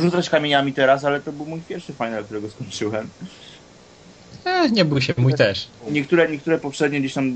[0.00, 3.08] rzucać kamieniami teraz, ale to był mój pierwszy Final, którego skończyłem.
[4.44, 5.68] E, nie bój się, mój też.
[5.90, 7.34] Niektóre, niektóre poprzednie gdzieś tam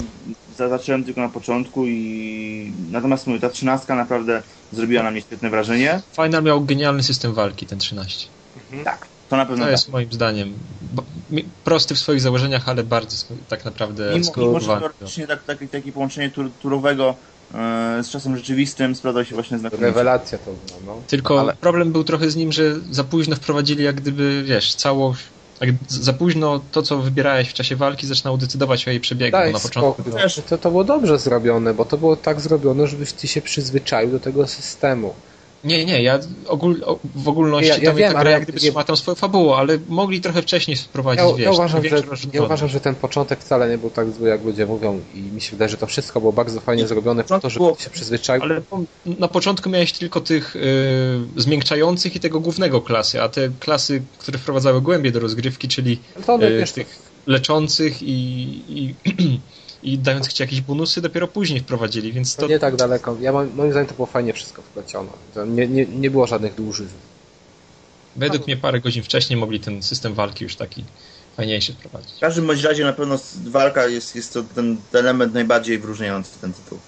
[0.57, 4.43] zacząłem tylko na początku i natomiast mówię, ta trzynastka naprawdę
[4.73, 6.01] zrobiła na mnie świetne wrażenie.
[6.13, 8.29] Final miał genialny system walki, ten 13.
[8.57, 8.85] Mhm.
[8.85, 9.73] Tak, to na pewno To tak.
[9.73, 10.55] jest moim zdaniem
[11.65, 14.81] prosty w swoich założeniach, ale bardzo tak naprawdę mimo, mimo że
[15.27, 17.15] tak, tak, takie połączenie tur, turowego
[17.55, 19.87] e, z czasem rzeczywistym sprawdza się właśnie znakomicie.
[19.87, 20.51] Rewelacja to
[20.87, 20.97] no.
[21.07, 21.55] Tylko ale...
[21.55, 25.23] problem był trochę z nim, że za późno wprowadzili jak gdyby, wiesz, całość
[25.61, 29.33] jak za późno to, co wybierałeś w czasie walki, zaczynało decydować o jej przebiegu.
[29.33, 30.19] Daj, na początku było...
[30.49, 34.21] to, to było dobrze zrobione, bo to było tak zrobione, żebyś ty się przyzwyczaił do
[34.21, 35.15] tego systemu.
[35.65, 36.81] Nie, nie, ja ogól,
[37.15, 38.85] w ogólności ja, ja to wiem, ta gra jak gdyby nie...
[38.85, 42.69] tam swoją fabułę, ale mogli trochę wcześniej wprowadzić, ja, wiesz, ja uważam, że, ja uważam,
[42.69, 45.69] że ten początek wcale nie był tak zły, jak ludzie mówią i mi się wydaje,
[45.69, 47.77] że to wszystko było bardzo fajnie zrobione po to, żeby było...
[47.79, 48.43] się przyzwyczaił.
[48.43, 48.63] Ale
[49.19, 54.39] na początku miałeś tylko tych yy, zmiękczających i tego głównego klasy, a te klasy, które
[54.39, 55.99] wprowadzały głębie do rozgrywki, czyli
[56.41, 58.15] yy, tych leczących i,
[58.69, 58.95] i
[59.83, 62.43] i dając ci jakieś bonusy dopiero później wprowadzili, więc to...
[62.43, 62.49] to...
[62.49, 63.17] Nie tak daleko.
[63.21, 65.11] Ja mam, moim zdaniem to było fajnie wszystko wplecione.
[65.47, 66.95] Nie, nie, nie było żadnych dłużyzn.
[68.17, 70.85] Według mnie parę godzin wcześniej mogli ten system walki już taki
[71.37, 72.13] fajniejszy wprowadzić.
[72.17, 76.53] W każdym bądź razie na pewno walka jest, jest to ten element najbardziej wyróżniający ten
[76.53, 76.79] tytuł.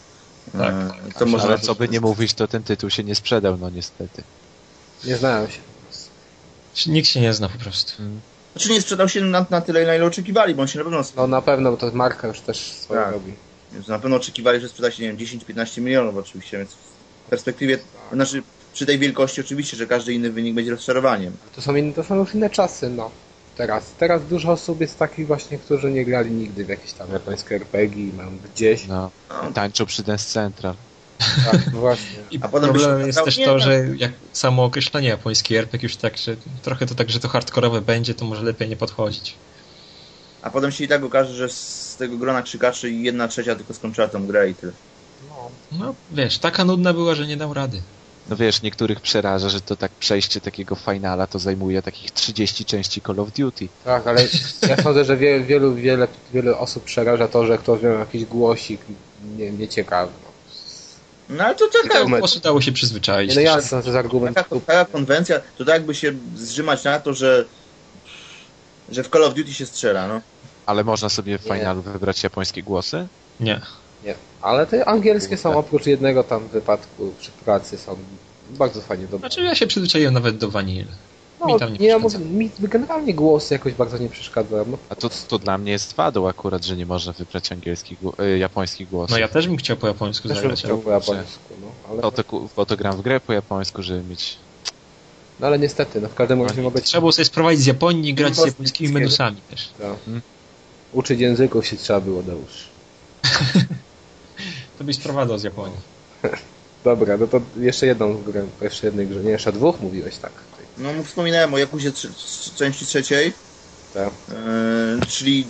[0.52, 0.74] Tak.
[0.74, 1.44] E, to może...
[1.44, 4.22] Ale co by nie mówić, to ten tytuł się nie sprzedał, no niestety.
[5.04, 5.58] Nie znałem się.
[6.86, 7.96] Nikt się nie zna po prostu.
[7.96, 8.20] Hmm.
[8.52, 11.02] Znaczy nie sprzedał się na, na tyle, na ile oczekiwali, bo on się na pewno...
[11.16, 13.12] No na pewno, bo to marka już też swoje tak.
[13.12, 13.32] robi.
[13.72, 16.70] Więc na pewno oczekiwali, że sprzeda się, nie wiem, 10-15 milionów oczywiście, więc
[17.26, 17.86] w perspektywie, tak.
[18.12, 18.42] znaczy
[18.72, 21.36] przy tej wielkości oczywiście, że każdy inny wynik będzie rozczarowaniem.
[21.54, 23.10] To są, inne, to są już inne czasy, no.
[23.56, 23.92] Teraz.
[23.98, 28.08] Teraz dużo osób jest takich właśnie, którzy nie grali nigdy w jakieś tam japońskie RPG
[28.08, 28.86] i mają gdzieś.
[28.86, 29.10] No,
[29.54, 30.74] tańczą przy Dance Central.
[31.50, 32.22] Tak, właśnie.
[32.30, 36.36] I A problemem jest też to, że jak samo określenie japoński RPG już tak, że
[36.62, 39.34] trochę to tak, że to hardkorowe będzie, to może lepiej nie podchodzić.
[40.42, 44.08] A potem się i tak okaże, że z tego grona krzykaczy jedna trzecia tylko skończyła
[44.08, 44.72] tą grę i tyle.
[45.30, 47.82] No, no wiesz, taka nudna była, że nie dał rady.
[48.28, 53.00] No wiesz, niektórych przeraża, że to tak przejście takiego finala to zajmuje takich 30 części
[53.00, 53.68] Call of Duty.
[53.84, 54.26] Tak, ale
[54.68, 58.80] ja sądzę, że wielu, wielu, wiele, wiele osób przeraża to, że ktoś miał jakiś głosik
[59.36, 60.12] nie, nieciekawy.
[61.28, 62.04] No ale to taka...
[62.04, 63.34] Po prostu dało się przyzwyczaić.
[63.34, 64.36] No jasne, to jest argument.
[64.36, 67.44] Taka, taka konwencja, to tak jakby się zrzymać na to, że
[68.90, 70.20] że w Call of Duty się strzela, no.
[70.66, 73.06] Ale można sobie w finalu wybrać japońskie głosy?
[73.40, 73.60] Nie.
[74.04, 74.14] Nie.
[74.42, 77.96] Ale te angielskie są oprócz jednego tam wypadku przy pracy są
[78.50, 79.18] bardzo fajnie dobre.
[79.18, 80.86] Znaczy ja się przyzwyczaiłem nawet do vanilli.
[81.46, 84.64] No, mi tam nie, nie mówię, mi generalnie głosy jakoś bardzo nie przeszkadzają.
[84.66, 84.78] No.
[84.88, 88.88] A to, to dla mnie jest wadą akurat, że nie można wybrać angielskich, y, japońskich
[88.88, 89.10] głosów.
[89.10, 90.62] No ja też bym chciał po japońsku też zagrać.
[90.62, 91.66] Bym chciał po japońsku, no.
[91.90, 92.02] Ale...
[92.02, 92.24] To, to,
[92.56, 94.36] po to gram w grę po japońsku, żeby mieć...
[95.40, 96.84] No ale niestety, no w każdym razie ma być...
[96.84, 99.68] Trzeba było sobie sprowadzić z Japonii i grać z japońskimi menusami też.
[99.78, 100.04] Tak.
[100.04, 100.22] Hmm?
[100.92, 102.68] Uczyć języków się trzeba było, Deusz.
[104.78, 105.76] to byś sprowadzał z Japonii.
[106.84, 110.32] Dobra, no to jeszcze jedną grę, jeszcze jednej grze, nie, jeszcze dwóch mówiłeś, tak.
[110.82, 112.08] No wspominałem o Jakuzie tr
[112.56, 113.32] części trzeciej.
[113.94, 114.08] Tak.
[114.08, 115.46] E, czyli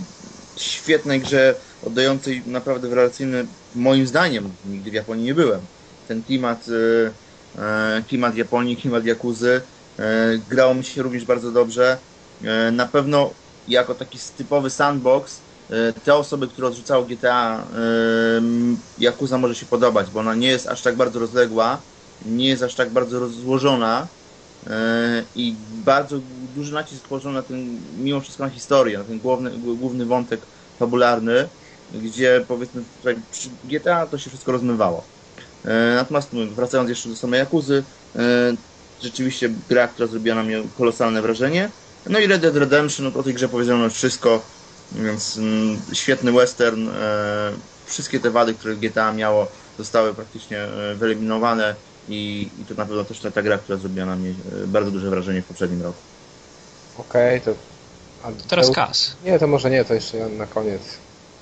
[0.57, 1.55] świetnej grze
[1.87, 5.61] oddającej naprawdę rewelacyjny, moim zdaniem, nigdy w Japonii nie byłem.
[6.09, 6.67] Ten klimat,
[7.59, 9.61] e, e klimat Japonii, klimat Jakuzy
[9.99, 11.99] e, grało mi się również bardzo dobrze.
[12.73, 13.31] Na pewno
[13.69, 15.39] jako taki typowy sandbox
[16.05, 17.65] te osoby, które odrzucały GTA
[18.99, 21.79] Jakuza może się podobać, bo ona nie jest aż tak bardzo rozległa,
[22.27, 24.07] nie jest aż tak bardzo rozłożona,
[25.37, 26.17] i bardzo
[26.57, 30.41] duży nacisk położono na ten, mimo wszystko na historię, na ten główny, główny wątek
[30.79, 31.49] fabularny,
[31.95, 35.05] gdzie powiedzmy tutaj przy GTA to się wszystko rozmywało.
[35.65, 37.85] E, natomiast no, wracając jeszcze do samej Jakuzy,
[38.17, 38.21] e,
[39.03, 41.71] rzeczywiście gra, która zrobiła na mnie kolosalne wrażenie.
[42.07, 44.43] No i Red Dead Redemption, no, o tej grze powiedziano wszystko,
[44.93, 46.89] więc mm, świetny western,
[47.87, 49.47] wszystkie te wady, które GTA miało,
[49.79, 51.75] zostały praktycznie wyeliminowane
[52.09, 54.91] i, i to na pewno też ta, ta gra, która zrobiła na mnie e, bardzo
[54.91, 55.99] duże wrażenie w poprzednim roku.
[56.99, 57.61] Okej, okay, to...
[58.23, 58.73] A teraz to...
[58.73, 59.17] Kas.
[59.25, 60.83] Nie, to może nie, to jeszcze na koniec.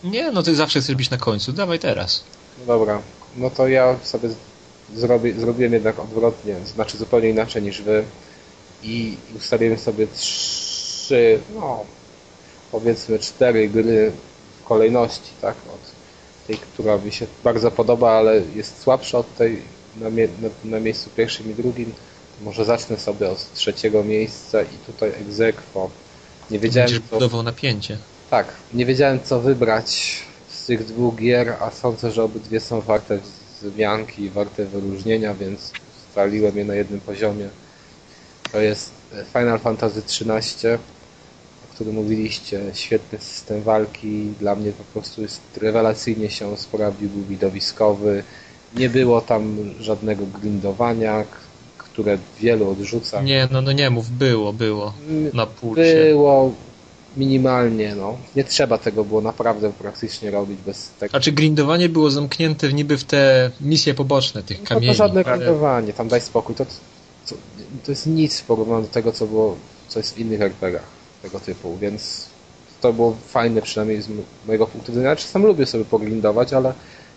[0.05, 2.25] Nie, no ty zawsze chcesz być na końcu, dawaj teraz.
[2.59, 3.03] No dobra,
[3.37, 4.29] no to ja sobie
[4.95, 8.05] zrobię, zrobiłem jednak odwrotnie, znaczy zupełnie inaczej niż wy
[8.83, 11.85] i ustawiłem sobie trzy, no
[12.73, 14.13] powiedzmy cztery gry
[14.61, 15.81] w kolejności, tak, od
[16.47, 19.63] tej, która mi się bardzo podoba, ale jest słabsza od tej
[19.97, 21.93] na, mie na, na, miejscu pierwszym i drugim,
[22.39, 25.91] to może zacznę sobie od trzeciego miejsca i tutaj egzekwo
[26.51, 27.17] Nie wiedziałem, Będziesz co...
[27.17, 27.99] budował napięcie.
[28.31, 30.17] Tak, nie wiedziałem co wybrać
[30.49, 33.19] z tych dwóch gier, a sądzę, że obydwie są warte
[33.63, 35.73] zmianki i warte wyróżnienia, więc
[36.09, 37.49] ustaliłem je na jednym poziomie.
[38.53, 38.91] To jest
[39.33, 40.75] Final Fantasy XIII,
[41.65, 42.61] o którym mówiliście.
[42.75, 44.33] Świetny system walki.
[44.41, 48.23] Dla mnie po prostu jest rewelacyjnie się sprawdził, był widowiskowy.
[48.77, 51.25] Nie było tam żadnego grindowania,
[51.79, 53.23] które wielu odrzuca.
[53.23, 54.93] Nie, no, no nie mów, było, było.
[55.33, 56.07] Na pulsie.
[56.11, 56.53] Było
[57.17, 58.17] minimalnie, no.
[58.37, 61.17] Nie trzeba tego było naprawdę praktycznie robić bez tego.
[61.17, 64.87] A czy grindowanie było zamknięte w niby w te misje poboczne tych kamieni?
[64.87, 66.55] No to żadne grindowanie, tam daj spokój.
[66.55, 66.65] To,
[67.29, 67.35] to,
[67.85, 69.57] to jest nic w porównaniu do tego, co było,
[69.89, 70.85] co jest w innych RPGach
[71.23, 72.27] tego typu, więc
[72.81, 74.09] to było fajne przynajmniej z
[74.47, 75.17] mojego punktu widzenia.
[75.17, 76.73] Czasem lubię sobie pogrindować, ale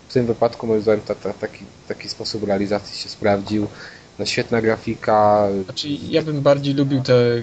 [0.08, 3.66] w tym wypadku moim zdaniem ta, ta, taki, taki sposób realizacji się sprawdził.
[4.18, 5.48] No, świetna grafika.
[5.64, 7.42] Znaczy, ja bym bardziej lubił te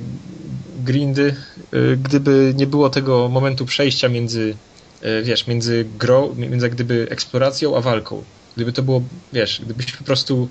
[0.83, 1.35] grindy,
[1.73, 4.55] y, gdyby nie było tego momentu przejścia między,
[5.03, 8.23] y, wiesz, między grą, między gdyby eksploracją a walką.
[8.55, 9.01] Gdyby to było,
[9.33, 10.49] wiesz, gdybyś po prostu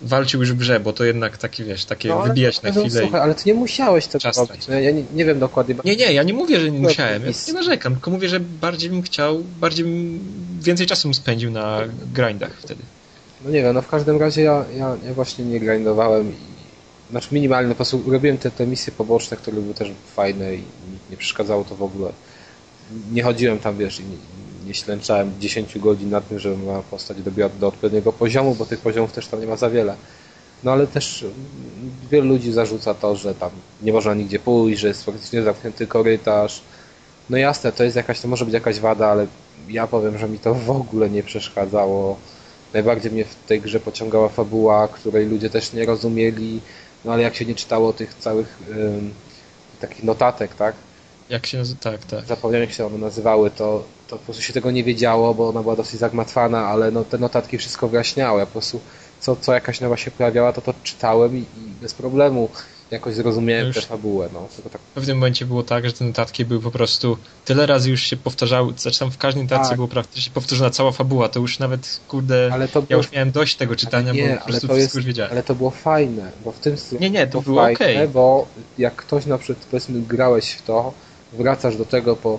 [0.00, 2.90] walczył już w grze, bo to jednak takie, wiesz, takie no, wybijać na chwilę.
[2.90, 4.68] Słuchaj, ale ty nie musiałeś tego robić.
[4.68, 5.74] No, ja nie, nie, wiem dokładnie.
[5.84, 7.22] Nie, nie, ja nie mówię, że nie musiałem.
[7.22, 10.20] Ja nie narzekam, tylko mówię, że bardziej bym chciał, bardziej bym
[10.60, 11.80] więcej czasu bym spędził na
[12.14, 12.82] grindach wtedy.
[13.44, 16.58] No nie wiem, no w każdym razie ja, ja, ja właśnie nie grindowałem i
[17.10, 20.62] znaczy minimalny po prostu robiłem te, te misje poboczne, które były też fajne i
[21.10, 22.12] nie przeszkadzało to w ogóle.
[23.12, 24.16] Nie chodziłem tam, wiesz, i nie,
[24.68, 28.80] nie ślęczałem 10 godzin na tym, żeby moja postać dobiła do odpowiedniego poziomu, bo tych
[28.80, 29.94] poziomów też tam nie ma za wiele.
[30.64, 31.24] No ale też
[32.10, 33.50] wielu ludzi zarzuca to, że tam
[33.82, 36.62] nie można nigdzie pójść, że jest praktycznie zamknięty korytarz.
[37.30, 39.26] No jasne, to jest jakaś, to może być jakaś wada, ale
[39.68, 42.16] ja powiem, że mi to w ogóle nie przeszkadzało.
[42.74, 46.60] Najbardziej mnie w tej grze pociągała fabuła, której ludzie też nie rozumieli,
[47.04, 48.58] no ale jak się nie czytało tych całych
[49.80, 50.74] takich notatek, tak?
[51.30, 51.80] Jak się nazywa?
[51.80, 52.26] Tak, tak.
[52.26, 55.62] Zapomniałem, jak się one nazywały, to, to po prostu się tego nie wiedziało, bo ona
[55.62, 58.40] była dosyć zagmatwana, ale no, te notatki wszystko wyjaśniały.
[58.40, 58.80] Ja po prostu
[59.20, 62.48] co, co jakaś nowa się pojawiała, to to czytałem i, i bez problemu
[62.90, 64.28] jakoś zrozumiałem już tę fabułę.
[64.32, 64.48] No.
[64.72, 64.82] Tak...
[64.82, 68.16] W pewnym momencie było tak, że te notatki były po prostu tyle razy już się
[68.16, 69.76] powtarzały, znaczy tam w każdej notatce tak.
[69.76, 72.84] było praktycznie powtórzona cała fabuła, to już nawet, kurde, ja było...
[72.90, 75.32] już miałem dość tego czytania, nie, bo po prostu wszystko jest, już wiedziałem.
[75.32, 77.96] Ale to było fajne, bo w tym Nie, nie, to było okej.
[77.96, 78.08] Okay.
[78.08, 78.46] Bo
[78.78, 80.92] jak ktoś na przykład, powiedzmy, grałeś w to,
[81.32, 82.38] wracasz do tego po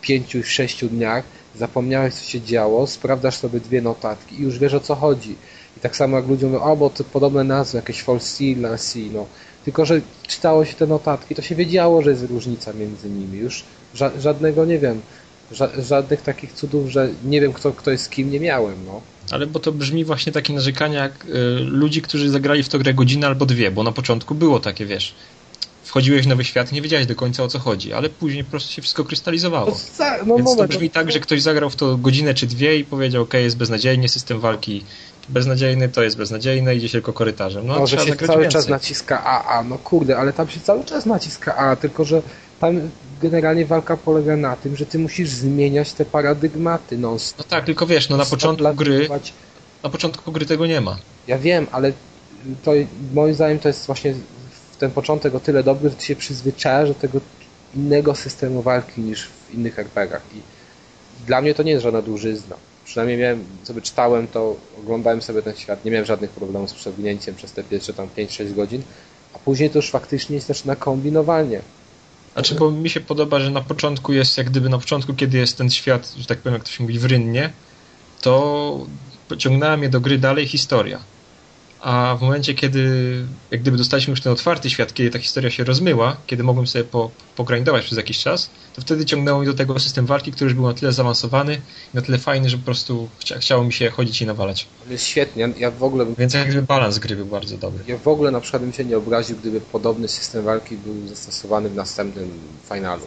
[0.00, 1.24] pięciu, sześciu dniach,
[1.56, 5.36] zapomniałeś co się działo, sprawdzasz sobie dwie notatki i już wiesz o co chodzi.
[5.76, 8.44] I tak samo jak ludzie mówią, o bo to podobne nazwy, jakieś False
[9.12, 9.26] no
[9.64, 13.38] tylko, że czytało się te notatki, to się wiedziało, że jest różnica między nimi.
[13.38, 13.64] Już
[13.94, 15.00] ża żadnego, nie wiem,
[15.52, 18.74] ża żadnych takich cudów, że nie wiem, kto, kto jest kim, nie miałem.
[18.86, 19.00] No.
[19.30, 21.28] Ale bo to brzmi właśnie takie narzekania jak y,
[21.60, 25.14] ludzi, którzy zagrali w to grę godzinę albo dwie, bo na początku było takie, wiesz,
[25.92, 28.50] wchodziłeś w nowy świat i nie wiedziałeś do końca o co chodzi, ale później po
[28.50, 29.78] prostu się wszystko krystalizowało.
[29.98, 32.84] No, no, Więc to brzmi tak, że ktoś zagrał w to godzinę czy dwie i
[32.84, 34.84] powiedział, ok, jest beznadziejnie, system walki
[35.28, 37.66] beznadziejny, to jest beznadziejne, idzie się tylko korytarzem.
[37.66, 38.48] No, Może się cały więcej.
[38.48, 42.22] czas naciska AA, no kurde, ale tam się cały czas naciska A, tylko że
[42.60, 42.80] tam
[43.22, 46.98] generalnie walka polega na tym, że ty musisz zmieniać te paradygmaty.
[46.98, 49.08] No, no tak, tylko wiesz, no na początku gry
[49.82, 50.98] na początku gry tego nie ma.
[51.26, 51.92] Ja wiem, ale
[52.64, 52.72] to
[53.14, 54.14] moim zdaniem to jest właśnie
[54.82, 57.20] ten początek o tyle dobry, że ty się przyzwyczajasz do tego
[57.74, 60.40] innego systemu walki niż w innych RPGach i
[61.26, 62.56] dla mnie to nie jest żadna dłużyzna.
[62.84, 67.34] Przynajmniej miałem, sobie czytałem to, oglądałem sobie ten świat, nie miałem żadnych problemów z przewinięciem
[67.34, 68.82] przez te pierwsze tam 5-6 godzin,
[69.34, 71.60] a później to już faktycznie jest też na kombinowanie.
[72.32, 75.58] Znaczy, bo mi się podoba, że na początku jest, jak gdyby na początku, kiedy jest
[75.58, 77.52] ten świat, że tak powiem, jak to się mówi, w rynnie,
[78.20, 78.86] to
[79.28, 81.12] pociągnęła mnie do gry dalej historia
[81.82, 83.14] a w momencie, kiedy
[83.50, 86.84] jak gdyby dostaliśmy już ten otwarty świat, kiedy ta historia się rozmyła, kiedy mogłem sobie
[86.84, 90.54] po, pogrindować przez jakiś czas, to wtedy ciągnęło mi do tego system walki, który już
[90.54, 93.90] był na tyle zaawansowany i na tyle fajny, że po prostu chcia, chciało mi się
[93.90, 94.66] chodzić i nawalać.
[94.90, 96.06] jest świetnie, ja w ogóle...
[96.18, 97.84] Więc jak gdyby balans gry był bardzo dobry.
[97.86, 101.68] Ja w ogóle na przykład bym się nie obraził, gdyby podobny system walki był zastosowany
[101.68, 102.30] w następnym
[102.68, 103.06] finalu.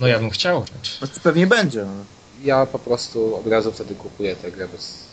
[0.00, 0.64] No ja bym chciał.
[1.00, 1.84] No pewnie będzie.
[1.84, 2.04] No.
[2.44, 5.09] Ja po prostu od razu wtedy kupuję tę grę bez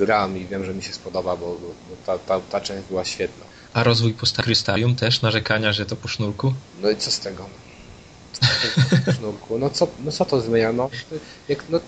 [0.00, 3.44] gram i wiem, że mi się spodoba, bo, bo ta, ta, ta część była świetna.
[3.72, 5.22] A rozwój Krystalium też?
[5.22, 6.54] Narzekania, że to po sznurku?
[6.82, 7.46] No i co z tego?
[9.06, 9.58] Po sznurku.
[9.58, 10.72] No co, no co to zmienia?
[10.72, 10.90] No,
[11.48, 11.80] jak, no,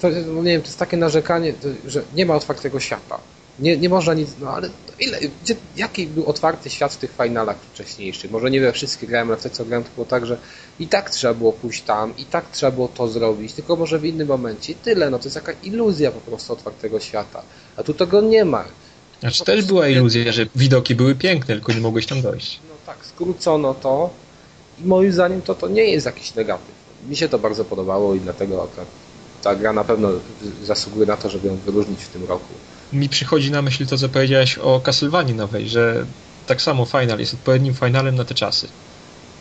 [0.00, 1.54] to, no nie wiem, to jest takie narzekanie,
[1.86, 3.18] że nie ma otwartego świata.
[3.60, 4.68] Nie, nie można nic, no ale
[5.00, 8.30] ile, gdzie, jaki był otwarty świat w tych finalach wcześniejszych?
[8.30, 10.38] Może nie we wszystkie grałem, ale w te co grałem to było tak, że
[10.80, 14.04] i tak trzeba było pójść tam, i tak trzeba było to zrobić, tylko może w
[14.04, 14.72] innym momencie.
[14.72, 17.42] I tyle, no to jest jaka iluzja po prostu otwartego świata.
[17.76, 18.64] A tu tego nie ma.
[19.20, 22.60] Znaczy też była iluzja, że widoki były piękne, tylko nie mogłeś tam dojść.
[22.68, 24.10] No tak, skrócono to
[24.84, 26.74] i moim zdaniem to, to nie jest jakiś negatyw.
[27.08, 28.82] Mi się to bardzo podobało i dlatego ta,
[29.42, 30.08] ta gra na pewno
[30.64, 32.54] zasługuje na to, żeby ją wyróżnić w tym roku.
[32.92, 36.06] Mi przychodzi na myśl to, co powiedziałeś o Castlevanii nowej, że
[36.46, 38.68] tak samo Final jest odpowiednim finalem na te czasy.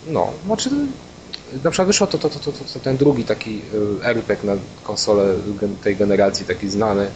[0.08, 0.70] No, znaczy
[1.64, 3.62] na przykład wyszło to, to, to, to, to ten drugi taki
[4.02, 4.54] y, RPG na
[4.84, 5.36] konsolę
[5.84, 7.08] tej generacji, taki znany.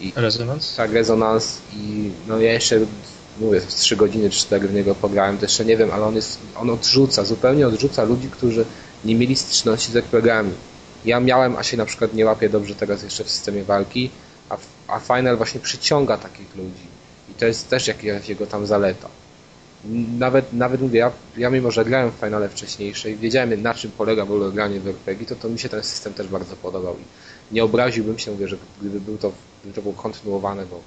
[0.00, 0.76] I, Resonance?
[0.76, 2.80] Tak, Resonance i no ja jeszcze
[3.40, 6.14] mówię, w 3 godziny czy 4 w niego pograłem, to jeszcze nie wiem, ale on
[6.14, 8.64] jest, on odrzuca, zupełnie odrzuca ludzi, którzy
[9.04, 10.52] nie mieli styczności z RPGami.
[11.04, 14.10] Ja miałem, a się na przykład nie łapię dobrze teraz jeszcze w systemie walki,
[14.52, 14.56] a,
[14.94, 16.86] a Final właśnie przyciąga takich ludzi.
[17.30, 19.08] I to jest też jakaś jego tam zaleta
[20.18, 23.90] nawet, nawet mówię, ja, ja mimo, że grałem w finale wcześniejsze i wiedziałem na czym
[23.90, 26.96] polega w ogóle granie w RPG, to, to mi się ten system też bardzo podobał
[27.50, 30.80] i nie obraziłbym się, mówię, że gdyby był to, gdyby to było kontynuowane, bo,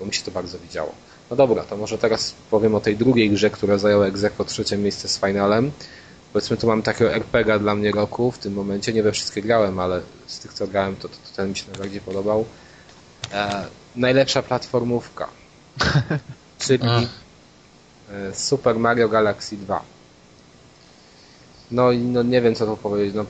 [0.00, 0.92] bo mi się to bardzo widziało.
[1.30, 5.08] No dobra, to może teraz powiem o tej drugiej grze, która zajęła egzekwo trzecie miejsce
[5.08, 5.72] z finalem.
[6.32, 8.92] Powiedzmy, tu mam takiego RPG dla mnie roku w tym momencie.
[8.92, 11.64] Nie we wszystkie grałem, ale z tych, co grałem, to, to, to ten mi się
[11.70, 12.44] najbardziej podobał.
[13.32, 13.64] E,
[13.96, 15.28] najlepsza platformówka.
[16.66, 17.08] Czyli
[18.10, 19.82] E, Super Mario Galaxy 2.
[21.70, 23.14] No i no nie wiem co to powiedzieć.
[23.14, 23.24] No,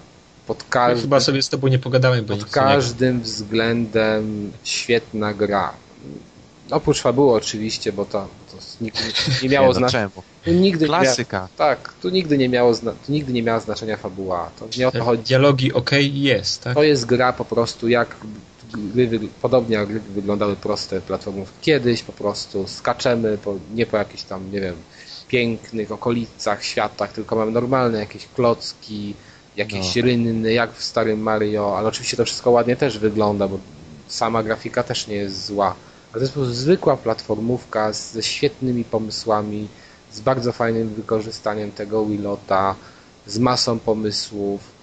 [0.47, 5.73] pod każdym, chyba sobie z tobą nie pogadałem, bo Pod każdym względem świetna gra.
[6.71, 9.01] Oprócz fabuły oczywiście, bo to, to nigdy
[9.43, 10.11] nie miało no znaczenia.
[10.47, 11.41] Nigdy Klasyka.
[11.41, 11.49] Mia...
[11.57, 14.51] tak, tu nigdy nie miało tu nigdy nie miała znaczenia fabuła.
[14.59, 15.23] To nie o to chodzi.
[15.23, 16.75] Dialogi ok jest, tak?
[16.75, 18.17] To jest gra po prostu jak
[18.77, 24.23] gry, podobnie jak gry wyglądały proste platformów kiedyś, po prostu skaczemy, po, nie po jakichś
[24.23, 24.75] tam, nie wiem,
[25.29, 29.15] pięknych okolicach, światach, tylko mamy normalne jakieś klocki,
[29.57, 30.03] jakieś no.
[30.03, 33.59] rynny, jak w starym Mario, ale oczywiście to wszystko ładnie też wygląda, bo
[34.09, 35.75] sama grafika też nie jest zła.
[36.13, 39.69] Ale to jest po prostu zwykła platformówka ze świetnymi pomysłami,
[40.13, 42.75] z bardzo fajnym wykorzystaniem tego Willota,
[43.27, 44.74] z masą pomysłów,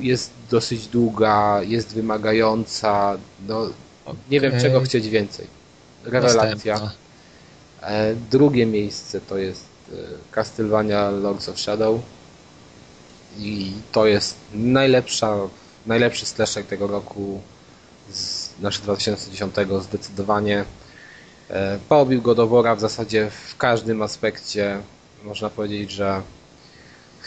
[0.00, 3.18] jest dosyć długa, jest wymagająca,
[3.48, 3.66] no
[4.30, 5.46] nie wiem czego chcieć więcej.
[6.04, 6.90] Rewelacja.
[7.82, 9.94] E, drugie miejsce to jest e,
[10.30, 12.00] Castlevania Lords of Shadow
[13.38, 15.36] i to jest najlepsza,
[15.86, 17.40] najlepszy slasher tego roku
[18.10, 20.64] z znaczy 2010 zdecydowanie.
[21.50, 24.80] E, pobił go do wora w zasadzie w każdym aspekcie.
[25.24, 26.22] Można powiedzieć, że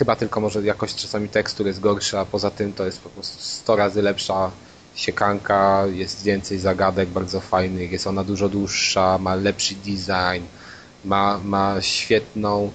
[0.02, 3.76] Chyba tylko może jakość czasami tekstur jest gorsza, poza tym to jest po prostu 100
[3.76, 4.52] razy lepsza
[4.96, 10.46] siekanka, jest więcej zagadek bardzo fajnych, jest ona dużo dłuższa, ma lepszy design,
[11.06, 12.72] ma, ma świetną,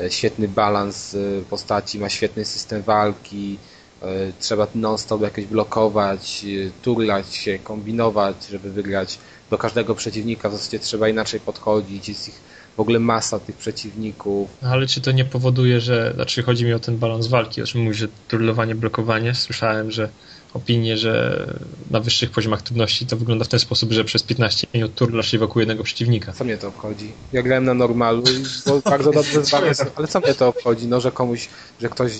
[0.00, 1.18] e, świetny balans e,
[1.50, 3.58] postaci, ma świetny system walki,
[4.02, 4.06] e,
[4.40, 6.46] trzeba non-stop jakieś blokować,
[6.82, 9.18] turlać się, kombinować, żeby wygrać.
[9.50, 12.40] Do każdego przeciwnika w zasadzie trzeba inaczej podchodzić, jest ich
[12.78, 14.50] w ogóle masa tych przeciwników.
[14.62, 17.80] Ale czy to nie powoduje, że, znaczy chodzi mi o ten balans walki, o czym
[17.80, 20.08] mówisz, że turlowanie, blokowanie, słyszałem, że
[20.54, 21.46] opinie, że
[21.90, 25.38] na wyższych poziomach trudności to wygląda w ten sposób, że przez 15 minut turlasz się
[25.38, 26.32] wokół jednego przeciwnika.
[26.32, 27.12] Co mnie to obchodzi?
[27.32, 28.44] Ja grałem na normalu i
[28.90, 30.86] bardzo dobrze zbawię, ale co mnie to obchodzi?
[30.86, 31.48] No, że komuś,
[31.80, 32.12] że ktoś...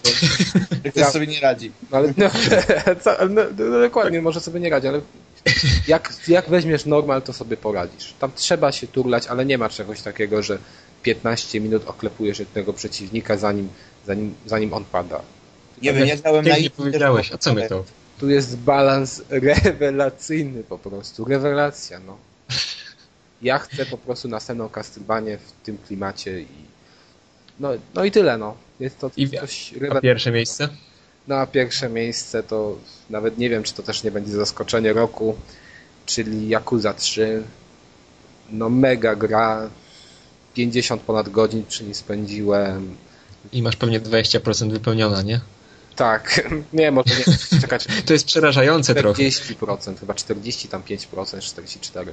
[0.84, 1.72] Że ktoś sobie nie radzi.
[1.90, 2.30] No, ale, no,
[3.05, 5.00] co, no, no, dokładnie, może sobie nie radzi, ale
[5.88, 8.14] jak, jak weźmiesz normal, to sobie poradzisz.
[8.18, 10.59] Tam trzeba się turlać, ale nie ma czegoś takiego, że
[11.02, 13.68] 15 minut oklepujesz jednego przeciwnika, zanim,
[14.06, 15.20] zanim, zanim on pada.
[15.82, 17.84] Nie wiem, ja grałem na nie powiedziałeś, a co my to?
[18.20, 21.24] Tu jest balans rewelacyjny po prostu.
[21.24, 22.16] Rewelacja, no.
[23.43, 26.69] Ja chcę po prostu następną Castlevanię w tym klimacie i
[27.61, 28.57] no, no i tyle, no.
[28.81, 30.69] Jest to I coś a pierwsze miejsce?
[31.28, 32.78] No a pierwsze miejsce to
[33.11, 35.36] nawet nie wiem, czy to też nie będzie zaskoczenie roku,
[36.07, 37.43] czyli Yakuza 3.
[38.51, 39.69] No mega gra,
[40.55, 42.97] 50 ponad godzin niej spędziłem.
[43.53, 45.40] I masz pewnie 20% wypełniona, nie?
[45.99, 47.87] Tak, nie, może nie, czekać.
[48.07, 49.23] to jest przerażające 40%, trochę.
[49.23, 52.07] 40%, chyba 40, tam 5%, 44%.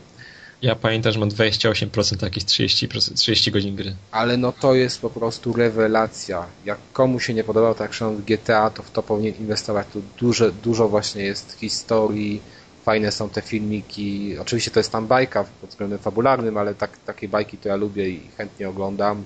[0.62, 3.96] Ja pamiętam, że mam 28%, jakieś 30, 30 godzin gry.
[4.12, 6.46] Ale no to jest po prostu rewelacja.
[6.66, 9.88] Jak komu się nie podobał tak w GTA, to w to powinien inwestować.
[9.94, 12.42] Tu dużo, dużo właśnie jest historii,
[12.86, 14.38] fajne są te filmiki.
[14.38, 18.10] Oczywiście to jest tam bajka pod względem fabularnym, ale tak, takie bajki to ja lubię
[18.10, 19.24] i chętnie oglądam.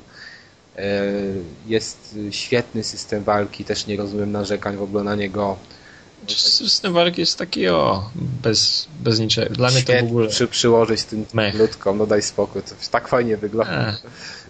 [0.80, 1.11] E,
[1.68, 5.57] jest świetny system walki, też nie rozumiem narzekań w ogóle na niego.
[6.27, 9.56] System walki jest taki o, bez, bez niczego.
[9.56, 10.27] Dla mnie to w ogóle...
[10.27, 13.89] Przy, przyłożyć tym ludzką, no daj spokój, to tak fajnie wygląda.
[13.89, 14.03] Ech.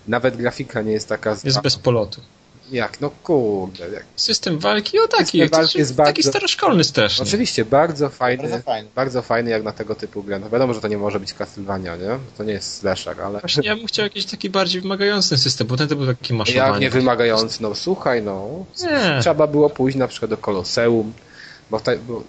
[0.08, 1.38] Nawet grafika nie jest taka...
[1.44, 2.22] Jest bez polotu.
[2.72, 3.02] Jak?
[3.02, 3.90] No kurde.
[3.90, 4.04] Jak...
[4.16, 6.10] System walki, o taki, System walki jest bardzo...
[6.10, 7.26] taki staroszkolny strasznie.
[7.26, 10.40] Oczywiście, bardzo fajny, bardzo fajny, bardzo fajny jak na tego typu grę.
[10.40, 12.20] No wiadomo, że to nie może być Castlevania, nie?
[12.38, 13.40] To nie jest slasher, ale...
[13.40, 16.72] Właśnie ja bym chciał jakiś taki bardziej wymagający system, bo ten to był taki maszowany.
[16.72, 17.64] Jak nie wymagający?
[17.64, 18.66] No słuchaj, no.
[18.82, 19.18] Nie.
[19.22, 21.14] Trzeba było pójść na przykład do Koloseum,
[21.70, 22.24] bo, ta, bo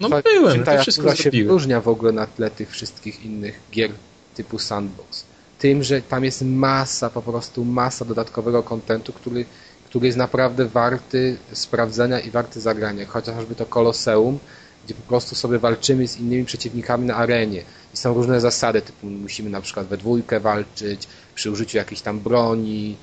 [0.00, 3.90] no byłem, ta to wszystko się różnia w ogóle na tle tych wszystkich innych gier
[4.34, 5.24] typu sandbox.
[5.60, 9.44] Tym, że tam jest masa, po prostu masa dodatkowego kontentu, który,
[9.88, 13.06] który jest naprawdę warty sprawdzenia i warty zagrania.
[13.06, 14.38] Chociażby to Koloseum,
[14.84, 17.62] gdzie po prostu sobie walczymy z innymi przeciwnikami na arenie.
[17.94, 22.20] I są różne zasady, typu musimy na przykład we dwójkę walczyć, przy użyciu jakiejś tam
[22.20, 22.96] broni,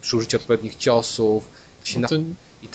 [0.00, 1.48] przy użyciu odpowiednich ciosów.
[1.98, 2.16] No to.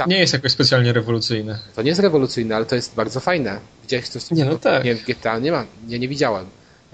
[0.07, 1.59] Nie jest jakoś specjalnie rewolucyjne.
[1.75, 3.59] To nie jest rewolucyjne, ale to jest bardzo fajne.
[3.81, 4.83] Widziałeś coś Nie, no tak.
[4.83, 6.45] Nie, w GTA nie ma, nie, nie widziałem.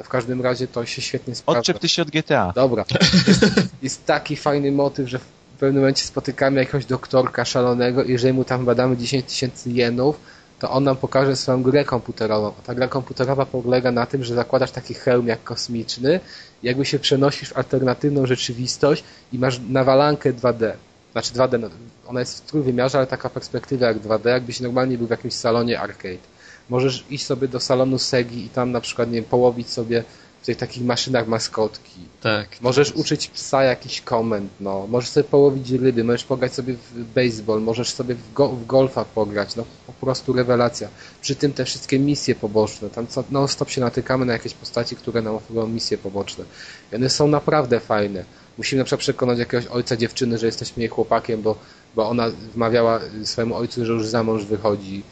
[0.04, 1.60] W każdym razie to się świetnie sprawdza.
[1.60, 2.52] Odczep ty się od GTA.
[2.56, 2.86] Dobra.
[3.28, 3.46] Jest,
[3.84, 5.26] jest taki fajny motyw, że w
[5.60, 10.20] pewnym momencie spotykamy jakiegoś doktorka szalonego i jeżeli mu tam badamy 10 tysięcy jenów,
[10.60, 12.54] to on nam pokaże swoją grę komputerową.
[12.64, 16.20] Ta gra komputerowa polega na tym, że zakładasz taki hełm jak kosmiczny,
[16.64, 19.04] jakby się przenosisz w alternatywną rzeczywistość
[19.34, 20.72] i masz nawalankę 2D.
[21.12, 21.70] Znaczy 2D, no,
[22.08, 25.80] ona jest w trójwymiarze, ale taka perspektywa jak 2D, jakbyś normalnie był w jakimś salonie
[25.80, 26.41] arcade.
[26.72, 30.04] Możesz iść sobie do salonu Segi i tam na przykład, nie wiem, połowić sobie
[30.42, 32.00] w tych takich maszynach maskotki.
[32.22, 32.48] Tak.
[32.62, 33.00] Możesz jest.
[33.00, 34.88] uczyć psa jakiś komend, no.
[34.88, 39.06] Możesz sobie połowić ryby, możesz pograć sobie w baseball, możesz sobie w, go w golfa
[39.06, 40.88] pograć, no po prostu rewelacja.
[41.22, 44.96] Przy tym te wszystkie misje poboczne, tam co, non stop się natykamy na jakieś postaci,
[44.96, 46.46] które nam oferują misje poboczne.
[46.92, 48.26] I one są naprawdę fajne.
[48.58, 51.56] Musimy na przykład przekonać jakiegoś ojca dziewczyny, że jesteśmy jej chłopakiem, bo,
[51.96, 55.04] bo ona wmawiała swojemu ojcu, że już za mąż wychodzi.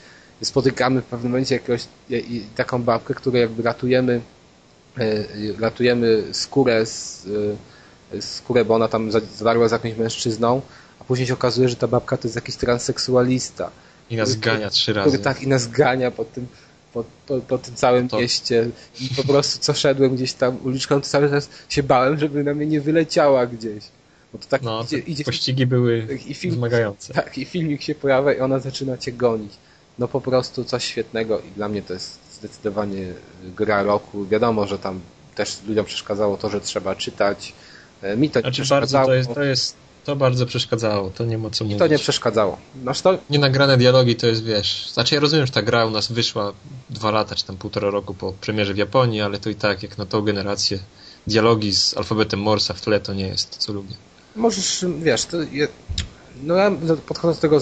[0.41, 1.83] Spotykamy w pewnym momencie jakiegoś,
[2.55, 4.21] taką babkę, której jakby ratujemy
[4.97, 5.25] E,
[5.59, 7.27] ratujemy skórę, z,
[8.13, 10.61] e, skórę, bo ona tam zadarła z jakimś mężczyzną,
[10.99, 13.71] a później się okazuje, że ta babka to jest jakiś transseksualista.
[14.09, 15.09] I nas gania trzy razy.
[15.09, 16.47] Który, tak, i nas gania po tym,
[16.93, 18.19] po, po, po tym całym no to...
[18.19, 18.69] mieście
[19.01, 22.53] i po prostu co szedłem gdzieś tam uliczką, to cały czas się bałem, żeby na
[22.53, 23.83] mnie nie wyleciała gdzieś.
[24.33, 27.13] Bo to tak no, idzie, idzie, pościgi były i film, wymagające.
[27.13, 29.51] Tak, i filmik się pojawia i ona zaczyna cię gonić.
[29.99, 33.13] No po prostu coś świetnego i dla mnie to jest zdecydowanie
[33.43, 34.25] gra roku.
[34.25, 34.99] Wiadomo, że tam
[35.35, 37.53] też ludziom przeszkadzało to, że trzeba czytać.
[38.01, 39.07] E, mi to znaczy, nie przeszkadzało.
[39.07, 41.79] Bardzo to, jest, to, jest, to bardzo przeszkadzało, to nie ma co mówić.
[41.79, 42.57] to nie przeszkadzało.
[42.81, 43.17] Znaczy to...
[43.29, 46.53] Nienagrane dialogi to jest, wiesz, znaczy ja rozumiem, że ta gra u nas wyszła
[46.89, 49.97] dwa lata, czy tam półtora roku po premierze w Japonii, ale to i tak, jak
[49.97, 50.79] na tą generację,
[51.27, 53.95] dialogi z alfabetem Morsa w tle to nie jest to, co lubię.
[54.35, 55.67] Możesz, wiesz, to je...
[56.43, 56.71] no ja
[57.07, 57.59] podchodzę do tego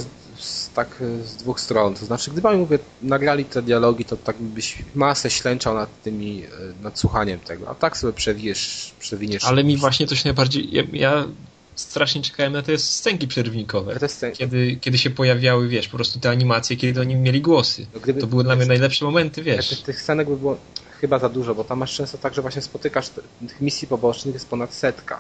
[0.73, 1.95] tak y, z dwóch stron.
[1.95, 6.43] To znaczy, gdyby oni mówię, nagrali te dialogi, to tak byś masę ślęczał nad tymi,
[6.43, 6.47] y,
[6.81, 9.45] nad słuchaniem tego, a tak sobie przewijesz, przewiniesz.
[9.45, 11.27] Ale mi właśnie się najbardziej, ja, ja
[11.76, 13.95] strasznie czekałem na te scenki przerwnikowe.
[13.99, 14.31] Te scen...
[14.31, 17.85] kiedy, kiedy się pojawiały, wiesz, po prostu te animacje, kiedy oni mieli głosy.
[17.93, 19.69] No gdyby, to były dla mnie najlepsze momenty, wiesz.
[19.69, 20.57] Tych, tych scenek by było
[21.01, 23.09] chyba za dużo, bo tam masz często tak, że właśnie spotykasz
[23.47, 25.19] tych misji pobocznych jest ponad setka.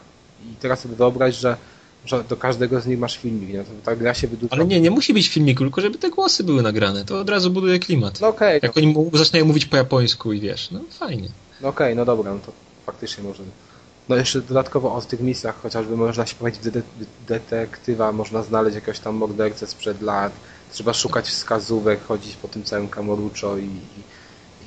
[0.51, 1.57] I teraz sobie wyobraź, że
[2.29, 3.63] do każdego z nich masz filmik, nie?
[3.63, 4.55] To ta gra się wydłuża.
[4.55, 7.05] Ale nie, nie musi być filmiku, tylko żeby te głosy były nagrane.
[7.05, 8.21] To od razu buduje klimat.
[8.21, 8.57] No okej.
[8.57, 9.01] Okay, Jak no.
[9.01, 11.29] oni zaczynają mówić po japońsku i wiesz, no fajnie.
[11.61, 12.51] No okej, okay, no dobra, no to
[12.85, 13.43] faktycznie może.
[14.09, 16.81] No jeszcze dodatkowo o tych misjach, chociażby można się powiedzieć de
[17.27, 20.33] detektywa, można znaleźć jakiegoś tam mordercę sprzed lat,
[20.71, 23.69] trzeba szukać wskazówek, chodzić po tym całym Kamoruczo i,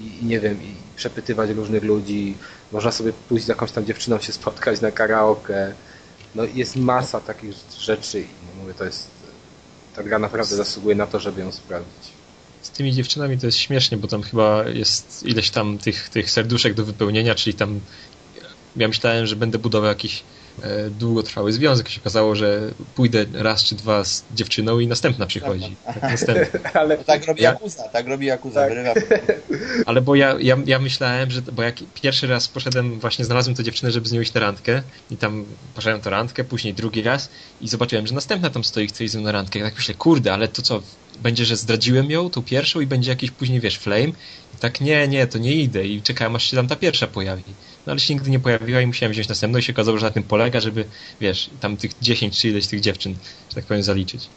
[0.01, 2.35] i, i, nie wiem, i przepytywać różnych ludzi.
[2.73, 5.75] Można sobie pójść z jakąś tam dziewczyną się spotkać na karaoke
[6.35, 9.11] no jest masa takich rzeczy i no mówię, to jest
[9.97, 12.11] ta gra naprawdę zasługuje na to, żeby ją sprawdzić.
[12.63, 16.75] Z tymi dziewczynami to jest śmiesznie, bo tam chyba jest ileś tam tych, tych serduszek
[16.75, 17.81] do wypełnienia, czyli tam
[18.77, 20.23] ja myślałem, że będę budował jakiś
[20.99, 21.89] długotrwały związek.
[21.89, 22.61] Się okazało, że
[22.95, 25.77] pójdę raz czy dwa z dziewczyną i następna przychodzi.
[25.87, 26.71] Tak, następna.
[26.81, 28.67] Ale tak robi Jakuza, tak robi Jakuza.
[28.95, 29.05] Tak.
[29.87, 33.65] Ale bo ja, ja, ja myślałem, że bo jak pierwszy raz poszedłem, właśnie znalazłem tę
[33.65, 37.29] dziewczynę, żeby z nią iść na randkę i tam poszedłem tę randkę, później drugi raz
[37.61, 39.59] i zobaczyłem, że następna tam stoi, chce iść ze mną na randkę.
[39.59, 40.83] I tak myślę, kurde, ale to co,
[41.23, 44.09] będzie, że zdradziłem ją, tą pierwszą i będzie jakiś później, wiesz, flame?
[44.55, 47.45] I tak, nie, nie, to nie idę i czekałem, aż się tam ta pierwsza pojawi
[47.87, 50.13] no ale się nigdy nie pojawiła i musiałem wziąć następną i się okazało, że na
[50.13, 50.85] tym polega, żeby,
[51.21, 53.15] wiesz, tam tych 10 czy ileś tych dziewczyn,
[53.49, 54.29] że tak powiem, zaliczyć.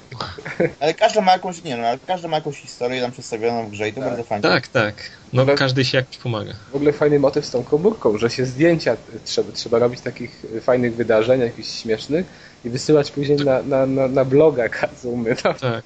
[0.80, 3.88] ale każda ma jakąś, nie no, ale każda ma jakąś historię tam przedstawioną w grze
[3.88, 4.08] i to tak.
[4.08, 4.42] bardzo fajnie.
[4.42, 4.94] Tak, tak.
[5.32, 6.52] No ale każdy się jakoś pomaga.
[6.72, 10.96] W ogóle fajny motyw z tą komórką, że się zdjęcia trzeba, trzeba robić takich fajnych
[10.96, 12.26] wydarzeń, jakichś śmiesznych
[12.64, 15.36] i wysyłać później na, na, na, na bloga Kazumy.
[15.44, 15.54] No.
[15.54, 15.84] Tak.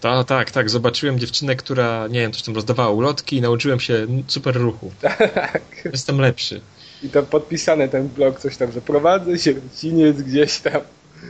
[0.00, 0.70] Ta, tak, tak.
[0.70, 4.92] Zobaczyłem dziewczynę, która, nie wiem, coś tam rozdawała ulotki i nauczyłem się super ruchu.
[5.34, 5.62] Tak.
[5.92, 6.60] Jestem lepszy.
[7.02, 10.80] I tam podpisane ten blog, coś tam, że prowadzę się, ciniec gdzieś tam.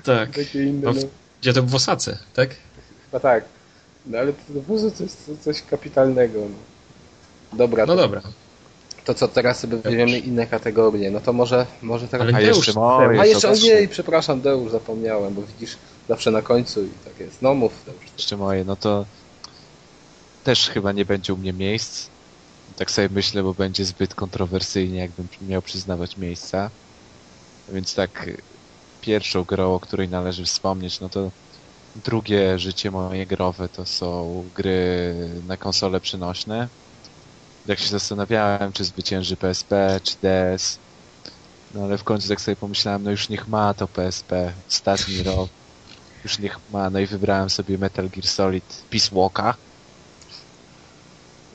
[0.05, 0.31] Tak.
[0.31, 1.01] Takie inne, no.
[1.41, 2.51] Gdzie to w Osace, tak?
[3.05, 3.45] Chyba tak.
[4.07, 6.41] No ale to, to jest coś kapitalnego.
[6.41, 7.59] No.
[7.59, 7.87] Dobra.
[7.87, 8.23] No to, dobra.
[9.05, 12.29] To co teraz sobie weźmiemy inne kategorie, no to może, może teraz...
[12.29, 15.77] Ale a jeszcze, moje, a jeszcze, ojej, przepraszam, Deusz, zapomniałem, bo widzisz,
[16.09, 17.43] zawsze na końcu i tak jest.
[17.43, 18.05] No mów, Deusz.
[18.19, 19.05] Jeszcze moje, no to
[20.45, 22.09] też chyba nie będzie u mnie miejsc.
[22.77, 26.71] Tak sobie myślę, bo będzie zbyt kontrowersyjnie, jakbym miał przyznawać miejsca.
[27.73, 28.31] Więc tak,
[29.01, 31.31] pierwszą grą, o której należy wspomnieć, no to
[32.05, 35.15] drugie życie moje growe to są gry
[35.47, 36.69] na konsole przenośne.
[37.67, 40.79] Jak się zastanawiałem, czy zwycięży PSP, czy DS,
[41.75, 45.49] no ale w końcu tak sobie pomyślałem, no już niech ma to PSP, ostatni rok,
[46.25, 49.55] już niech ma, no i wybrałem sobie Metal Gear Solid Peace Walka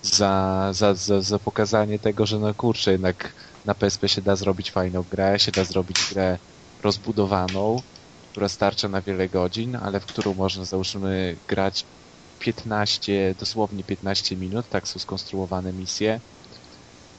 [0.01, 3.33] za, za, za, za pokazanie tego, że no kurczę, jednak
[3.65, 6.39] na PSP się da zrobić fajną grę, się da zrobić grę
[6.83, 7.81] rozbudowaną,
[8.31, 11.87] która starcza na wiele godzin, ale w którą można załóżmy grać
[12.39, 16.21] 15, dosłownie 15 minut, tak są skonstruowane misje.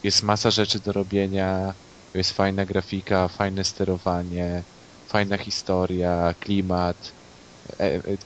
[0.02, 1.74] Jest masa rzeczy do robienia,
[2.14, 4.64] jest fajna grafika, fajne sterowanie,
[5.06, 7.17] fajna historia, klimat,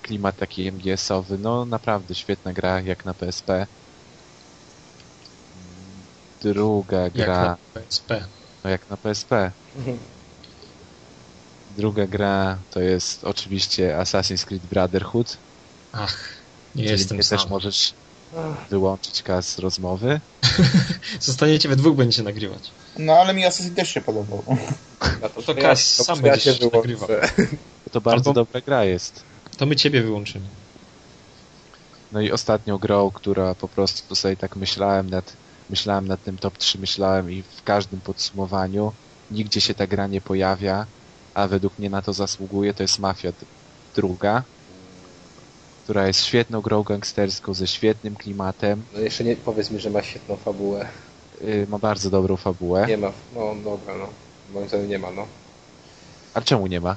[0.02, 3.66] klimat taki MGS-owy, no naprawdę świetna gra jak na PSP.
[6.43, 7.35] Druga gra...
[7.35, 8.24] Jak na PSP.
[8.64, 9.51] No jak na PSP.
[9.77, 9.98] Mhm.
[11.77, 15.36] Druga gra to jest oczywiście Assassin's Creed Brotherhood.
[15.93, 16.28] Ach,
[16.74, 17.39] nie Czyli jestem sam.
[17.39, 17.94] też możesz
[18.70, 20.20] wyłączyć kas rozmowy.
[21.20, 22.70] Zostaniecie we dwóch, będziecie nagrywać.
[22.98, 24.44] No ale mi Assassin też się podobał.
[25.23, 27.09] No to, to kas sam ja się nagrywał.
[27.93, 28.40] To bardzo Albo...
[28.40, 29.23] dobra gra jest.
[29.57, 30.47] To my ciebie wyłączymy.
[32.12, 35.33] No i ostatnią grą, która po prostu sobie tak myślałem nad,
[35.70, 38.93] myślałem nad tym top 3, myślałem i w każdym podsumowaniu
[39.31, 40.87] nigdzie się ta gra nie pojawia,
[41.35, 43.33] a według mnie na to zasługuje, to jest Mafia
[43.95, 44.43] druga,
[45.85, 48.83] która jest świetną grą gangsterską, ze świetnym klimatem.
[48.95, 50.89] No jeszcze nie powiedz mi, że ma świetną fabułę.
[51.41, 52.87] Yy, ma bardzo dobrą fabułę.
[52.89, 54.09] Nie ma, no dobra, no.
[54.55, 55.27] Moim zdaniem nie ma, no.
[56.35, 56.97] A czemu nie ma?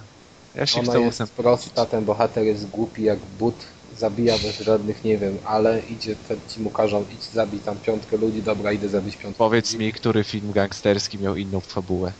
[0.55, 3.55] Ja się Ona chcę jest prosta, ten bohater jest głupi jak but,
[3.97, 6.15] zabija bez żadnych, nie wiem, ale idzie,
[6.49, 9.85] ci mu każą, idź zabij tam piątkę ludzi, dobra, idę zabić piątkę Powiedz ludzi.
[9.85, 12.11] mi, który film gangsterski miał inną fabułę?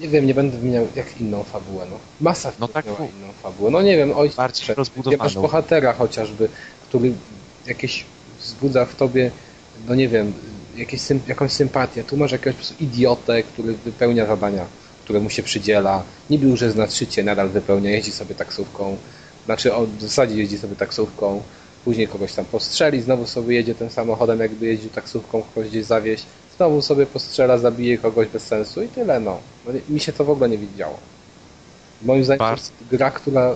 [0.00, 1.96] Nie wiem, nie będę wymieniał jak inną fabułę, no.
[2.20, 3.70] Masa no tak, miała inną fabułę.
[3.70, 5.24] No nie wiem, ojciec, bardziej rozbudowaną.
[5.24, 6.48] masz bohatera chociażby,
[6.88, 7.12] który
[7.66, 8.04] jakieś
[8.40, 9.30] wzbudza w tobie,
[9.88, 10.32] no nie wiem,
[10.76, 12.04] jakieś, jakąś sympatię.
[12.04, 14.66] Tu masz jakiegoś po prostu idiotę, który wypełnia zadania,
[15.10, 16.02] które mu się przydziela.
[16.30, 18.96] Niby już jest na szczycie, nadal wypełnia, jeździ sobie taksówką.
[19.44, 21.42] Znaczy, on w zasadzie jeździ sobie taksówką,
[21.84, 26.26] później kogoś tam postrzeli, znowu sobie jedzie tym samochodem, jakby jeździł taksówką, kogoś gdzieś zawieźć
[26.56, 29.38] znowu sobie postrzela, zabije kogoś bez sensu i tyle, no.
[29.66, 30.98] no mi się to w ogóle nie widziało.
[32.02, 33.54] Moim zdaniem to jest gra, która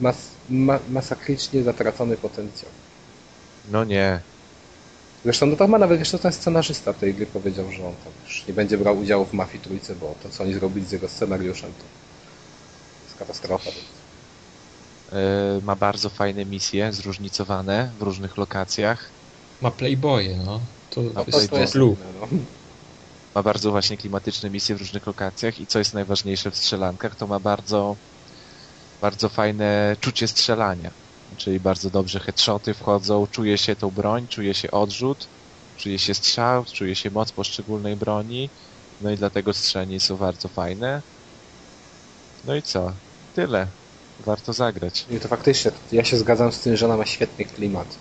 [0.00, 0.12] ma,
[0.50, 2.70] ma, masakrycznie zatracony potencjał.
[3.70, 4.20] No nie.
[5.24, 8.46] Zresztą no to ma nawet jeszcze ten scenarzysta tej gry powiedział, że on tam już
[8.48, 11.72] nie będzie brał udziału w Mafii Trójce, bo to co oni zrobili z jego scenariuszem
[11.72, 11.84] to
[13.04, 13.70] jest katastrofa.
[15.12, 15.18] Yy,
[15.62, 19.12] ma bardzo fajne misje, zróżnicowane w różnych lokacjach.
[19.60, 20.60] Ma Playboye, no.
[20.90, 21.96] To, no, jest, to jest no.
[23.34, 27.26] Ma bardzo właśnie klimatyczne misje w różnych lokacjach i co jest najważniejsze w strzelankach, to
[27.26, 27.96] ma bardzo
[29.00, 31.01] bardzo fajne czucie strzelania.
[31.36, 35.28] Czyli bardzo dobrze headshoty wchodzą, czuje się tą broń, czuje się odrzut,
[35.76, 38.50] czuje się strzał, czuje się moc poszczególnej broni.
[39.00, 41.02] No i dlatego strzelanie są bardzo fajne.
[42.44, 42.92] No i co?
[43.34, 43.66] Tyle.
[44.20, 45.06] Warto zagrać.
[45.10, 47.98] I to faktycznie, ja się zgadzam z tym, że ona ma świetny klimat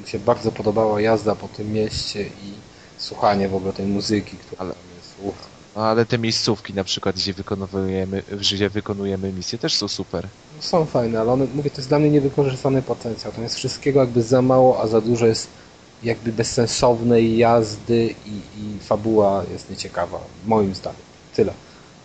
[0.00, 2.54] mi się bardzo podobała jazda po tym mieście i
[2.98, 5.14] słuchanie w ogóle tej muzyki, która ale, jest.
[5.18, 5.48] Uff.
[5.74, 10.28] No, ale te miejscówki na przykład, gdzie wykonujemy, gdzie wykonujemy misje, też są super.
[10.64, 13.32] Są fajne, ale one, mówię, to jest dla mnie niewykorzystany potencjał.
[13.32, 15.48] To jest wszystkiego jakby za mało, a za dużo jest
[16.02, 18.30] jakby bezsensownej jazdy i,
[18.60, 21.00] i fabuła jest nieciekawa, moim zdaniem.
[21.34, 21.52] Tyle.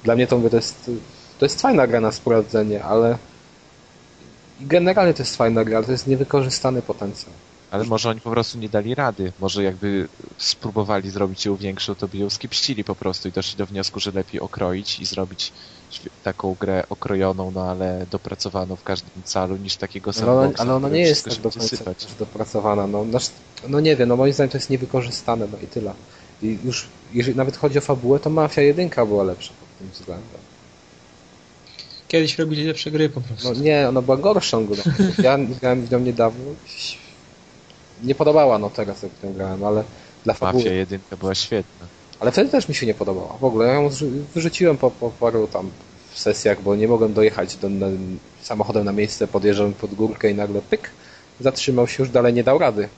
[0.03, 0.91] Dla mnie to, mówię, to jest,
[1.39, 3.17] to jest fajna gra na sprawdzenie, ale
[4.61, 7.31] generalnie to jest fajna gra, ale to jest niewykorzystany potencjał.
[7.71, 9.33] Ale może oni po prostu nie dali rady.
[9.39, 10.07] Może jakby
[10.37, 14.11] spróbowali zrobić ją większą, to by ją skipścili po prostu i doszli do wniosku, że
[14.11, 15.51] lepiej okroić i zrobić
[16.23, 20.39] taką grę okrojoną, no ale dopracowaną w każdym calu niż takiego samego.
[20.39, 21.77] Ale, ale ona nie jest tak do końca
[22.19, 22.87] dopracowana.
[22.87, 23.19] No, no,
[23.67, 25.93] no nie wiem, no moim zdaniem to jest niewykorzystane, no i tyle.
[26.41, 30.39] I już, jeżeli nawet chodzi o fabułę, to Mafia 1 była lepsza pod tym względem.
[32.07, 33.53] Kiedyś robili lepsze gry po prostu.
[33.53, 34.83] No nie, ona była gorszą grą.
[35.23, 36.43] Ja grałem w nią niedawno
[38.03, 39.83] nie podobała, no teraz jak tę grałem, ale
[40.23, 40.63] dla fabuły...
[40.63, 41.87] Mafia 1 była świetna.
[42.19, 43.37] Ale wtedy też mi się nie podobała.
[43.39, 43.89] W ogóle ja ją
[44.35, 45.71] wyrzuciłem po, po paru tam
[46.11, 47.87] w sesjach, bo nie mogłem dojechać do, na,
[48.41, 50.91] samochodem na miejsce, podjeżdżałem pod górkę i nagle pyk,
[51.39, 52.89] zatrzymał się, już dalej nie dał rady.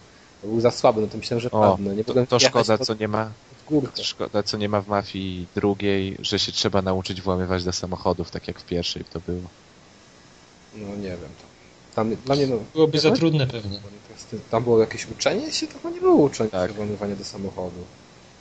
[0.43, 1.95] Był za słaby, no to myślałem, że padnę.
[1.95, 3.31] Nie to, to szkoda, pod, co nie ma
[3.69, 4.03] górkę.
[4.03, 8.47] Szkoda, co nie ma w mafii drugiej, że się trzeba nauczyć włamywać do samochodów, tak
[8.47, 9.41] jak w pierwszej to było.
[10.75, 11.29] No nie wiem.
[11.95, 13.79] Tam, dla mnie, no, Byłoby za trudne pewnie.
[14.51, 15.67] Tam było jakieś uczenie się?
[15.67, 16.69] To chyba nie było uczenie tak.
[16.69, 17.83] się włamywania do samochodu.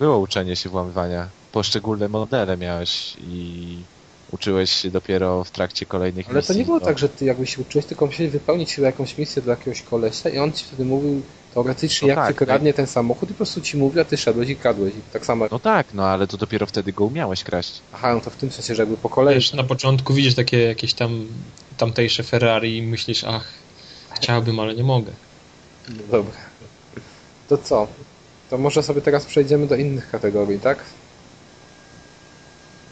[0.00, 1.28] Było uczenie się włamywania.
[1.52, 3.76] Poszczególne modele miałeś i
[4.32, 6.52] uczyłeś się dopiero w trakcie kolejnych Ale misji.
[6.52, 6.86] Ale to nie było no.
[6.86, 10.38] tak, że ty jakbyś się uczyłeś, tylko musiałeś wypełnić jakąś misję dla jakiegoś kolesia i
[10.38, 11.22] on ci wtedy mówił
[11.54, 12.76] teoretycznie no jak tak, ty kradnie tak.
[12.76, 14.94] ten samochód i po prostu ci mówił, a ty szedłeś i kradłeś.
[14.94, 15.46] I tak samo...
[15.50, 17.80] No tak, no ale to dopiero wtedy go umiałeś kraść.
[17.92, 19.34] Aha, no to w tym sensie, że jakby po kolei...
[19.34, 21.26] Wiesz, na początku widzisz takie jakieś tam
[21.76, 23.48] tamtejsze Ferrari i myślisz, ach,
[24.14, 25.12] chciałbym, ale nie mogę.
[25.88, 26.32] No dobra.
[27.48, 27.86] To co?
[28.50, 30.78] To może sobie teraz przejdziemy do innych kategorii, tak?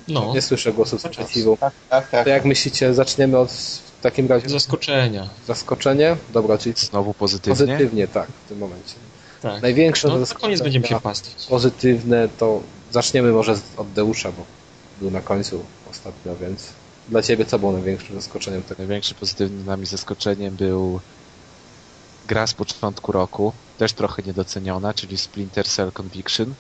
[0.09, 0.35] No.
[0.35, 1.57] Nie słyszę głosu sprzeciwu.
[1.57, 2.25] Tak, tak, tak.
[2.25, 3.53] To jak myślicie, zaczniemy od
[3.99, 4.49] w takim razie...
[4.49, 5.29] Zaskoczenia.
[5.47, 6.17] Zaskoczenie?
[6.33, 6.75] Dobra, czyli...
[6.77, 7.67] Znowu pozytywnie?
[7.67, 8.95] Pozytywnie, tak, w tym momencie.
[9.43, 9.63] Tak.
[9.63, 10.41] Największe no, zaskoczenie.
[10.41, 11.47] koniec będziemy się pastwić.
[11.47, 12.61] Pozytywne to
[12.91, 14.45] zaczniemy może od Deusza, bo
[15.01, 16.69] był na końcu ostatnio, więc
[17.09, 18.63] dla Ciebie co było największym zaskoczeniem?
[18.63, 18.79] Tego?
[18.79, 21.01] Największym pozytywnym dla mnie zaskoczeniem był
[22.27, 26.55] gra z początku roku, też trochę niedoceniona, czyli Splinter Cell Conviction.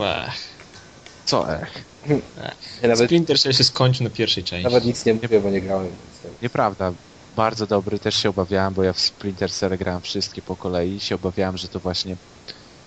[0.00, 0.54] Ech.
[1.24, 1.84] Co ech?
[2.82, 4.64] Ja nawet, Splinter Cell się skończył na pierwszej części.
[4.64, 5.88] Nawet nic nie mówię, bo nie grałem.
[6.42, 6.92] Nieprawda.
[7.36, 11.00] Bardzo dobry, też się obawiałem, bo ja w Splinter Cell grałem wszystkie po kolei.
[11.00, 12.16] Się obawiałem, że to właśnie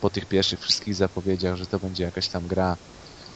[0.01, 2.77] po tych pierwszych wszystkich zapowiedziach, że to będzie jakaś tam gra,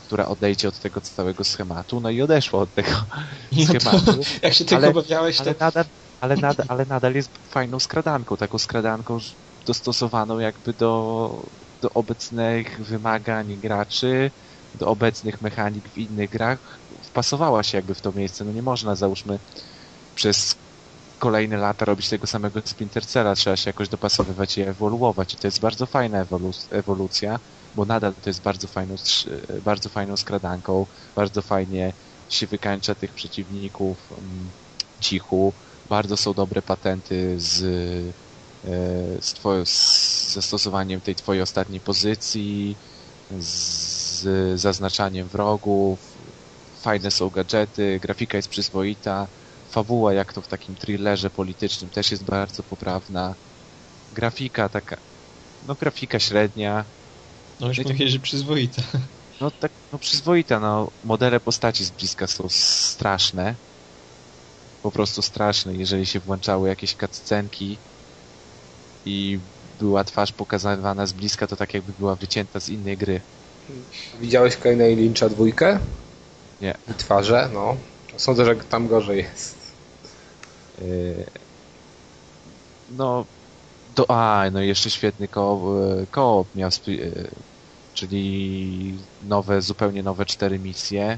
[0.05, 2.01] która odejdzie od tego całego schematu.
[2.01, 2.91] No i odeszło od tego
[3.51, 4.13] no schematu.
[4.13, 5.43] To, jak się tego ale, obawiałeś, to...
[5.43, 5.85] Ale nadal,
[6.21, 9.19] ale, nadal, ale nadal jest fajną skradanką, taką skradanką
[9.65, 11.31] dostosowaną jakby do,
[11.81, 14.31] do obecnych wymagań graczy,
[14.75, 18.45] do obecnych mechanik w innych grach wpasowała się jakby w to miejsce.
[18.45, 19.39] No nie można, załóżmy,
[20.15, 20.55] przez
[21.19, 23.35] kolejne lata robić tego samego Splinter Cella.
[23.35, 25.33] Trzeba się jakoś dopasowywać i ewoluować.
[25.33, 26.25] I to jest bardzo fajna
[26.71, 27.39] ewolucja,
[27.75, 28.95] bo nadal to jest bardzo fajną,
[29.65, 30.87] bardzo fajną skradanką.
[31.15, 31.93] Bardzo fajnie
[32.29, 34.51] się wykańcza tych przeciwników mm,
[34.99, 35.53] cichu.
[35.89, 38.15] Bardzo są dobre patenty z,
[39.21, 42.75] z, twoją, z zastosowaniem tej twojej ostatniej pozycji,
[43.29, 45.99] z zaznaczaniem wrogów,
[46.81, 49.27] fajne są gadżety, grafika jest przyzwoita,
[49.71, 53.35] fabuła jak to w takim thrillerze politycznym też jest bardzo poprawna.
[54.11, 54.97] Grafika taka,
[55.67, 56.85] no grafika średnia.
[57.59, 58.81] No już mówię, że przyzwoita.
[59.41, 63.55] No tak, no przyzwoita, no modele postaci z bliska są straszne.
[64.81, 67.77] Po prostu straszne, jeżeli się włączały jakieś cutscenki
[69.05, 69.39] i
[69.79, 73.21] była twarz pokazywana z bliska, to tak jakby była wycięta z innej gry.
[74.21, 75.79] Widziałeś Kaina i Lyncha dwójkę?
[76.61, 76.77] Nie.
[76.91, 77.49] I twarze?
[77.53, 77.75] No.
[78.17, 79.55] Sądzę, że tam gorzej jest.
[80.81, 81.25] Yy...
[82.97, 83.25] No,
[83.95, 85.61] do, a, no jeszcze świetny koop,
[86.01, 86.71] e, koop miał, e,
[87.93, 91.17] czyli nowe, zupełnie nowe cztery misje.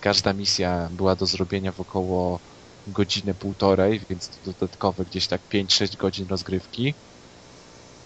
[0.00, 2.38] Każda misja była do zrobienia w około
[2.86, 6.94] godzinę, półtorej, więc dodatkowe gdzieś tak 5-6 godzin rozgrywki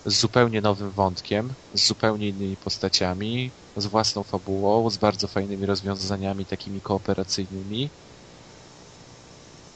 [0.07, 6.45] z zupełnie nowym wątkiem, z zupełnie innymi postaciami, z własną fabułą, z bardzo fajnymi rozwiązaniami
[6.45, 7.91] takimi kooperacyjnymi.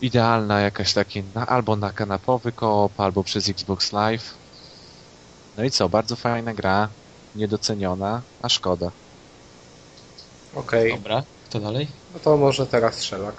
[0.01, 4.35] Idealna jakaś takie na, albo na kanapowy koop, albo przez Xbox Live.
[5.57, 6.89] No i co, bardzo fajna gra,
[7.37, 8.91] niedoceniona, a szkoda.
[10.55, 10.93] Okej.
[10.93, 10.99] Okay.
[10.99, 11.89] Dobra, kto dalej?
[12.15, 13.35] No to może teraz Strzelak.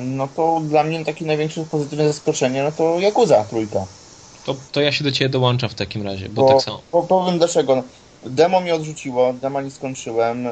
[0.00, 3.86] No to dla mnie takie największe pozytywne zaskoczenie, no to Yakuza trójka.
[4.48, 6.82] To, to ja się do ciebie dołączam w takim razie, bo, bo tak samo.
[6.92, 7.82] Bo, powiem dlaczego.
[8.26, 10.44] Demo mi odrzuciło, demo nie skończyłem.
[10.44, 10.50] Yy,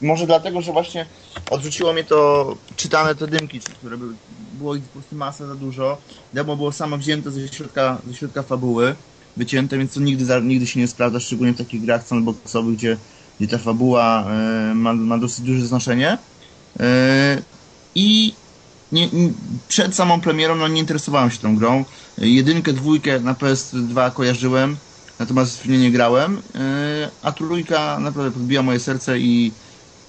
[0.00, 1.06] może dlatego, że właśnie
[1.50, 4.14] odrzuciło mnie to czytane te dymki, które były,
[4.52, 5.98] było ich po prostu masa za dużo.
[6.32, 8.94] Demo było samo wzięte ze środka, ze środka fabuły,
[9.36, 12.96] wycięte, więc to nigdy, nigdy się nie sprawdza, szczególnie w takich grach sandboxowych, gdzie,
[13.40, 14.24] gdzie ta fabuła
[14.68, 16.18] yy, ma, ma dosyć duże znaczenie.
[16.78, 16.84] Yy,
[17.94, 18.34] I
[18.92, 19.08] nie,
[19.68, 21.84] przed samą premierą no, nie interesowałem się tą grą.
[22.18, 24.76] Jedynkę, dwójkę na PS2 kojarzyłem,
[25.18, 29.52] natomiast w nie nie grałem, e, a trójka naprawdę podbija moje serce i,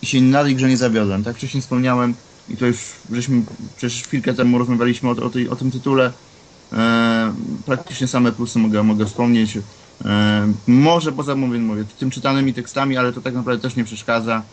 [0.01, 1.23] i się na tej grze nie zawiodłem.
[1.23, 2.13] Tak wcześniej wspomniałem
[2.49, 2.77] i to już
[3.11, 3.41] żeśmy
[3.77, 6.11] przecież chwilkę temu rozmawialiśmy o, o, tej, o tym tytule.
[6.73, 7.33] E,
[7.65, 9.57] praktycznie same plusy mogę, mogę wspomnieć.
[10.05, 14.43] E, może poza mówię, mówię, tym czytanymi tekstami, ale to tak naprawdę też nie przeszkadza.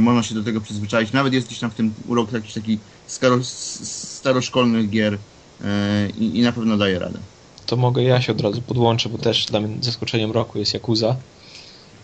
[0.00, 1.12] Można się do tego przyzwyczaić.
[1.12, 2.78] Nawet jest gdzieś tam w tym urok jakiś taki
[3.10, 5.18] staro, staroszkolnych gier
[5.64, 7.18] e, i, i na pewno daje radę.
[7.66, 11.16] To mogę ja się od razu podłączę, bo też dla mnie zaskoczeniem roku jest Yakuza.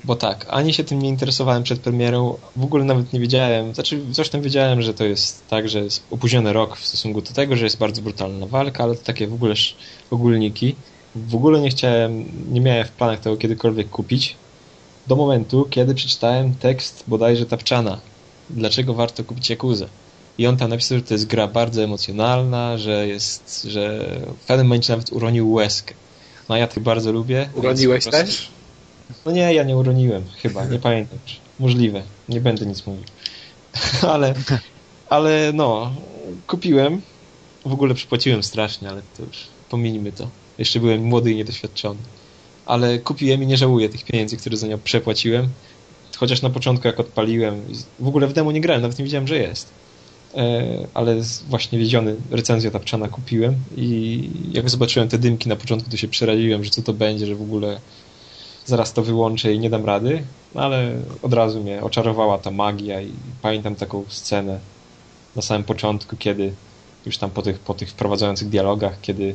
[0.04, 4.30] Bo tak, ani się tym nie interesowałem przed premierą, w ogóle nawet nie wiedziałem, znaczy
[4.30, 7.64] tam wiedziałem, że to jest tak, że jest opóźniony rok w stosunku do tego, że
[7.64, 9.54] jest bardzo brutalna walka, ale to takie w ogóle
[10.10, 10.74] ogólniki.
[11.16, 14.36] W ogóle nie chciałem, nie miałem w planach tego kiedykolwiek kupić,
[15.06, 18.00] do momentu, kiedy przeczytałem tekst bodajże Tapczana.
[18.50, 19.88] Dlaczego warto kupić Jakuzę?
[20.38, 23.98] I on tam napisał, że to jest gra bardzo emocjonalna, że jest, że
[24.42, 25.94] w pewnym momencie nawet uronił łezkę.
[26.48, 27.48] No ja to bardzo lubię.
[27.54, 28.20] Uroniłeś prostu...
[28.20, 28.48] też?
[29.26, 31.18] No nie, ja nie uroniłem, chyba, nie pamiętam.
[31.58, 33.04] Możliwe, nie będę nic mówił.
[34.14, 34.34] ale,
[35.08, 35.92] ale no,
[36.46, 37.02] kupiłem.
[37.64, 40.28] W ogóle przypłaciłem strasznie, ale to już pominijmy to.
[40.58, 41.98] Jeszcze byłem młody i niedoświadczony.
[42.66, 45.48] Ale kupiłem i nie żałuję tych pieniędzy, które za nią przepłaciłem.
[46.16, 47.62] Chociaż na początku jak odpaliłem,
[47.98, 49.68] w ogóle w demo nie grałem, nawet nie wiedziałem, że jest.
[50.34, 51.16] E, ale
[51.48, 54.20] właśnie wiedziony recenzja Tapczana kupiłem i
[54.52, 57.42] jak zobaczyłem te dymki na początku, to się przeraziłem, że co to będzie, że w
[57.42, 57.80] ogóle
[58.66, 60.22] zaraz to wyłączę i nie dam rady,
[60.54, 60.92] no ale
[61.22, 63.12] od razu mnie oczarowała ta magia i
[63.42, 64.60] pamiętam taką scenę
[65.36, 66.52] na samym początku, kiedy
[67.06, 69.34] już tam po tych, po tych wprowadzających dialogach, kiedy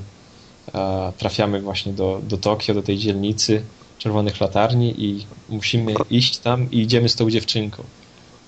[0.74, 3.64] e, trafiamy właśnie do, do Tokio, do tej dzielnicy
[3.98, 7.84] czerwonych latarni i musimy iść tam i idziemy z tą dziewczynką.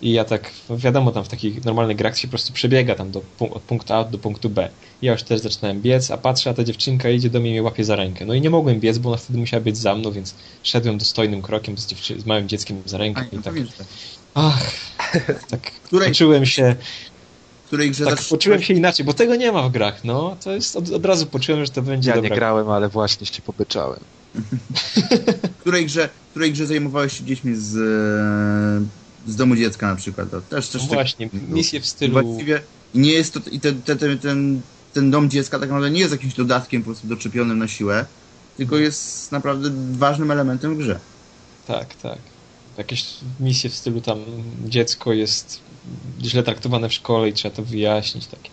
[0.04, 3.12] I ja tak, no wiadomo, tam w takich normalnych grach się po prostu przebiega tam
[3.12, 4.70] do, od punktu A do punktu B.
[5.02, 7.64] Ja już też zaczynałem biec, a patrzę, a ta dziewczynka idzie do mnie i mnie
[7.64, 8.26] łapie za rękę.
[8.26, 11.42] No i nie mogłem biec, bo ona wtedy musiała być za mną, więc szedłem dostojnym
[11.42, 13.54] krokiem z, dziewczy- z małym dzieckiem za rękę i tak...
[14.34, 14.72] Ach,
[15.52, 16.10] tak Której...
[16.10, 16.76] poczułem się...
[17.68, 20.38] Której grze tak, poczułem się inaczej, bo tego nie ma w grach, no.
[20.44, 22.30] To jest, od, od razu poczułem, że to będzie Ja dobra.
[22.30, 24.00] nie grałem, ale właśnie się pobyczałem.
[25.56, 27.74] w której grze, której grze zajmowałeś się dziećmi z
[29.28, 30.32] z domu dziecka na przykład.
[30.32, 32.14] To też, też no właśnie, tak, misje w stylu...
[32.14, 32.62] Właściwie
[32.96, 34.62] nie jest to, i ten, ten, ten,
[34.94, 38.06] ten dom dziecka tak naprawdę nie jest jakimś dodatkiem po prostu doczepionym na siłę,
[38.58, 41.00] tylko jest naprawdę ważnym elementem w grze.
[41.68, 42.18] Tak, tak.
[42.78, 43.06] Jakieś
[43.40, 44.20] misje w stylu tam
[44.66, 45.60] dziecko jest
[46.22, 48.28] źle traktowane w szkole i trzeba to wyjaśnić.
[48.28, 48.50] Takie.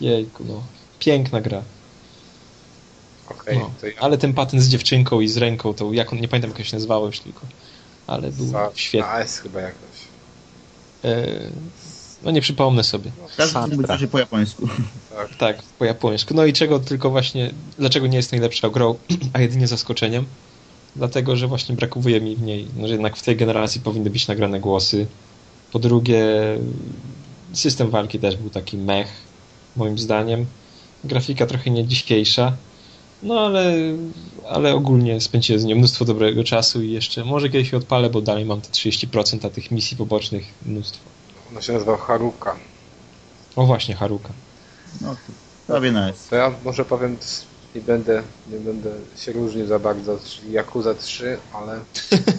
[0.00, 0.62] Jejku, no.
[0.98, 1.62] Piękna gra.
[3.28, 3.70] Okay, no.
[3.82, 3.88] ja...
[4.00, 6.76] Ale ten patent z dziewczynką i z ręką, to jak on, nie pamiętam jak się
[6.76, 7.46] nazywało już tylko
[8.06, 9.12] ale był Za, świetny.
[9.12, 9.93] S chyba jakoś.
[11.04, 11.26] E,
[12.24, 13.10] no nie przypomnę sobie.
[13.36, 14.68] Każdy być po japońsku.
[15.16, 15.36] Tak.
[15.36, 16.34] tak, po japońsku.
[16.34, 18.94] No i czego tylko właśnie, dlaczego nie jest najlepsza grą,
[19.32, 20.24] a jedynie zaskoczeniem?
[20.96, 24.28] Dlatego, że właśnie brakuje mi w niej, no, że jednak w tej generacji powinny być
[24.28, 25.06] nagrane głosy.
[25.72, 26.26] Po drugie,
[27.52, 29.08] system walki też był taki mech,
[29.76, 30.46] moim zdaniem.
[31.04, 32.56] Grafika trochę nie dzisiejsza.
[33.24, 33.74] No ale,
[34.48, 38.20] ale ogólnie spędziłem z nią mnóstwo dobrego czasu i jeszcze może kiedyś się odpalę, bo
[38.20, 41.04] dalej mam te 30%, a tych misji pobocznych mnóstwo.
[41.50, 42.56] Ona się nazywa Haruka.
[43.56, 44.28] O właśnie, Haruka.
[45.00, 45.16] No,
[45.66, 46.30] prawie nice.
[46.30, 47.16] To ja może powiem,
[47.74, 51.80] nie będę, nie będę się różnił za bardzo, czyli Yakuza 3, ale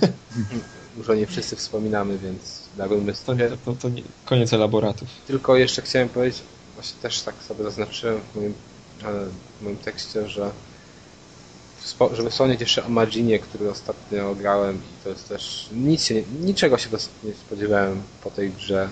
[0.97, 5.07] może nie wszyscy wspominamy, więc darujmy to, nie, to, to nie, koniec elaboratów.
[5.27, 6.41] Tylko jeszcze chciałem powiedzieć,
[6.75, 8.53] właśnie też tak sobie zaznaczyłem w moim,
[9.03, 9.25] e,
[9.59, 10.51] w moim tekście, że
[12.13, 16.77] żeby wspomnieć jeszcze o Maginie, który ostatnio grałem i to jest też nic się, niczego
[16.77, 16.89] się
[17.23, 18.89] nie spodziewałem po tej grze.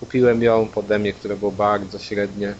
[0.00, 2.54] Kupiłem ją po demie, które było bardzo średnie.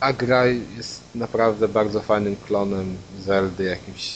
[0.00, 4.14] A gra jest naprawdę bardzo fajnym klonem Zeldy, jakimś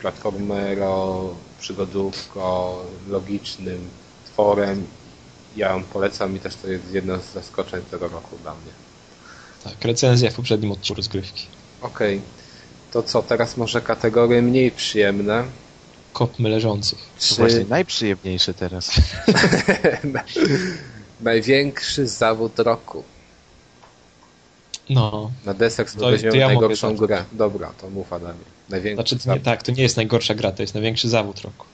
[0.00, 3.88] platformero, przygodówko, logicznym
[4.26, 4.86] tworem.
[5.56, 8.72] Ja ją polecam i też to jest jedno z zaskoczeń tego roku dla mnie.
[9.64, 11.59] Tak, recenzja w poprzednim odcinku rozgrywki.
[11.82, 12.16] Okej.
[12.16, 12.28] Okay.
[12.92, 15.44] To co, teraz może kategorie mniej przyjemne.
[16.12, 16.98] Kopmy leżących.
[17.18, 17.34] Czy...
[17.34, 18.90] Właśnie najprzyjemniejsze teraz.
[21.20, 23.04] Największy zawód roku.
[24.90, 25.30] No.
[25.44, 27.24] Na deser sobie weźmiemy ja najgorszą grę.
[27.32, 28.38] Dobra, to mów Adamie.
[28.68, 31.66] Największy znaczy, to nie, tak, to nie jest najgorsza gra, to jest największy zawód roku.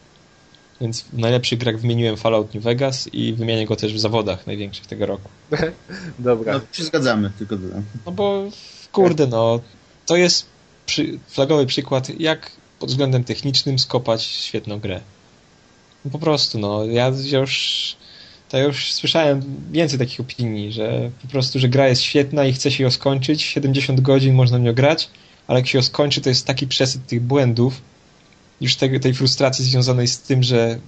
[0.80, 4.86] Więc w najlepszych grach wymieniłem Fallout New Vegas i wymienię go też w zawodach największych
[4.86, 5.28] tego roku.
[6.18, 6.52] Dobra.
[6.52, 7.82] No, się zgadzamy, tylko dodam.
[8.06, 8.44] No bo,
[8.92, 9.60] kurde, no,
[10.06, 10.46] to jest
[10.86, 15.00] przy, flagowy przykład, jak pod względem technicznym skopać świetną grę.
[16.04, 17.96] No po prostu, no, ja już
[18.48, 22.70] to już słyszałem więcej takich opinii, że po prostu, że gra jest świetna i chce
[22.70, 25.08] się ją skończyć, 70 godzin można w nią grać,
[25.46, 27.82] ale jak się ją skończy, to jest taki przesyt tych błędów,
[28.60, 30.78] już tej, tej frustracji związanej z tym, że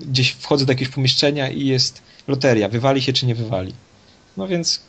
[0.00, 3.72] gdzieś wchodzę do jakiegoś pomieszczenia i jest loteria, wywali się czy nie wywali.
[4.36, 4.80] No więc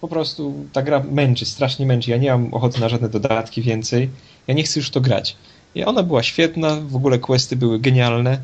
[0.00, 2.10] po prostu ta gra męczy, strasznie męczy.
[2.10, 4.10] Ja nie mam ochoty na żadne dodatki więcej.
[4.46, 5.36] Ja nie chcę już to grać.
[5.74, 8.38] I ona była świetna, w ogóle questy były genialne,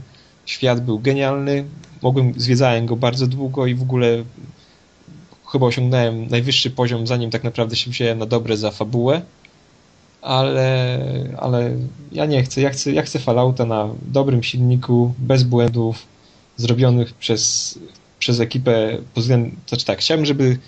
[0.47, 1.65] świat był genialny,
[2.03, 4.25] mogłem, zwiedzałem go bardzo długo i w ogóle
[5.53, 9.23] chyba osiągnąłem najwyższy poziom, zanim tak naprawdę się wziąłem na dobre za fabułę.
[10.23, 10.89] ale,
[11.39, 11.77] ale
[12.13, 12.61] ja nie chcę.
[12.61, 16.07] Ja chcę, ja chcę Fallouta na dobrym silniku, bez błędów,
[16.57, 17.79] zrobionych przez,
[18.19, 18.99] przez ekipę
[19.67, 20.59] znaczy tak, chciałbym, żeby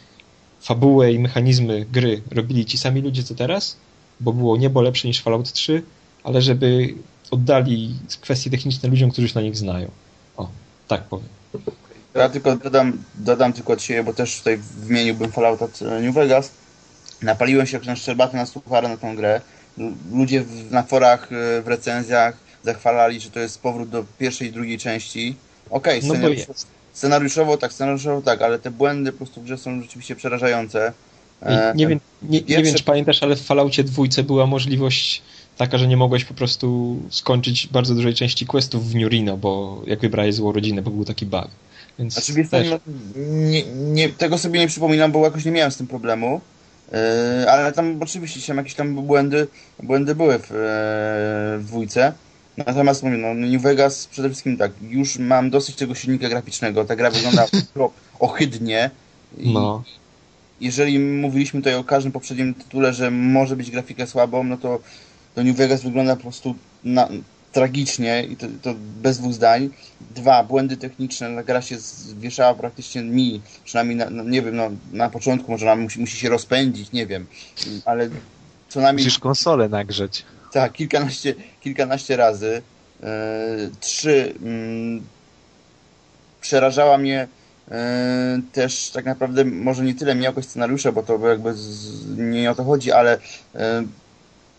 [0.66, 3.76] fabułę i mechanizmy gry robili ci sami ludzie co teraz,
[4.20, 5.82] bo było niebo lepsze niż Fallout 3,
[6.24, 6.94] ale żeby
[7.30, 9.90] oddali kwestie techniczne ludziom, którzy się na nich znają.
[10.36, 10.48] O,
[10.88, 11.28] tak powiem.
[12.14, 16.50] Ja tylko dodam, dodam tylko od siebie, bo też tutaj wymieniłbym Fallout New Vegas.
[17.22, 19.40] Napaliłem się jak na szczerbaty na suchary na tą grę.
[20.12, 24.78] Ludzie na forach, e, w recenzjach zachwalali, że to jest powrót do pierwszej i drugiej
[24.78, 25.36] części.
[25.70, 26.44] Okej, okay, no
[26.96, 30.92] scenariuszowo tak, scenariuszowo tak, ale te błędy po prostu w grze są rzeczywiście przerażające.
[31.42, 35.22] Nie, nie, wiem, nie, nie wiem, czy pamiętasz, ale w Falloutie dwójce była możliwość
[35.56, 39.82] taka, że nie mogłeś po prostu skończyć bardzo dużej części questów w New Reno, bo
[39.86, 41.48] jak wybrałeś złą rodzinę, bo był taki bug.
[41.98, 42.70] Więc znaczy, wiesz, też...
[42.70, 42.78] no,
[43.26, 46.40] nie, nie, tego sobie nie przypominam, bo jakoś nie miałem z tym problemu.
[46.92, 49.46] Yy, ale tam oczywiście jakieś tam błędy,
[49.82, 52.12] błędy były w, yy, w dwójce.
[52.56, 56.84] Natomiast mówię, no, New Vegas przede wszystkim tak, już mam dosyć tego silnika graficznego.
[56.84, 57.46] Ta gra wygląda
[58.20, 58.90] ohydnie.
[59.38, 59.82] I no.
[60.60, 64.80] Jeżeli mówiliśmy tutaj o każdym poprzednim tytule, że może być grafika słabą, no to,
[65.34, 66.54] to New Vegas wygląda po prostu
[66.84, 67.08] na,
[67.52, 69.70] tragicznie i to, to, bez dwóch zdań.
[70.14, 75.10] Dwa, błędy techniczne, gra się zwieszała praktycznie mi, przynajmniej na, no, nie wiem, no, na
[75.10, 77.26] początku może ona musi, musi się rozpędzić, nie wiem,
[77.84, 78.08] ale
[78.68, 79.04] co najmniej...
[79.04, 80.24] Musisz konsolę nagrzeć.
[80.52, 82.62] Tak, kilkanaście, kilkanaście razy.
[83.02, 83.06] E,
[83.80, 85.06] trzy, mm,
[86.40, 87.28] przerażała mnie
[87.70, 92.54] e, też tak naprawdę może nie tyle jakość scenariusza, bo to jakby z, nie o
[92.54, 93.18] to chodzi, ale
[93.54, 93.82] e,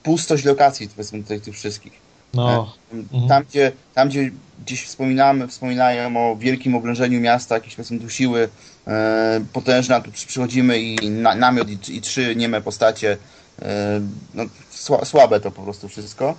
[0.03, 2.73] pustość lokacji powiedzmy tych, tych wszystkich no.
[2.93, 3.27] Mhm.
[3.27, 4.31] Tam, gdzie, tam, gdzie
[4.65, 8.49] gdzieś wspominamy, wspominają o wielkim oblężeniu miasta, jakieś powiedzmy tu siły
[8.87, 13.17] e, potężne, tu przychodzimy i na, namiot i, i, trzy nieme postacie.
[13.61, 14.01] E,
[14.33, 16.35] no, sła, słabe to po prostu wszystko.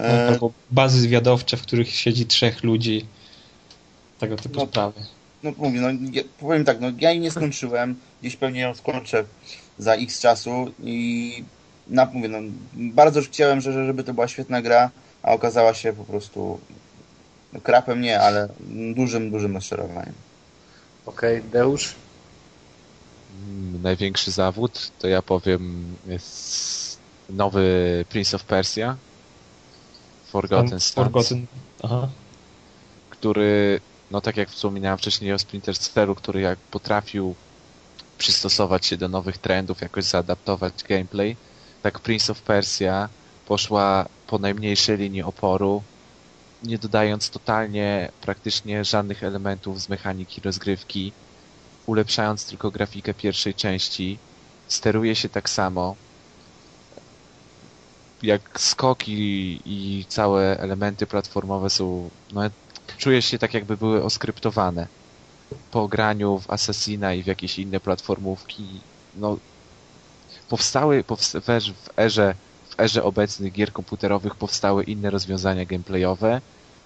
[0.00, 3.06] E, Albo bazy zwiadowcze, w których siedzi trzech ludzi.
[4.18, 5.00] Tego typu no, sprawy.
[5.42, 7.96] No mówię, no, ja, powiem tak, no ja jej nie skończyłem.
[8.20, 9.24] Gdzieś pewnie ją skończę
[9.78, 11.44] za x czasu i
[11.88, 12.38] na, mówię, no,
[12.74, 14.90] bardzo chciałem, że, żeby to była świetna gra
[15.26, 16.60] a okazała się po prostu
[17.52, 18.48] no, krapem nie, ale
[18.94, 20.14] dużym, dużym rozczarowaniem.
[21.06, 21.94] Okej, okay, Deusz?
[23.82, 25.94] Największy zawód to ja powiem
[27.30, 28.96] nowy Prince of Persia
[30.26, 31.46] Forgotten Stance, Forgotten.
[31.82, 32.08] Aha.
[33.10, 33.80] który
[34.10, 37.34] no tak jak wspominałem wcześniej o Splinter Cellu, który jak potrafił
[38.18, 41.36] przystosować się do nowych trendów, jakoś zaadaptować gameplay,
[41.82, 43.08] tak Prince of Persia
[43.46, 45.82] poszła po najmniejszej linii oporu,
[46.62, 51.12] nie dodając totalnie praktycznie żadnych elementów z mechaniki rozgrywki,
[51.86, 54.18] ulepszając tylko grafikę pierwszej części,
[54.68, 55.96] steruje się tak samo.
[58.22, 62.40] Jak skoki i całe elementy platformowe są, no,
[62.98, 64.86] czuje się tak jakby były oskryptowane.
[65.70, 68.64] Po graniu w Assassina i w jakieś inne platformówki,
[69.16, 69.38] no,
[70.48, 71.50] powstały powst w
[71.98, 72.34] erze
[72.68, 76.40] w erze obecnych gier komputerowych powstały inne rozwiązania gameplayowe,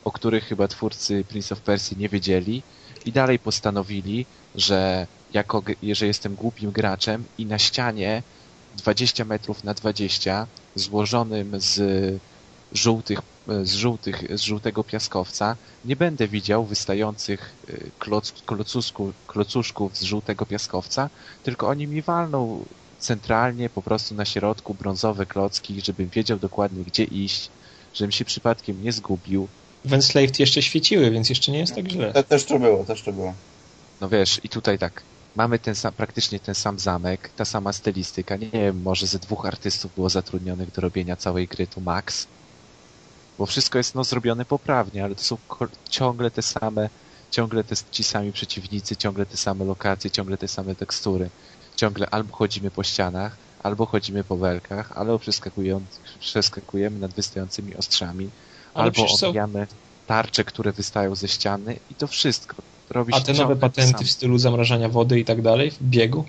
[0.05, 2.63] o których chyba twórcy Prince of Persia nie wiedzieli
[3.07, 8.23] i dalej postanowili, że jako, jestem głupim graczem i na ścianie
[8.77, 11.81] 20 metrów na 20 złożonym z
[12.73, 13.21] żółtych,
[13.63, 18.33] z, żółtych, z żółtego piaskowca nie będę widział wystających y, kloc,
[19.27, 21.11] klocuszków z żółtego piaskowca,
[21.43, 22.65] tylko oni mi walną
[22.99, 27.51] centralnie po prostu na środku brązowe klocki, żebym wiedział dokładnie gdzie iść,
[27.95, 29.49] żebym się przypadkiem nie zgubił.
[29.85, 32.13] W Enslaved jeszcze świeciły, więc jeszcze nie jest tak źle.
[32.13, 33.35] To, też to było, też to było.
[34.01, 35.03] No wiesz, i tutaj tak,
[35.37, 39.47] mamy ten sam, praktycznie ten sam zamek, ta sama stylistyka, nie wiem, może ze dwóch
[39.47, 42.27] artystów było zatrudnionych do robienia całej gry, tu max,
[43.39, 45.37] bo wszystko jest no zrobione poprawnie, ale to są
[45.91, 46.89] ciągle te same,
[47.31, 51.31] ciągle te, ci sami przeciwnicy, ciągle te same lokacje, ciągle te same tekstury
[51.81, 55.19] ciągle albo chodzimy po ścianach, albo chodzimy po belkach, albo
[56.21, 58.31] przeskakujemy nad wystającymi ostrzami,
[58.75, 59.77] Ale albo omijamy są...
[60.07, 62.57] tarcze, które wystają ze ściany i to wszystko.
[62.91, 66.25] Robi A te nowe patenty w stylu zamrażania wody i tak dalej w biegu?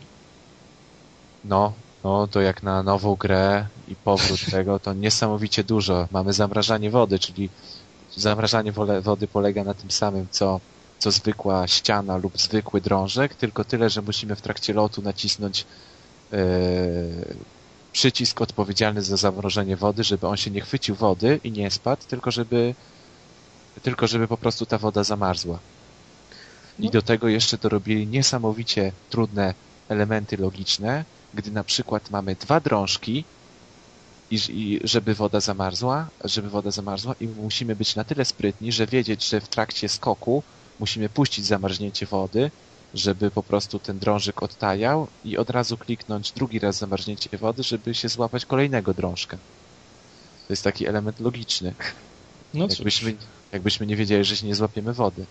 [1.45, 1.73] No,
[2.03, 6.07] no to jak na nową grę i powrót tego, to niesamowicie dużo.
[6.11, 7.49] Mamy zamrażanie wody, czyli
[8.18, 10.59] zamrażanie wody polega na tym samym, co
[11.01, 15.65] co zwykła ściana lub zwykły drążek, tylko tyle, że musimy w trakcie lotu nacisnąć
[16.31, 16.38] yy,
[17.91, 22.31] przycisk odpowiedzialny za zamrożenie wody, żeby on się nie chwycił wody i nie spadł, tylko
[22.31, 22.76] żeby,
[23.84, 25.59] tylko żeby po prostu ta woda zamarzła.
[26.80, 26.91] I no.
[26.91, 29.53] do tego jeszcze dorobili niesamowicie trudne
[29.89, 33.23] elementy logiczne, gdy na przykład mamy dwa drążki
[34.31, 38.88] i, i żeby woda zamarzła, żeby woda zamarzła i musimy być na tyle sprytni, że
[38.88, 40.43] wiedzieć, że w trakcie skoku
[40.80, 42.51] musimy puścić zamarznięcie wody,
[42.93, 47.95] żeby po prostu ten drążek odtajał i od razu kliknąć drugi raz zamarznięcie wody, żeby
[47.95, 49.38] się złapać kolejnego drążka.
[50.47, 51.73] To jest taki element logiczny.
[52.53, 53.15] No jakbyśmy,
[53.51, 55.26] jakbyśmy nie wiedzieli, że się nie złapiemy wody.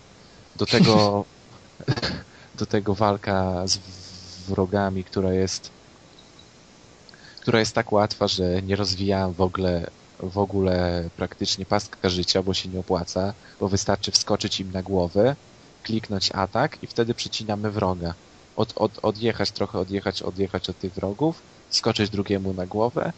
[0.55, 1.25] Do tego,
[2.59, 3.79] do tego walka z
[4.47, 5.71] wrogami, która jest
[7.41, 9.89] która jest tak łatwa, że nie rozwijałem w ogóle,
[10.19, 15.35] w ogóle praktycznie pastka życia, bo się nie opłaca, bo wystarczy wskoczyć im na głowę,
[15.83, 18.13] kliknąć atak i wtedy przycinamy wroga.
[18.55, 23.13] Od, od, odjechać trochę, odjechać, odjechać od tych wrogów, skoczyć drugiemu na głowę,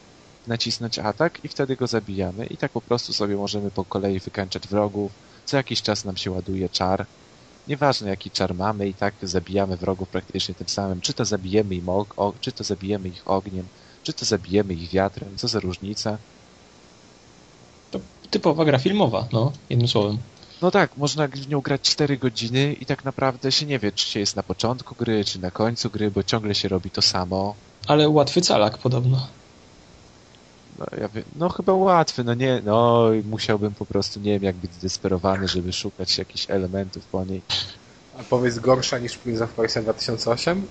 [0.47, 2.45] nacisnąć atak i wtedy go zabijamy.
[2.45, 5.11] I tak po prostu sobie możemy po kolei wykańczać wrogów.
[5.45, 7.07] Co jakiś czas nam się ładuje czar.
[7.67, 11.01] Nieważne jaki czar mamy i tak zabijamy wrogów praktycznie tym samym.
[11.01, 13.69] Czy to zabijemy, im og- o, czy to zabijemy ich ogniem,
[14.03, 16.17] czy to zabijemy ich wiatrem, co za różnica.
[17.91, 17.99] To
[18.29, 20.17] typowa gra filmowa, no, jednym słowem.
[20.61, 24.05] No tak, można w nią grać 4 godziny i tak naprawdę się nie wie, czy
[24.05, 27.55] się jest na początku gry, czy na końcu gry, bo ciągle się robi to samo.
[27.87, 29.27] Ale łatwy calak podobno.
[30.79, 34.55] No, ja wiem, no chyba łatwy, no nie, no musiałbym po prostu, nie wiem, jak
[34.55, 37.41] być zdesperowany, żeby szukać jakichś elementów po niej.
[38.19, 40.67] A powiedz gorsza niż Prince of Persia 2008?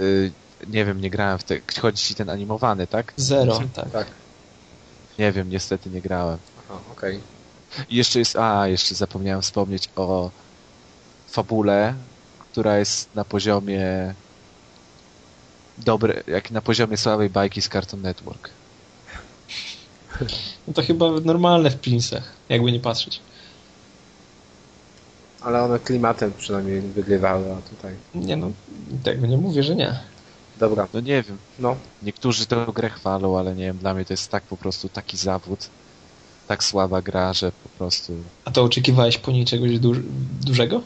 [0.00, 0.32] Y
[0.68, 1.60] nie wiem, nie grałem w te...
[1.80, 3.12] Chodzi ci ten animowany, tak?
[3.16, 3.90] Zero, tak.
[3.90, 4.06] tak.
[5.18, 6.38] Nie wiem, niestety nie grałem.
[6.58, 7.16] Aha, okej.
[7.16, 7.35] Okay.
[7.88, 8.36] I jeszcze jest...
[8.36, 10.30] A, jeszcze zapomniałem wspomnieć o
[11.28, 11.94] fabule,
[12.52, 14.14] która jest na poziomie
[15.78, 18.50] dobre, jak na poziomie słabej bajki z Cartoon Network.
[20.68, 23.20] No to chyba normalne w Princech, jakby nie patrzeć.
[25.40, 27.94] Ale one klimatem przynajmniej wygrywały, a tutaj...
[28.14, 28.50] Nie no,
[29.02, 30.00] tego nie mówię, że nie.
[30.58, 30.88] Dobra.
[30.94, 31.38] No nie wiem.
[31.58, 31.76] No.
[32.02, 35.16] Niektórzy tę grę chwalą, ale nie wiem, dla mnie to jest tak po prostu taki
[35.16, 35.68] zawód,
[36.48, 38.12] tak słaba gra, że po prostu...
[38.44, 39.94] A to oczekiwałeś po niej czegoś du
[40.40, 40.82] dużego?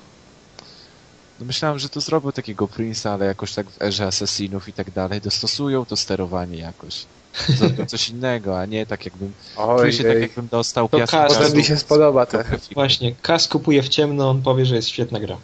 [1.41, 4.91] No myślałem, że to zrobił takiego Prince'a, ale jakoś tak w erze Assassinów i tak
[4.91, 7.07] dalej dostosują to sterowanie jakoś.
[7.49, 9.33] Zrobią coś innego, a nie tak jakbym...
[9.57, 10.15] Oj, czuję się ej.
[10.15, 11.17] tak jakbym dostał to piasku.
[11.35, 12.39] To mi się spodoba to.
[12.75, 15.37] Właśnie, Kas kupuje w ciemno, on powie, że jest świetna gra.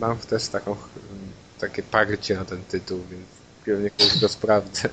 [0.00, 0.76] Mam też taką
[1.60, 3.24] takie parcie na ten tytuł, więc
[3.64, 4.88] pewnie kiedyś go sprawdzę.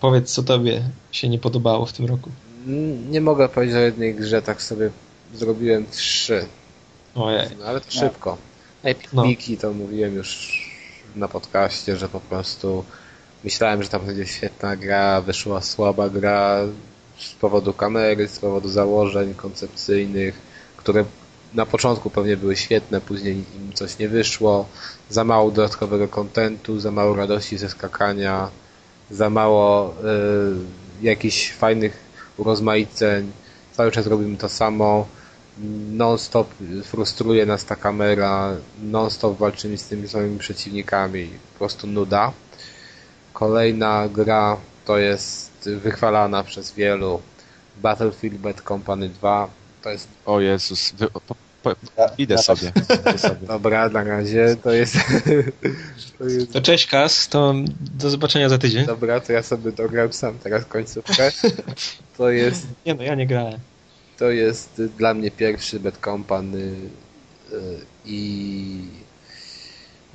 [0.00, 2.30] Powiedz, co tobie się nie podobało w tym roku.
[3.10, 4.90] Nie mogę powiedzieć o jednej grze, tak sobie
[5.34, 6.46] zrobiłem trzy.
[7.14, 7.48] Ojej.
[7.66, 8.00] Ale to no.
[8.00, 8.36] szybko.
[8.82, 9.24] Epic no.
[9.24, 10.60] Mickey to mówiłem już
[11.16, 12.84] na podcaście, że po prostu
[13.44, 16.58] myślałem, że tam będzie świetna gra, wyszła słaba gra
[17.18, 20.40] z powodu kamery, z powodu założeń koncepcyjnych,
[20.76, 21.04] które
[21.54, 24.66] na początku pewnie były świetne, później im coś nie wyszło,
[25.10, 28.50] za mało dodatkowego kontentu, za mało radości ze skakania,
[29.10, 29.94] za mało
[31.02, 31.98] y, jakichś fajnych
[32.36, 33.32] urozmaiceń,
[33.72, 35.06] cały czas robimy to samo,
[35.92, 36.48] non-stop
[36.84, 42.32] frustruje nas ta kamera, non-stop walczymy z tymi samymi przeciwnikami, po prostu nuda.
[43.32, 47.20] Kolejna gra to jest wychwalana przez wielu.
[47.82, 49.48] Battlefield Bad Company 2
[49.82, 50.08] to jest...
[50.26, 50.92] O Jezus,
[51.62, 51.74] po,
[52.18, 53.46] idę, sobie, idę sobie.
[53.46, 54.96] Dobra, na razie to jest...
[56.18, 56.52] to jest...
[56.52, 57.54] To cześć Kas, to
[57.98, 58.86] do zobaczenia za tydzień.
[58.86, 61.30] Dobra, to ja sobie dogram sam teraz końcówkę.
[62.16, 62.66] To jest...
[62.86, 63.58] Nie no, ja nie grałem.
[64.18, 67.56] To jest dla mnie pierwszy Bad Company y,
[68.04, 68.80] i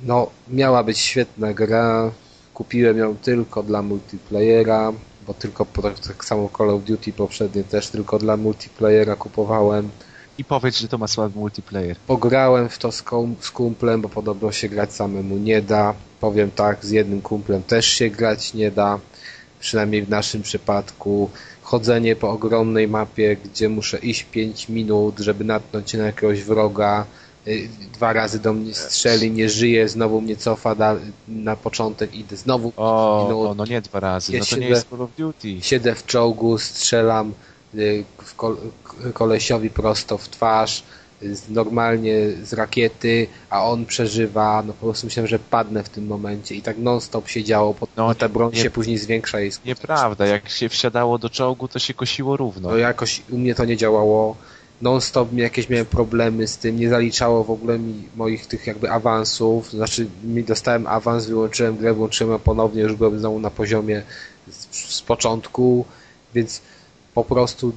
[0.00, 2.10] no, miała być świetna gra.
[2.54, 4.92] Kupiłem ją tylko dla multiplayera
[5.26, 5.66] bo tylko
[6.06, 9.90] tak samo Call of Duty poprzednie też tylko dla multiplayera kupowałem.
[10.38, 11.96] I powiedz, że to ma słaby multiplayer.
[11.96, 13.04] Pograłem w to z,
[13.40, 15.94] z kumplem, bo podobno się grać samemu nie da.
[16.20, 18.98] Powiem tak, z jednym kumplem też się grać nie da.
[19.60, 21.30] Przynajmniej w naszym przypadku.
[21.62, 27.06] Chodzenie po ogromnej mapie, gdzie muszę iść 5 minut, żeby natknąć się na jakiegoś wroga,
[27.46, 30.96] Y, dwa razy do mnie strzeli, nie żyje, znowu mnie cofa da,
[31.28, 32.72] na początek, idę znowu.
[32.76, 35.10] O, no, o, no nie dwa razy, ja no to siedzę, nie jest Call of
[35.18, 35.60] Duty.
[35.60, 37.32] Siedzę w czołgu, strzelam
[39.14, 40.82] kolesiowi prosto w twarz,
[41.48, 46.54] normalnie z rakiety, a on przeżywa, no po prostu myślałem, że padnę w tym momencie
[46.54, 50.68] i tak non-stop się działo, no, ta broń się później zwiększa jej Nieprawda, jak się
[50.68, 52.68] wsiadało do czołgu, to się kosiło równo.
[52.68, 54.36] No jakoś u mnie to nie działało.
[54.82, 59.70] Non-stop jakieś miałem problemy z tym, nie zaliczało w ogóle mi moich tych jakby awansów,
[59.70, 64.02] znaczy mi dostałem awans, wyłączyłem grę, włączyłem ponownie, już byłem znowu na poziomie
[64.50, 65.84] z, z początku,
[66.34, 66.60] więc
[67.14, 67.72] po prostu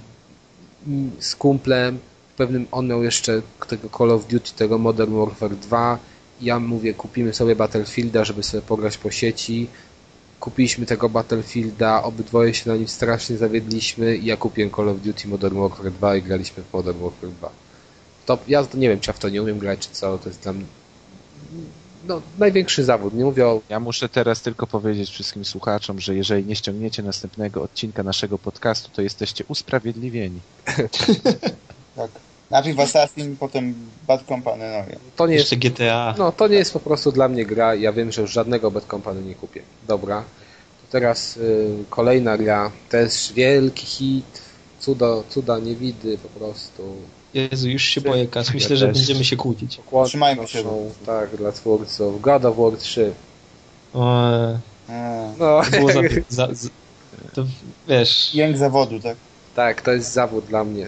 [1.19, 1.99] z kumplem,
[2.37, 5.99] pewnym on miał jeszcze tego Call of Duty, tego Modern Warfare 2,
[6.41, 9.67] ja mówię, kupimy sobie Battlefielda, żeby sobie pograć po sieci,
[10.39, 15.27] kupiliśmy tego Battlefielda, obydwoje się na nim strasznie zawiedliśmy i ja kupiłem Call of Duty
[15.27, 17.49] Modern Warfare 2 i graliśmy w Modern Warfare 2.
[18.25, 20.41] To ja nie wiem, czy ja w to nie umiem grać, czy co, to jest
[20.41, 20.65] dla mnie
[22.07, 23.13] no, największy zawód.
[23.13, 23.61] Nie mówię o...
[23.69, 28.89] Ja muszę teraz tylko powiedzieć wszystkim słuchaczom, że jeżeli nie ściągniecie następnego odcinka naszego podcastu,
[28.93, 30.39] to jesteście usprawiedliwieni.
[31.95, 32.11] tak.
[32.51, 33.73] Najpierw Assassin, potem
[34.07, 36.15] Bad Company, no To nie Jeszcze jest, GTA.
[36.17, 37.75] No, to nie jest po prostu dla mnie gra.
[37.75, 39.61] Ja wiem, że już żadnego Bad Company nie kupię.
[39.87, 40.21] Dobra.
[40.81, 42.71] To teraz y, kolejna gra.
[42.89, 44.41] Też wielki hit.
[44.79, 46.95] Cudo, cuda nie widy po prostu.
[47.35, 48.53] Jezu, już się boję, Kas.
[48.53, 49.79] Myślę, że będziemy się kłócić.
[50.05, 50.63] Trzymajmy się.
[51.05, 52.21] Tak, dla twórców.
[52.21, 53.13] God of War 3.
[53.93, 54.29] O,
[55.39, 55.61] no.
[55.71, 56.69] To było za, za, za,
[57.33, 57.45] to
[57.87, 58.35] wiesz...
[58.35, 59.17] Jęk zawodu, tak?
[59.55, 60.87] Tak, to jest zawód dla mnie.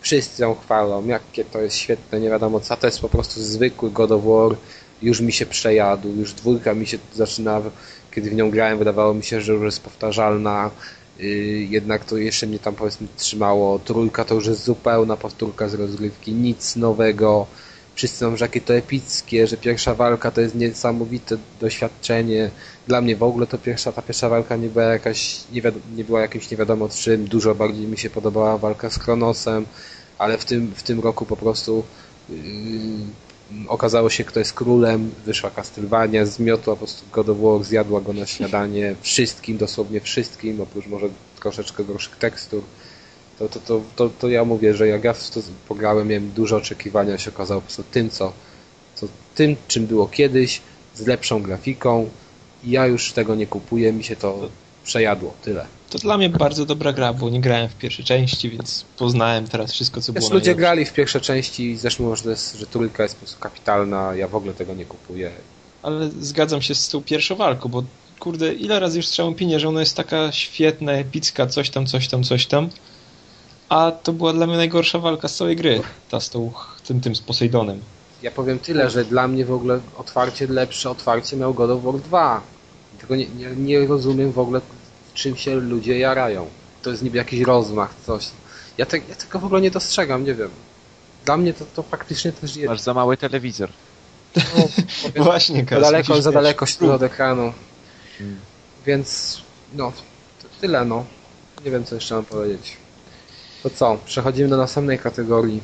[0.00, 2.76] Wszyscy ją chwalą, jakie to jest świetne, nie wiadomo co.
[2.76, 4.56] To jest po prostu zwykły God of War.
[5.02, 7.60] Już mi się przejadł, już dwójka mi się zaczyna,
[8.14, 10.70] kiedy w nią grałem, wydawało mi się, że już jest powtarzalna.
[11.20, 13.78] Y, jednak to jeszcze mnie tam powiedzmy trzymało.
[13.78, 17.46] Trójka to już jest zupełna powtórka z rozgrywki, nic nowego.
[17.94, 22.50] Wszyscy mówią, że jakie to epickie, że pierwsza walka to jest niesamowite doświadczenie.
[22.86, 25.62] Dla mnie w ogóle to pierwsza, ta pierwsza walka nie była jakaś, nie,
[25.96, 27.24] nie była jakimś nie wiadomo czym.
[27.24, 29.66] Dużo bardziej mi się podobała walka z Kronosem,
[30.18, 31.84] ale w tym, w tym roku po prostu
[32.28, 32.36] yy,
[33.68, 38.12] okazało się, kto jest królem, wyszła Castlevania, zmiotła po prostu God of War, zjadła go
[38.12, 41.08] na śniadanie wszystkim, dosłownie wszystkim, oprócz może
[41.40, 42.62] troszeczkę gorszych tekstur.
[43.38, 46.56] To, to, to, to, to ja mówię, że jak ja w to pograłem, miałem duże
[46.56, 48.32] oczekiwania, się okazało po prostu tym, co,
[48.94, 50.60] co tym, czym było kiedyś,
[50.94, 52.10] z lepszą grafiką
[52.66, 54.48] ja już tego nie kupuję, mi się to
[54.86, 55.66] przejadło, tyle.
[55.90, 59.72] To dla mnie bardzo dobra gra, bo nie grałem w pierwszej części, więc poznałem teraz
[59.72, 63.02] wszystko, co Wiesz, było ludzie grali w pierwszej części i zresztą że, jest, że trójka
[63.02, 65.30] jest po prostu kapitalna, ja w ogóle tego nie kupuję.
[65.82, 67.82] Ale zgadzam się z tą pierwszą walką, bo
[68.20, 72.08] kurde, ile razy już słyszałem opinię, że ona jest taka świetna, epicka, coś tam, coś
[72.08, 72.68] tam, coś tam,
[73.68, 76.52] a to była dla mnie najgorsza walka z całej gry, ta z tą,
[76.86, 77.80] tym, tym z Poseidonem.
[78.22, 81.94] Ja powiem tyle, że dla mnie w ogóle otwarcie, lepsze otwarcie miał God of War
[82.00, 82.42] 2.
[82.98, 84.60] Tylko nie, nie, nie rozumiem w ogóle
[85.16, 86.48] czym się ludzie jarają.
[86.82, 88.28] To jest niby jakiś rozmach, coś.
[88.78, 90.50] Ja, te, ja tego w ogóle nie dostrzegam, nie wiem.
[91.24, 92.68] Dla mnie to, to faktycznie też jest.
[92.68, 93.70] Masz za mały telewizor.
[94.36, 94.68] No,
[95.24, 97.52] Właśnie, Za daleko, za daleko się od ekranu.
[98.18, 98.38] Hmm.
[98.86, 99.40] Więc,
[99.74, 99.92] no,
[100.60, 101.04] tyle, no.
[101.64, 102.76] Nie wiem, co jeszcze mam powiedzieć.
[103.62, 103.98] To co?
[104.04, 105.60] Przechodzimy do następnej kategorii.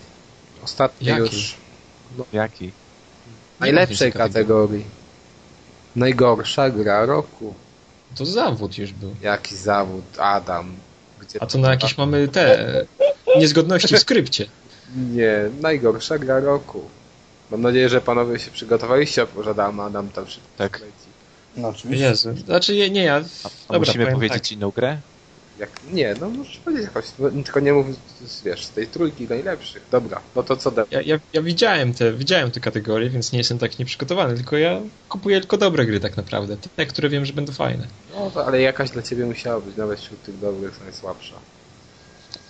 [0.65, 1.23] Ostatniej Jaki?
[1.23, 1.57] już.
[2.19, 2.73] No, Jaki?
[3.61, 4.85] Najlepszej kategorii.
[5.97, 7.55] Najgorsza gra roku.
[8.15, 9.15] To zawód już był.
[9.23, 10.77] Jaki zawód, Adam?
[11.21, 12.75] Gdzie A to na jakieś mamy te
[13.39, 14.47] niezgodności w skrypcie.
[15.17, 16.83] Nie, najgorsza gra roku.
[17.51, 20.81] Mam nadzieję, że panowie się przygotowaliście, że Adam, Adam tam szybko Tak.
[21.57, 22.07] No oczywiście.
[22.07, 22.37] Jezu.
[22.37, 23.15] Znaczy nie, nie ja...
[23.15, 24.53] A, a Dobra, musimy powiedzieć tak.
[24.53, 24.99] inną grę?
[25.59, 27.05] Jak, nie, no możesz powiedzieć jakoś,
[27.45, 27.87] tylko nie mów,
[28.45, 29.83] wiesz, z tej trójki najlepszych.
[29.91, 30.85] Dobra, no to co da?
[30.91, 34.81] Ja, ja, ja, widziałem, te, widziałem te kategorie, więc nie jestem tak nieprzygotowany, tylko ja
[35.09, 37.87] kupuję tylko dobre gry tak naprawdę, te, które wiem, że będą fajne.
[38.15, 41.35] No to, ale jakaś dla ciebie musiała być, nawet wśród tych dobrych najsłabsza.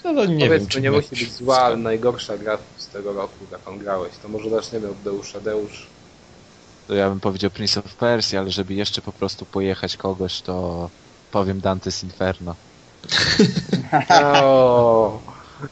[0.05, 3.35] No to nie Powiedz, wiem, nie musi być zła, ale najgorsza gra z tego roku,
[3.53, 4.12] jaką grałeś.
[4.23, 5.41] To może zaczniemy od Deusza.
[5.41, 5.87] Deusz.
[6.89, 10.89] To ja bym powiedział Prince of Persia, ale żeby jeszcze po prostu pojechać kogoś, to
[11.31, 12.55] powiem Dante's Inferno.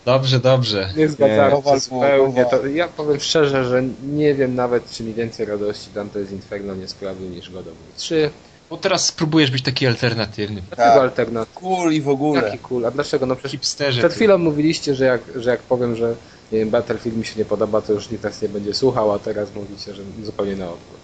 [0.05, 0.93] Dobrze, dobrze.
[0.97, 2.44] Nie zgadzam się zupełnie.
[2.44, 6.89] To ja powiem szczerze, że nie wiem nawet, czy mi więcej radości Dante's Inferno nie
[6.89, 8.31] sprawił niż God of War 3.
[8.70, 10.62] Bo teraz spróbujesz być taki alternatywny.
[10.62, 11.02] Dlaczego tak.
[11.02, 11.61] alternatywny?
[11.61, 12.43] Cool i w ogóle.
[12.43, 12.86] Jaki cool?
[12.86, 13.27] A dlaczego?
[13.27, 16.15] No przecież Hipsterze przed chwilą mówiliście, że jak, że jak powiem, że
[16.52, 19.19] nie wiem, Battlefield mi się nie podoba, to już nikt nas nie będzie słuchał, a
[19.19, 21.01] teraz mówicie, że zupełnie na odwrót.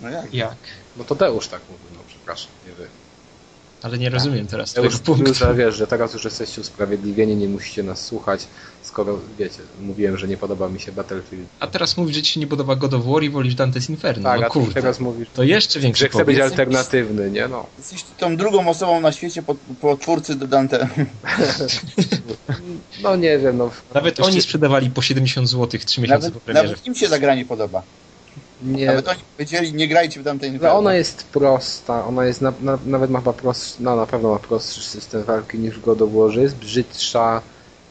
[0.00, 0.34] No jak?
[0.34, 0.56] Jak?
[0.96, 2.86] No to Deusz tak mówił, no przepraszam, nie wy.
[3.82, 5.28] Ale nie rozumiem teraz ja tego już, punktu.
[5.28, 8.46] Już, wiesz, że teraz już jesteście usprawiedliwieni, nie musicie nas słuchać,
[8.82, 11.46] skoro, wiecie, mówiłem, że nie podoba mi się Battlefield.
[11.60, 14.22] A teraz mówisz, że ci się nie podoba God of War i wolisz Dante's Inferno.
[14.22, 14.74] Tak, no a kurde.
[14.74, 17.66] teraz mówisz, to jeszcze większy że chce być alternatywny, nie no.
[17.78, 20.88] Jesteś tą drugą osobą na świecie po, po twórcy do Dante.
[23.02, 23.70] no nie wiem, no.
[23.94, 26.68] Nawet oni sprzedawali po 70 zł 3 miesiące nawet, po premierze.
[26.68, 27.82] Nawet im się zagranie podoba.
[28.64, 28.86] Nie.
[28.86, 32.78] Nawet oni powiedzieli, nie grajcie w tamtej No ona jest prosta, ona jest na, na,
[32.86, 36.38] nawet ma chyba prostszy, no na pewno ma prostszy system walki niż God of War,
[36.38, 37.42] jest brzydsza,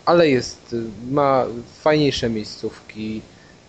[0.05, 0.75] ale jest,
[1.11, 1.45] ma
[1.81, 3.21] fajniejsze miejscówki,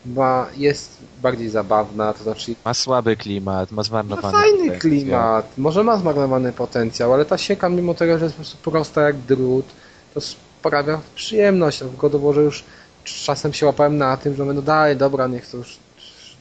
[0.07, 2.55] ma, jest bardziej zabawna, to znaczy...
[2.65, 4.81] Ma słaby klimat, ma zmarnowany Ma fajny potencjał.
[4.81, 9.03] klimat, może ma zmarnowany potencjał, ale ta sieka mimo tego, że jest po prostu prosta
[9.03, 9.66] jak drut,
[10.15, 12.65] to sprawia przyjemność, a w już
[13.05, 15.79] czasem się łapałem na tym, że mówię, no dalej, dobra, niech to już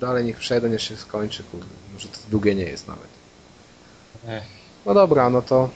[0.01, 1.65] dalej niech przejdę, niech się skończy, kurde.
[1.93, 3.07] Może to długie nie jest nawet.
[4.27, 4.43] Ech.
[4.85, 5.69] No dobra, no to,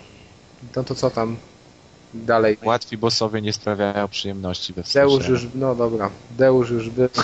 [0.75, 1.37] no to co tam
[2.13, 2.57] dalej?
[2.63, 7.09] Łatwi bossowie nie sprawiają przyjemności we Deusz już, no dobra, Deusz już by...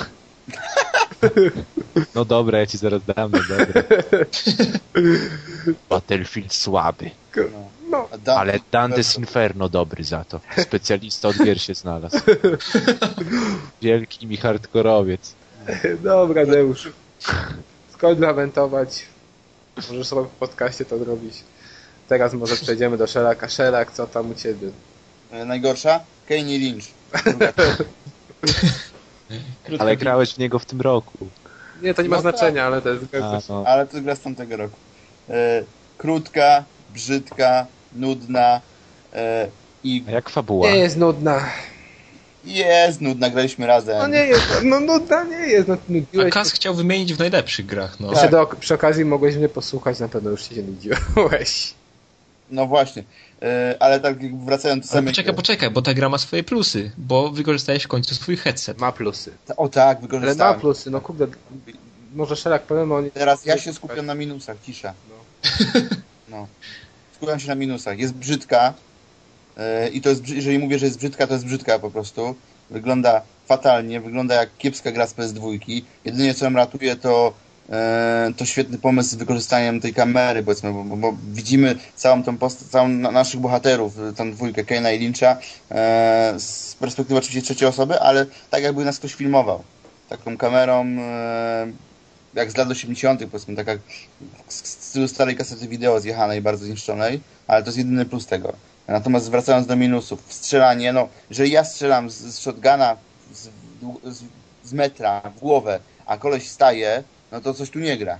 [2.16, 3.84] No dobra, ja ci zaraz dam, no dobra.
[5.90, 7.12] Battlefield słaby.
[7.90, 8.08] No.
[8.26, 8.34] no.
[8.36, 10.40] Ale Dantes Inferno dobry za to.
[10.58, 12.18] Specjalista od gier się znalazł.
[13.82, 15.36] Wielki mi hardkorowiec.
[16.04, 16.90] Dobra, Deusz.
[17.94, 19.06] Skończ lamentować.
[19.78, 21.44] Możesz sobie w podcaście to zrobić.
[22.08, 23.50] Teraz może przejdziemy do Sheraka.
[23.50, 24.70] Sherak, co tam u ciebie?
[25.32, 26.00] E, najgorsza?
[26.28, 26.86] Kane Lynch.
[29.80, 31.18] ale grałeś w niego w tym roku.
[31.82, 32.74] Nie, to nie ma no znaczenia, tak.
[32.74, 33.40] ale to jest gra.
[33.50, 33.64] No.
[33.68, 34.76] Ale to jest gra z tamtego roku.
[35.30, 35.64] E,
[35.98, 36.64] krótka,
[36.94, 37.66] brzydka,
[37.96, 38.62] nudna
[39.14, 39.48] e,
[39.84, 40.04] i...
[40.08, 40.72] A jak fabuła?
[40.72, 41.46] Nie jest nudna.
[42.46, 43.98] Jest nudna, graliśmy razem.
[43.98, 45.68] No nie jest, no nudna nie jest.
[45.68, 48.14] No, nudziłeś A Kas chciał wymienić w najlepszych grach, no.
[48.14, 48.32] Tak.
[48.32, 51.74] Do, przy okazji mogłeś mnie posłuchać, na pewno już się nudziłeś.
[52.52, 53.04] No właśnie.
[53.42, 55.14] E, ale tak wracając do samej...
[55.14, 58.80] Poczekaj, poczekaj, bo ta gra ma swoje plusy, bo wykorzystałeś w końcu swój headset.
[58.80, 59.32] Ma plusy.
[59.58, 60.42] O tak, wykorzystałem.
[60.42, 61.28] Ale ma plusy, no kurde,
[62.14, 63.12] może szereg powiem.
[63.14, 64.94] Teraz ja się skupiam na minusach, cisza.
[65.10, 65.16] No.
[66.38, 66.48] no.
[67.16, 68.00] Skupiam się na minusach.
[68.00, 68.91] Jest brzydka yy,
[69.94, 72.36] i to jest, jeżeli mówię, że jest brzydka, to jest brzydka po prostu.
[72.70, 75.82] Wygląda fatalnie, wygląda jak kiepska gra z PS2.
[76.06, 77.34] Jedynie co ją ratuje to
[77.72, 82.70] E, to świetny pomysł z wykorzystaniem tej kamery, powiedzmy, bo, bo widzimy całą tą post-
[82.70, 85.38] całą naszych bohaterów, tą dwójkę Kane'a i Lyncha
[85.72, 89.64] e, z perspektywy oczywiście trzeciej osoby, ale tak jakby nas ktoś filmował.
[90.10, 91.68] Taką kamerą e,
[92.34, 93.80] jak z lat 80., powiedzmy, tak jak
[94.48, 98.54] z stylu starej kasety wideo zjechanej, bardzo zniszczonej, ale to jest jedyny plus tego.
[98.92, 102.98] Natomiast wracając do minusów, strzelanie, no, jeżeli ja strzelam z, z shotguna
[103.34, 103.50] z,
[104.04, 104.24] z,
[104.64, 108.18] z metra w głowę, a koleś staje, no to coś tu nie gra.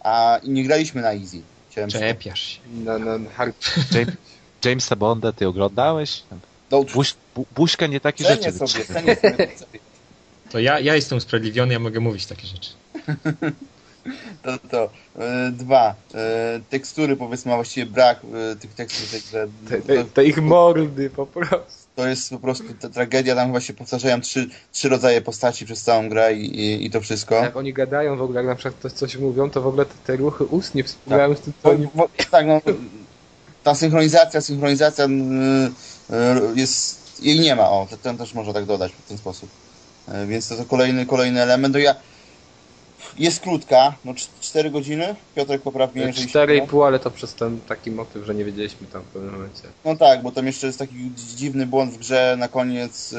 [0.00, 1.42] A nie graliśmy na easy.
[1.70, 2.60] Chciałem Czepiasz się.
[2.84, 3.56] Na, na hard...
[3.94, 4.16] James,
[4.64, 6.22] Jamesa Bonda ty oglądałeś?
[6.70, 8.52] No, Buź, bu, buźka nie takie rzeczy.
[8.52, 9.16] Sobie, sobie.
[10.50, 12.70] To ja, ja jestem usprawiedliwiony, ja mogę mówić takie rzeczy.
[14.42, 14.90] to to.
[15.18, 15.94] E, dwa.
[16.14, 18.20] E, tekstury powiedzmy, a właściwie brak
[18.52, 19.20] e, tych tekstur.
[19.68, 23.74] Te, te, te, ich mordy po prostu to jest po prostu ta tragedia, tam się
[23.74, 27.34] powtarzają trzy, trzy rodzaje postaci przez całą grę i, i, i to wszystko.
[27.34, 30.44] Jak oni gadają w ogóle, jak na przykład coś mówią, to w ogóle te, ruchy
[30.44, 31.38] ust nie współgrają tak.
[31.38, 31.88] z tym, co oni...
[32.30, 32.60] tak, no,
[33.62, 39.08] ta synchronizacja, synchronizacja yy, jest, jej nie ma, o, ten też można tak dodać w
[39.08, 39.50] ten sposób.
[40.26, 41.74] Więc to, to kolejny, kolejny element.
[41.74, 41.94] No ja,
[43.18, 45.14] jest krótka, no 4 godziny.
[45.34, 46.08] Piotrek poprawnie.
[46.08, 49.62] 4,5, ale to przez ten taki motyw, że nie wiedzieliśmy tam w pewnym momencie.
[49.84, 53.14] No tak, bo tam jeszcze jest taki dziwny błąd w grze na koniec.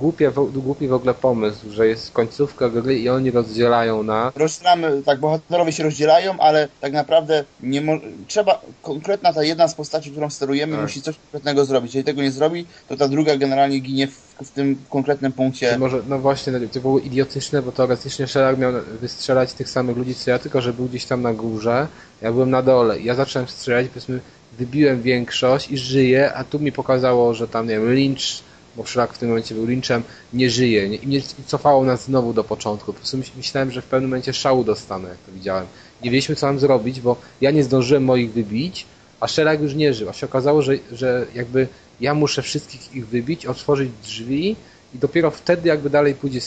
[0.00, 4.32] Głupie, głupi w ogóle pomysł, że jest końcówka gry i oni rozdzielają na...
[4.36, 7.92] Rozdzielamy, tak, bohaterowie się rozdzielają, ale tak naprawdę nie mo...
[8.26, 10.82] trzeba, konkretna ta jedna z postaci, którą sterujemy, tak.
[10.82, 11.94] musi coś konkretnego zrobić.
[11.94, 15.78] Jeżeli tego nie zrobi, to ta druga generalnie ginie w, w tym konkretnym punkcie.
[15.78, 20.14] Może, no właśnie, to było idiotyczne, bo teoretycznie Shelar miał wystrzelać strzelać tych samych ludzi
[20.14, 21.86] co ja, tylko że był gdzieś tam na górze,
[22.22, 23.00] ja byłem na dole.
[23.00, 24.20] Ja zacząłem strzelać, powiedzmy,
[24.58, 28.42] wybiłem większość i żyję, a tu mi pokazało, że tam, nie wiem, Lynch,
[28.76, 30.02] bo Szlak w tym momencie był Lynchem,
[30.32, 30.88] nie żyje.
[30.88, 32.92] Nie, I mnie cofało nas znowu do początku.
[32.92, 35.66] Po prostu myślałem, że w pewnym momencie szału dostanę, jak to widziałem.
[36.02, 38.86] Nie wiedzieliśmy, co mam zrobić, bo ja nie zdążyłem moich wybić,
[39.20, 40.08] a Sherlock już nie żył.
[40.08, 41.68] A się okazało, że, że jakby
[42.00, 44.56] ja muszę wszystkich ich wybić, otworzyć drzwi
[44.94, 46.40] i dopiero wtedy jakby dalej pójdzie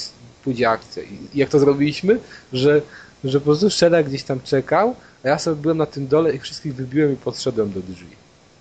[0.44, 1.04] pójdzie akcja.
[1.04, 2.20] I jak to zrobiliśmy?
[2.54, 2.82] Że,
[3.24, 6.40] że po prostu Shella gdzieś tam czekał, a ja sobie byłem na tym dole i
[6.40, 8.16] wszystkich wybiłem i podszedłem do drzwi.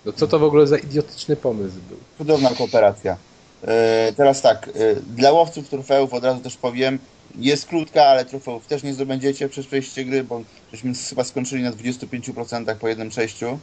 [0.05, 1.97] No co to w ogóle za idiotyczny pomysł był?
[2.17, 3.17] Cudowna kooperacja.
[3.63, 6.99] E, teraz tak, e, dla łowców trofeów od razu też powiem,
[7.35, 10.41] jest krótka, ale trofeów też nie zdobędziecie przez przejście gry, bo
[10.71, 13.59] żeśmy chyba skończyli na 25% po jednym przejściu.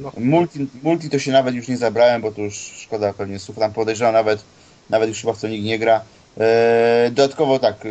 [0.00, 0.12] No.
[0.16, 3.58] Multi, multi to się nawet już nie zabrałem, bo to już szkoda pewnie słów.
[3.58, 4.44] Tam podejrzewam nawet,
[4.90, 6.00] nawet już chyba w to nikt nie gra.
[6.40, 7.88] E, dodatkowo tak, e,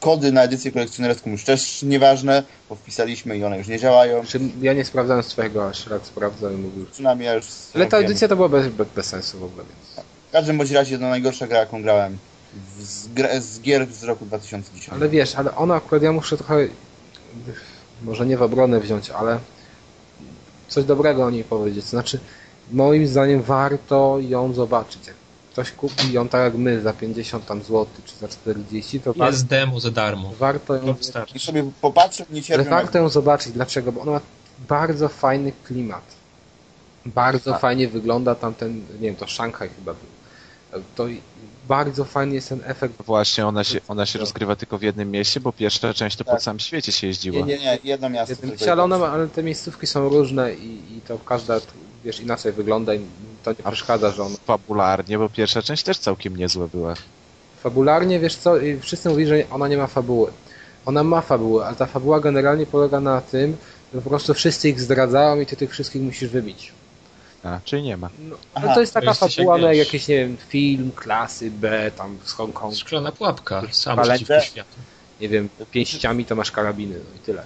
[0.00, 4.22] kody na edycję kolekcjonerską już też nieważne, bo wpisaliśmy i one już nie działają.
[4.60, 6.86] ja nie sprawdzałem swojego, aż raz sprawdzałem i mówił.
[6.92, 7.46] Przynajmniej ja już...
[7.74, 10.06] Ale ta edycja to była bez, bez, bez sensu w ogóle, więc...
[10.28, 12.18] W każdym bądź razie to najgorsza gra, jaką grałem
[12.78, 13.08] z,
[13.44, 14.88] z gier z roku 2010.
[14.88, 16.68] Ale wiesz, ale ona akurat, ja muszę trochę,
[18.02, 19.38] może nie w obronę wziąć, ale
[20.74, 21.84] coś dobrego o niej powiedzieć.
[21.84, 22.20] Znaczy,
[22.72, 25.00] moim zdaniem warto ją zobaczyć
[25.54, 29.40] ktoś kupi ją tak jak my za 50 tam złotych czy za 40, to Jest
[29.40, 30.32] tak, demo za darmo.
[30.38, 30.94] Warto ją
[31.34, 32.70] I sobie popatrzeć, nie cierpię.
[32.70, 33.52] Ale warto ją zobaczyć.
[33.52, 33.92] Dlaczego?
[33.92, 34.20] Bo ona ma
[34.68, 36.02] bardzo fajny klimat.
[37.06, 37.58] Bardzo A.
[37.58, 40.82] fajnie wygląda tam ten, nie wiem, to Szanghaj chyba był.
[40.96, 41.06] To
[41.68, 42.94] bardzo fajny jest ten efekt.
[43.06, 46.34] Właśnie, ona się, ona się rozgrywa tylko w jednym mieście, bo pierwsza część to tak.
[46.34, 47.38] po całym świecie się jeździła.
[47.38, 48.30] Nie, nie, nie, jedno miasto.
[48.32, 51.60] Jednym, ale, one, ale te miejscówki są różne i, i to każda,
[52.04, 53.00] wiesz, inaczej wygląda i
[53.42, 54.36] to nie przeszkadza, że on...
[54.44, 56.94] Fabularnie, bo pierwsza część też całkiem niezła była.
[57.62, 60.30] Fabularnie, wiesz co, wszyscy mówili, że ona nie ma fabuły.
[60.86, 63.56] Ona ma fabułę, ale ta fabuła generalnie polega na tym,
[63.94, 66.72] że po prostu wszyscy ich zdradzają i ty tych wszystkich musisz wybić.
[67.44, 68.10] A, czyli nie ma.
[68.18, 72.18] No, no to jest taka fabuła, no, jak jakiś, nie wiem, film klasy B, tam
[72.24, 72.76] z Hongkongu.
[72.76, 74.76] Szklana pułapka, sam przeciwko światu.
[75.20, 77.42] Nie wiem, pięściami to masz karabiny, no i tyle.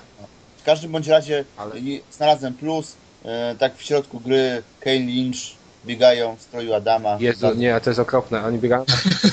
[0.56, 1.74] W każdym bądź razie Ale...
[2.10, 7.16] znalazłem plus, e, tak w środku gry Kane Lynch biegają w stroju Adama.
[7.20, 7.60] Jezu, bardzo...
[7.60, 8.44] nie, to jest okropne.
[8.44, 8.84] Oni biegają.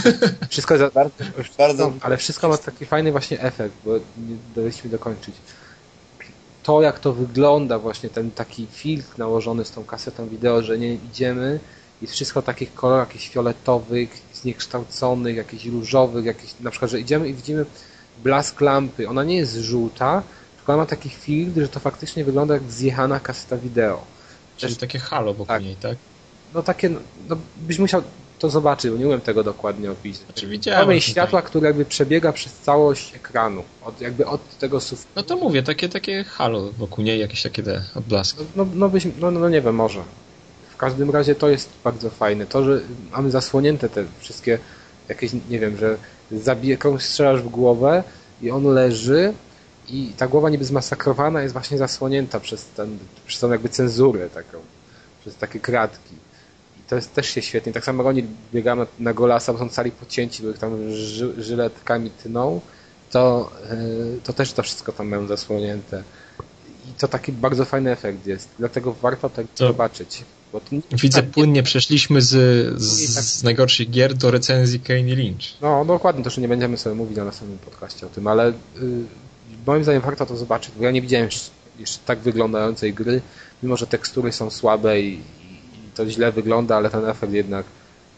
[0.50, 0.94] Wszystko jest.
[0.94, 1.24] bardzo,
[1.58, 1.94] bardzo...
[2.02, 5.36] ale wszystko ma taki fajny właśnie efekt, bo nie daliśmy dokończyć.
[6.66, 10.94] To, jak to wygląda, właśnie ten taki filtr nałożony z tą kasetą wideo, że nie
[10.94, 11.60] idziemy,
[12.02, 17.34] jest wszystko takich kolorów, jakichś fioletowych, zniekształconych, jakichś różowych, jakichś, na przykład, że idziemy i
[17.34, 17.66] widzimy
[18.24, 19.10] blask lampy.
[19.10, 20.24] Ona nie jest żółta,
[20.58, 24.02] tylko ona ma taki filtr, że to faktycznie wygląda jak zjechana kaseta wideo.
[24.58, 24.80] Czyli Też...
[24.80, 25.64] takie halo wokół tak.
[25.64, 25.98] niej, tak?
[26.54, 26.90] no takie,
[27.30, 28.02] no byś musiał
[28.40, 30.26] to zobaczyć, bo nie umiem tego dokładnie opisać.
[30.26, 31.02] Znaczy widziałem.
[31.02, 35.10] światła, które jakby przebiega przez całość ekranu, od, jakby od tego sufitu.
[35.16, 38.44] No to mówię, takie, takie halo wokół niej, jakieś takie te odblaski.
[38.56, 40.03] No, no, byś, no, no nie wiem, może.
[40.70, 42.45] W każdym razie to jest bardzo fajne.
[42.45, 42.82] To, że
[43.12, 44.60] mamy zasłonięte te wszystkie
[45.10, 45.98] jakieś, nie wiem, że
[46.32, 48.03] zabije komuś strzelasz w głowę
[48.41, 49.34] i on leży
[49.90, 52.98] i ta głowa niby zmasakrowana jest właśnie zasłonięta przez, ten,
[53.28, 54.57] przez tą jakby cenzurę taką,
[55.22, 56.16] przez takie kratki
[56.90, 57.74] to jest też się świetnie.
[57.74, 61.44] Tak samo jak oni biegamy na golasa, bo są cali pocięci, bo ich tam ży,
[61.44, 62.62] żyletkami tną,
[63.12, 66.03] to, yy, to też to wszystko tam mają zasłonięte.
[66.90, 68.49] I to taki bardzo fajny efekt jest.
[68.60, 70.24] Dlatego warto tak to zobaczyć.
[70.91, 72.30] Widzę, tak, płynnie przeszliśmy z,
[72.82, 75.62] z, tak, z najgorszych gier do recenzji Kane Lynch.
[75.62, 78.53] No, dokładnie, to że nie będziemy sobie mówić na następnym podcaście o tym, ale yy,
[79.68, 81.30] moim zdaniem warto to zobaczyć, bo ja nie widziałem
[81.80, 83.22] jeszcze tak wyglądającej gry,
[83.64, 85.20] mimo że tekstury są słabe i,
[85.96, 87.66] to źle wygląda, ale ten efekt jednak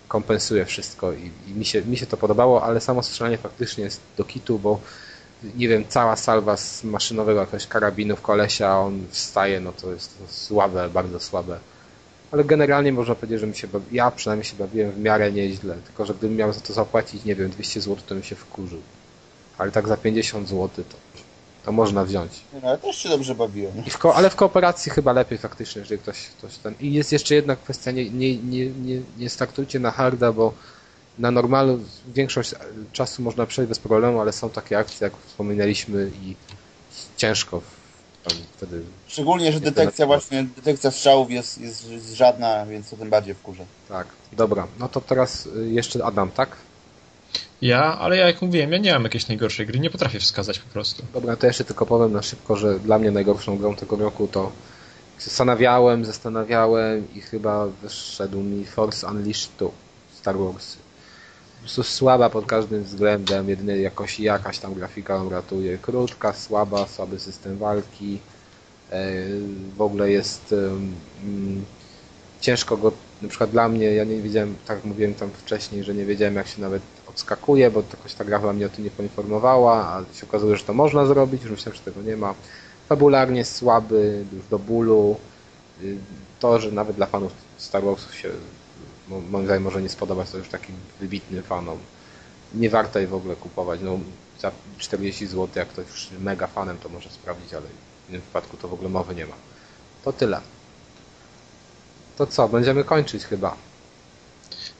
[0.07, 4.01] kompensuje wszystko i, i mi, się, mi się to podobało, ale samo strzelanie faktycznie jest
[4.17, 4.79] do kitu, bo
[5.55, 9.91] nie wiem, cała salwa z maszynowego jakiegoś karabinu w kolesia, a on wstaje, no to
[9.91, 11.59] jest to słabe, bardzo słabe.
[12.31, 16.05] Ale generalnie można powiedzieć, że mi się, ja przynajmniej się bawiłem w miarę nieźle, tylko
[16.05, 18.81] że gdybym miał za to zapłacić, nie wiem, 200 zł, to bym się wkurzył.
[19.57, 21.06] Ale tak za 50 zł to
[21.67, 22.31] to można wziąć.
[22.53, 23.73] No, ale też się dobrze bawiłem.
[23.89, 26.73] W ale w kooperacji chyba lepiej faktycznie, jeżeli ktoś, ktoś ten...
[26.79, 30.53] I jest jeszcze jedna kwestia, nie, nie, nie, nie, nie startujcie na harda, bo
[31.19, 31.79] na normalu
[32.13, 32.55] większość
[32.93, 36.35] czasu można przejść bez problemu, ale są takie akcje, jak wspominaliśmy i
[37.17, 37.61] ciężko
[38.57, 38.81] wtedy...
[39.07, 43.63] Szczególnie, że detekcja właśnie, detekcja strzałów jest, jest, jest żadna, więc to tym bardziej wkurza.
[43.89, 44.67] Tak, dobra.
[44.79, 46.49] No to teraz jeszcze Adam, tak?
[47.61, 50.73] Ja, ale ja jak mówiłem, ja nie mam jakiejś najgorszej gry, nie potrafię wskazać po
[50.73, 51.03] prostu.
[51.13, 54.51] Dobra, to jeszcze tylko powiem na szybko, że dla mnie najgorszą grą tego roku to
[55.19, 59.69] zastanawiałem, zastanawiałem i chyba wyszedł mi Force Unleashed 2
[60.13, 60.77] Star Wars.
[61.55, 65.77] Po prostu słaba pod każdym względem, jedynie jakoś jakaś tam grafika ją ratuje.
[65.77, 68.19] Krótka, słaba, słaby system walki.
[68.91, 69.13] E,
[69.77, 70.95] w ogóle jest um,
[72.41, 76.05] ciężko go, na przykład dla mnie, ja nie wiedziałem, tak mówiłem tam wcześniej, że nie
[76.05, 76.81] wiedziałem jak się nawet
[77.17, 80.73] odskakuje, bo jakoś ta gra mnie o tym nie poinformowała, a się okazuje, że to
[80.73, 82.33] można zrobić, już myślałem, że tego nie ma.
[82.89, 85.15] Fabularnie słaby, już do bólu.
[86.39, 88.29] To, że nawet dla fanów Star Warsów się
[89.29, 91.77] moim zdaniem może nie spodobać, to już takim wybitnym fanom.
[92.53, 93.79] Nie warto jej w ogóle kupować.
[93.83, 93.99] No,
[94.39, 97.65] za 40 zł, jak ktoś mega fanem, to może sprawdzić, ale
[98.07, 99.35] w tym wypadku to w ogóle mowy nie ma.
[100.03, 100.41] To tyle.
[102.17, 103.55] To co, będziemy kończyć chyba.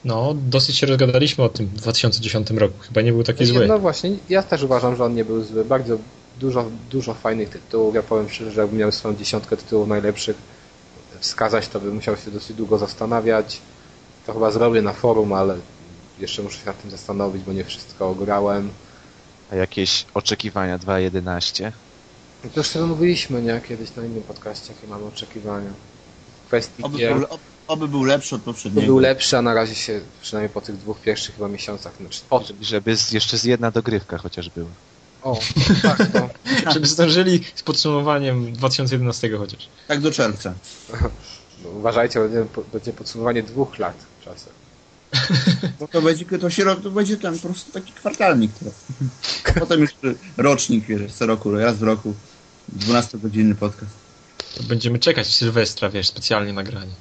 [0.07, 2.79] No, dosyć się rozgadaliśmy o tym w 2010 roku.
[2.79, 3.67] Chyba nie był taki zły.
[3.67, 5.65] No właśnie, ja też uważam, że on nie był zły.
[5.65, 5.97] Bardzo
[6.39, 7.95] dużo, dużo fajnych tytułów.
[7.95, 10.37] Ja powiem szczerze, że jakbym miał swoją dziesiątkę tytułów najlepszych
[11.19, 13.59] wskazać, to bym musiał się dosyć długo zastanawiać.
[14.25, 15.57] To chyba zrobię na forum, ale
[16.19, 18.69] jeszcze muszę się nad tym zastanowić, bo nie wszystko ograłem.
[19.51, 21.71] A jakieś oczekiwania 2.11?
[22.43, 23.61] No to już mówiliśmy, nie?
[23.67, 25.69] Kiedyś na innym podcaście, jakie mamy oczekiwania.
[26.43, 27.13] W kwestii oby, gier.
[27.29, 28.87] Oby był lepszy od poprzedniego.
[28.87, 32.39] Był lepszy, a na razie się, przynajmniej po tych dwóch pierwszych chyba miesiącach, znaczy po
[32.39, 32.57] tym.
[32.61, 34.69] Żeby z, jeszcze z jedna dogrywka chociaż była.
[35.23, 35.39] O,
[35.81, 36.29] tak, to.
[36.73, 39.69] Żeby zdążyli z podsumowaniem 2011 chociaż.
[39.87, 40.53] Tak do czerwca.
[41.63, 43.95] No, uważajcie, będzie, będzie podsumowanie dwóch lat
[44.25, 44.53] czasem.
[45.79, 48.51] No to będzie, to się, to będzie ten po prostu taki kwartalnik.
[49.55, 49.91] A potem już
[50.37, 52.13] rocznik, wiesz, co roku, raz w roku.
[52.79, 53.91] 12-godzinny podcast.
[54.57, 56.91] To będziemy czekać Sylwestra, wiesz, specjalnie nagranie.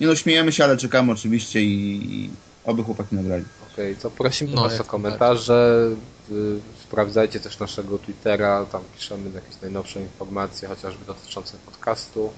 [0.00, 2.30] Nie no, śmiejemy się, ale czekamy oczywiście i, i
[2.64, 3.44] oby chłopaki nagrali.
[3.72, 5.90] Okej, okay, to prosimy no, Was o komentarze.
[6.30, 12.32] Y, sprawdzajcie też naszego Twittera, tam piszemy jakieś najnowsze informacje, chociażby dotyczące podcastu.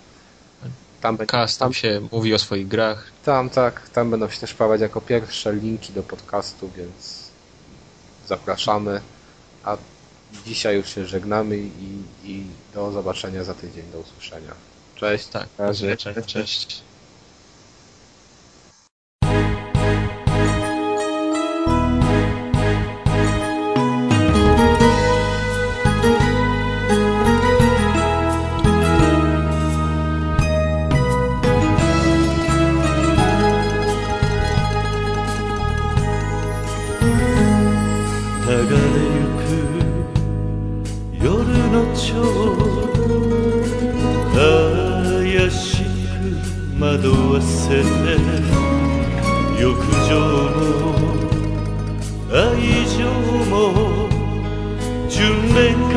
[1.01, 3.13] Tam, Podcast, tam się mówi o swoich grach.
[3.25, 7.25] Tam, tak, tam będą się też pojawiać jako pierwsze linki do podcastu, więc
[8.29, 9.01] zapraszamy.
[9.65, 9.77] A
[10.47, 14.55] dzisiaj już się żegnamy i, i do zobaczenia za tydzień, do usłyszenia.
[14.95, 15.27] Cześć.
[15.27, 16.07] Tak, cześć.
[16.27, 16.67] cześć.
[16.67, 16.84] 惑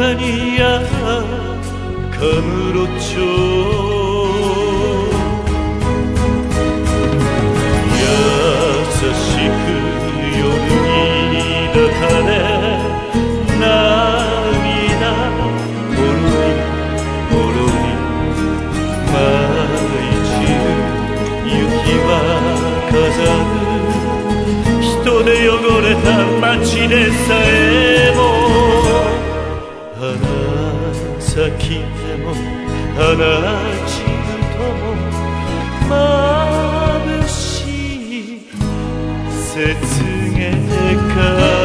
[0.08, 0.80] 谷や
[2.12, 3.12] カムロ町
[7.92, 8.08] 優
[9.12, 9.68] しく
[10.40, 10.48] よ
[11.32, 11.36] に
[11.74, 12.32] 抱かれ
[13.60, 15.12] 涙
[15.92, 16.56] ぼろり
[17.30, 17.84] ぼろり
[19.12, 19.16] 舞
[19.92, 20.72] い散る
[21.52, 21.60] 雪
[22.08, 22.10] は
[22.88, 22.96] 飾
[23.44, 23.60] る
[24.80, 24.88] 人
[25.26, 25.52] で汚
[25.82, 26.08] れた
[26.40, 27.57] 街でさえ
[32.98, 34.66] 花散ると
[35.88, 38.42] 眩しい
[39.56, 39.62] 雪
[40.34, 40.42] 月
[41.14, 41.57] か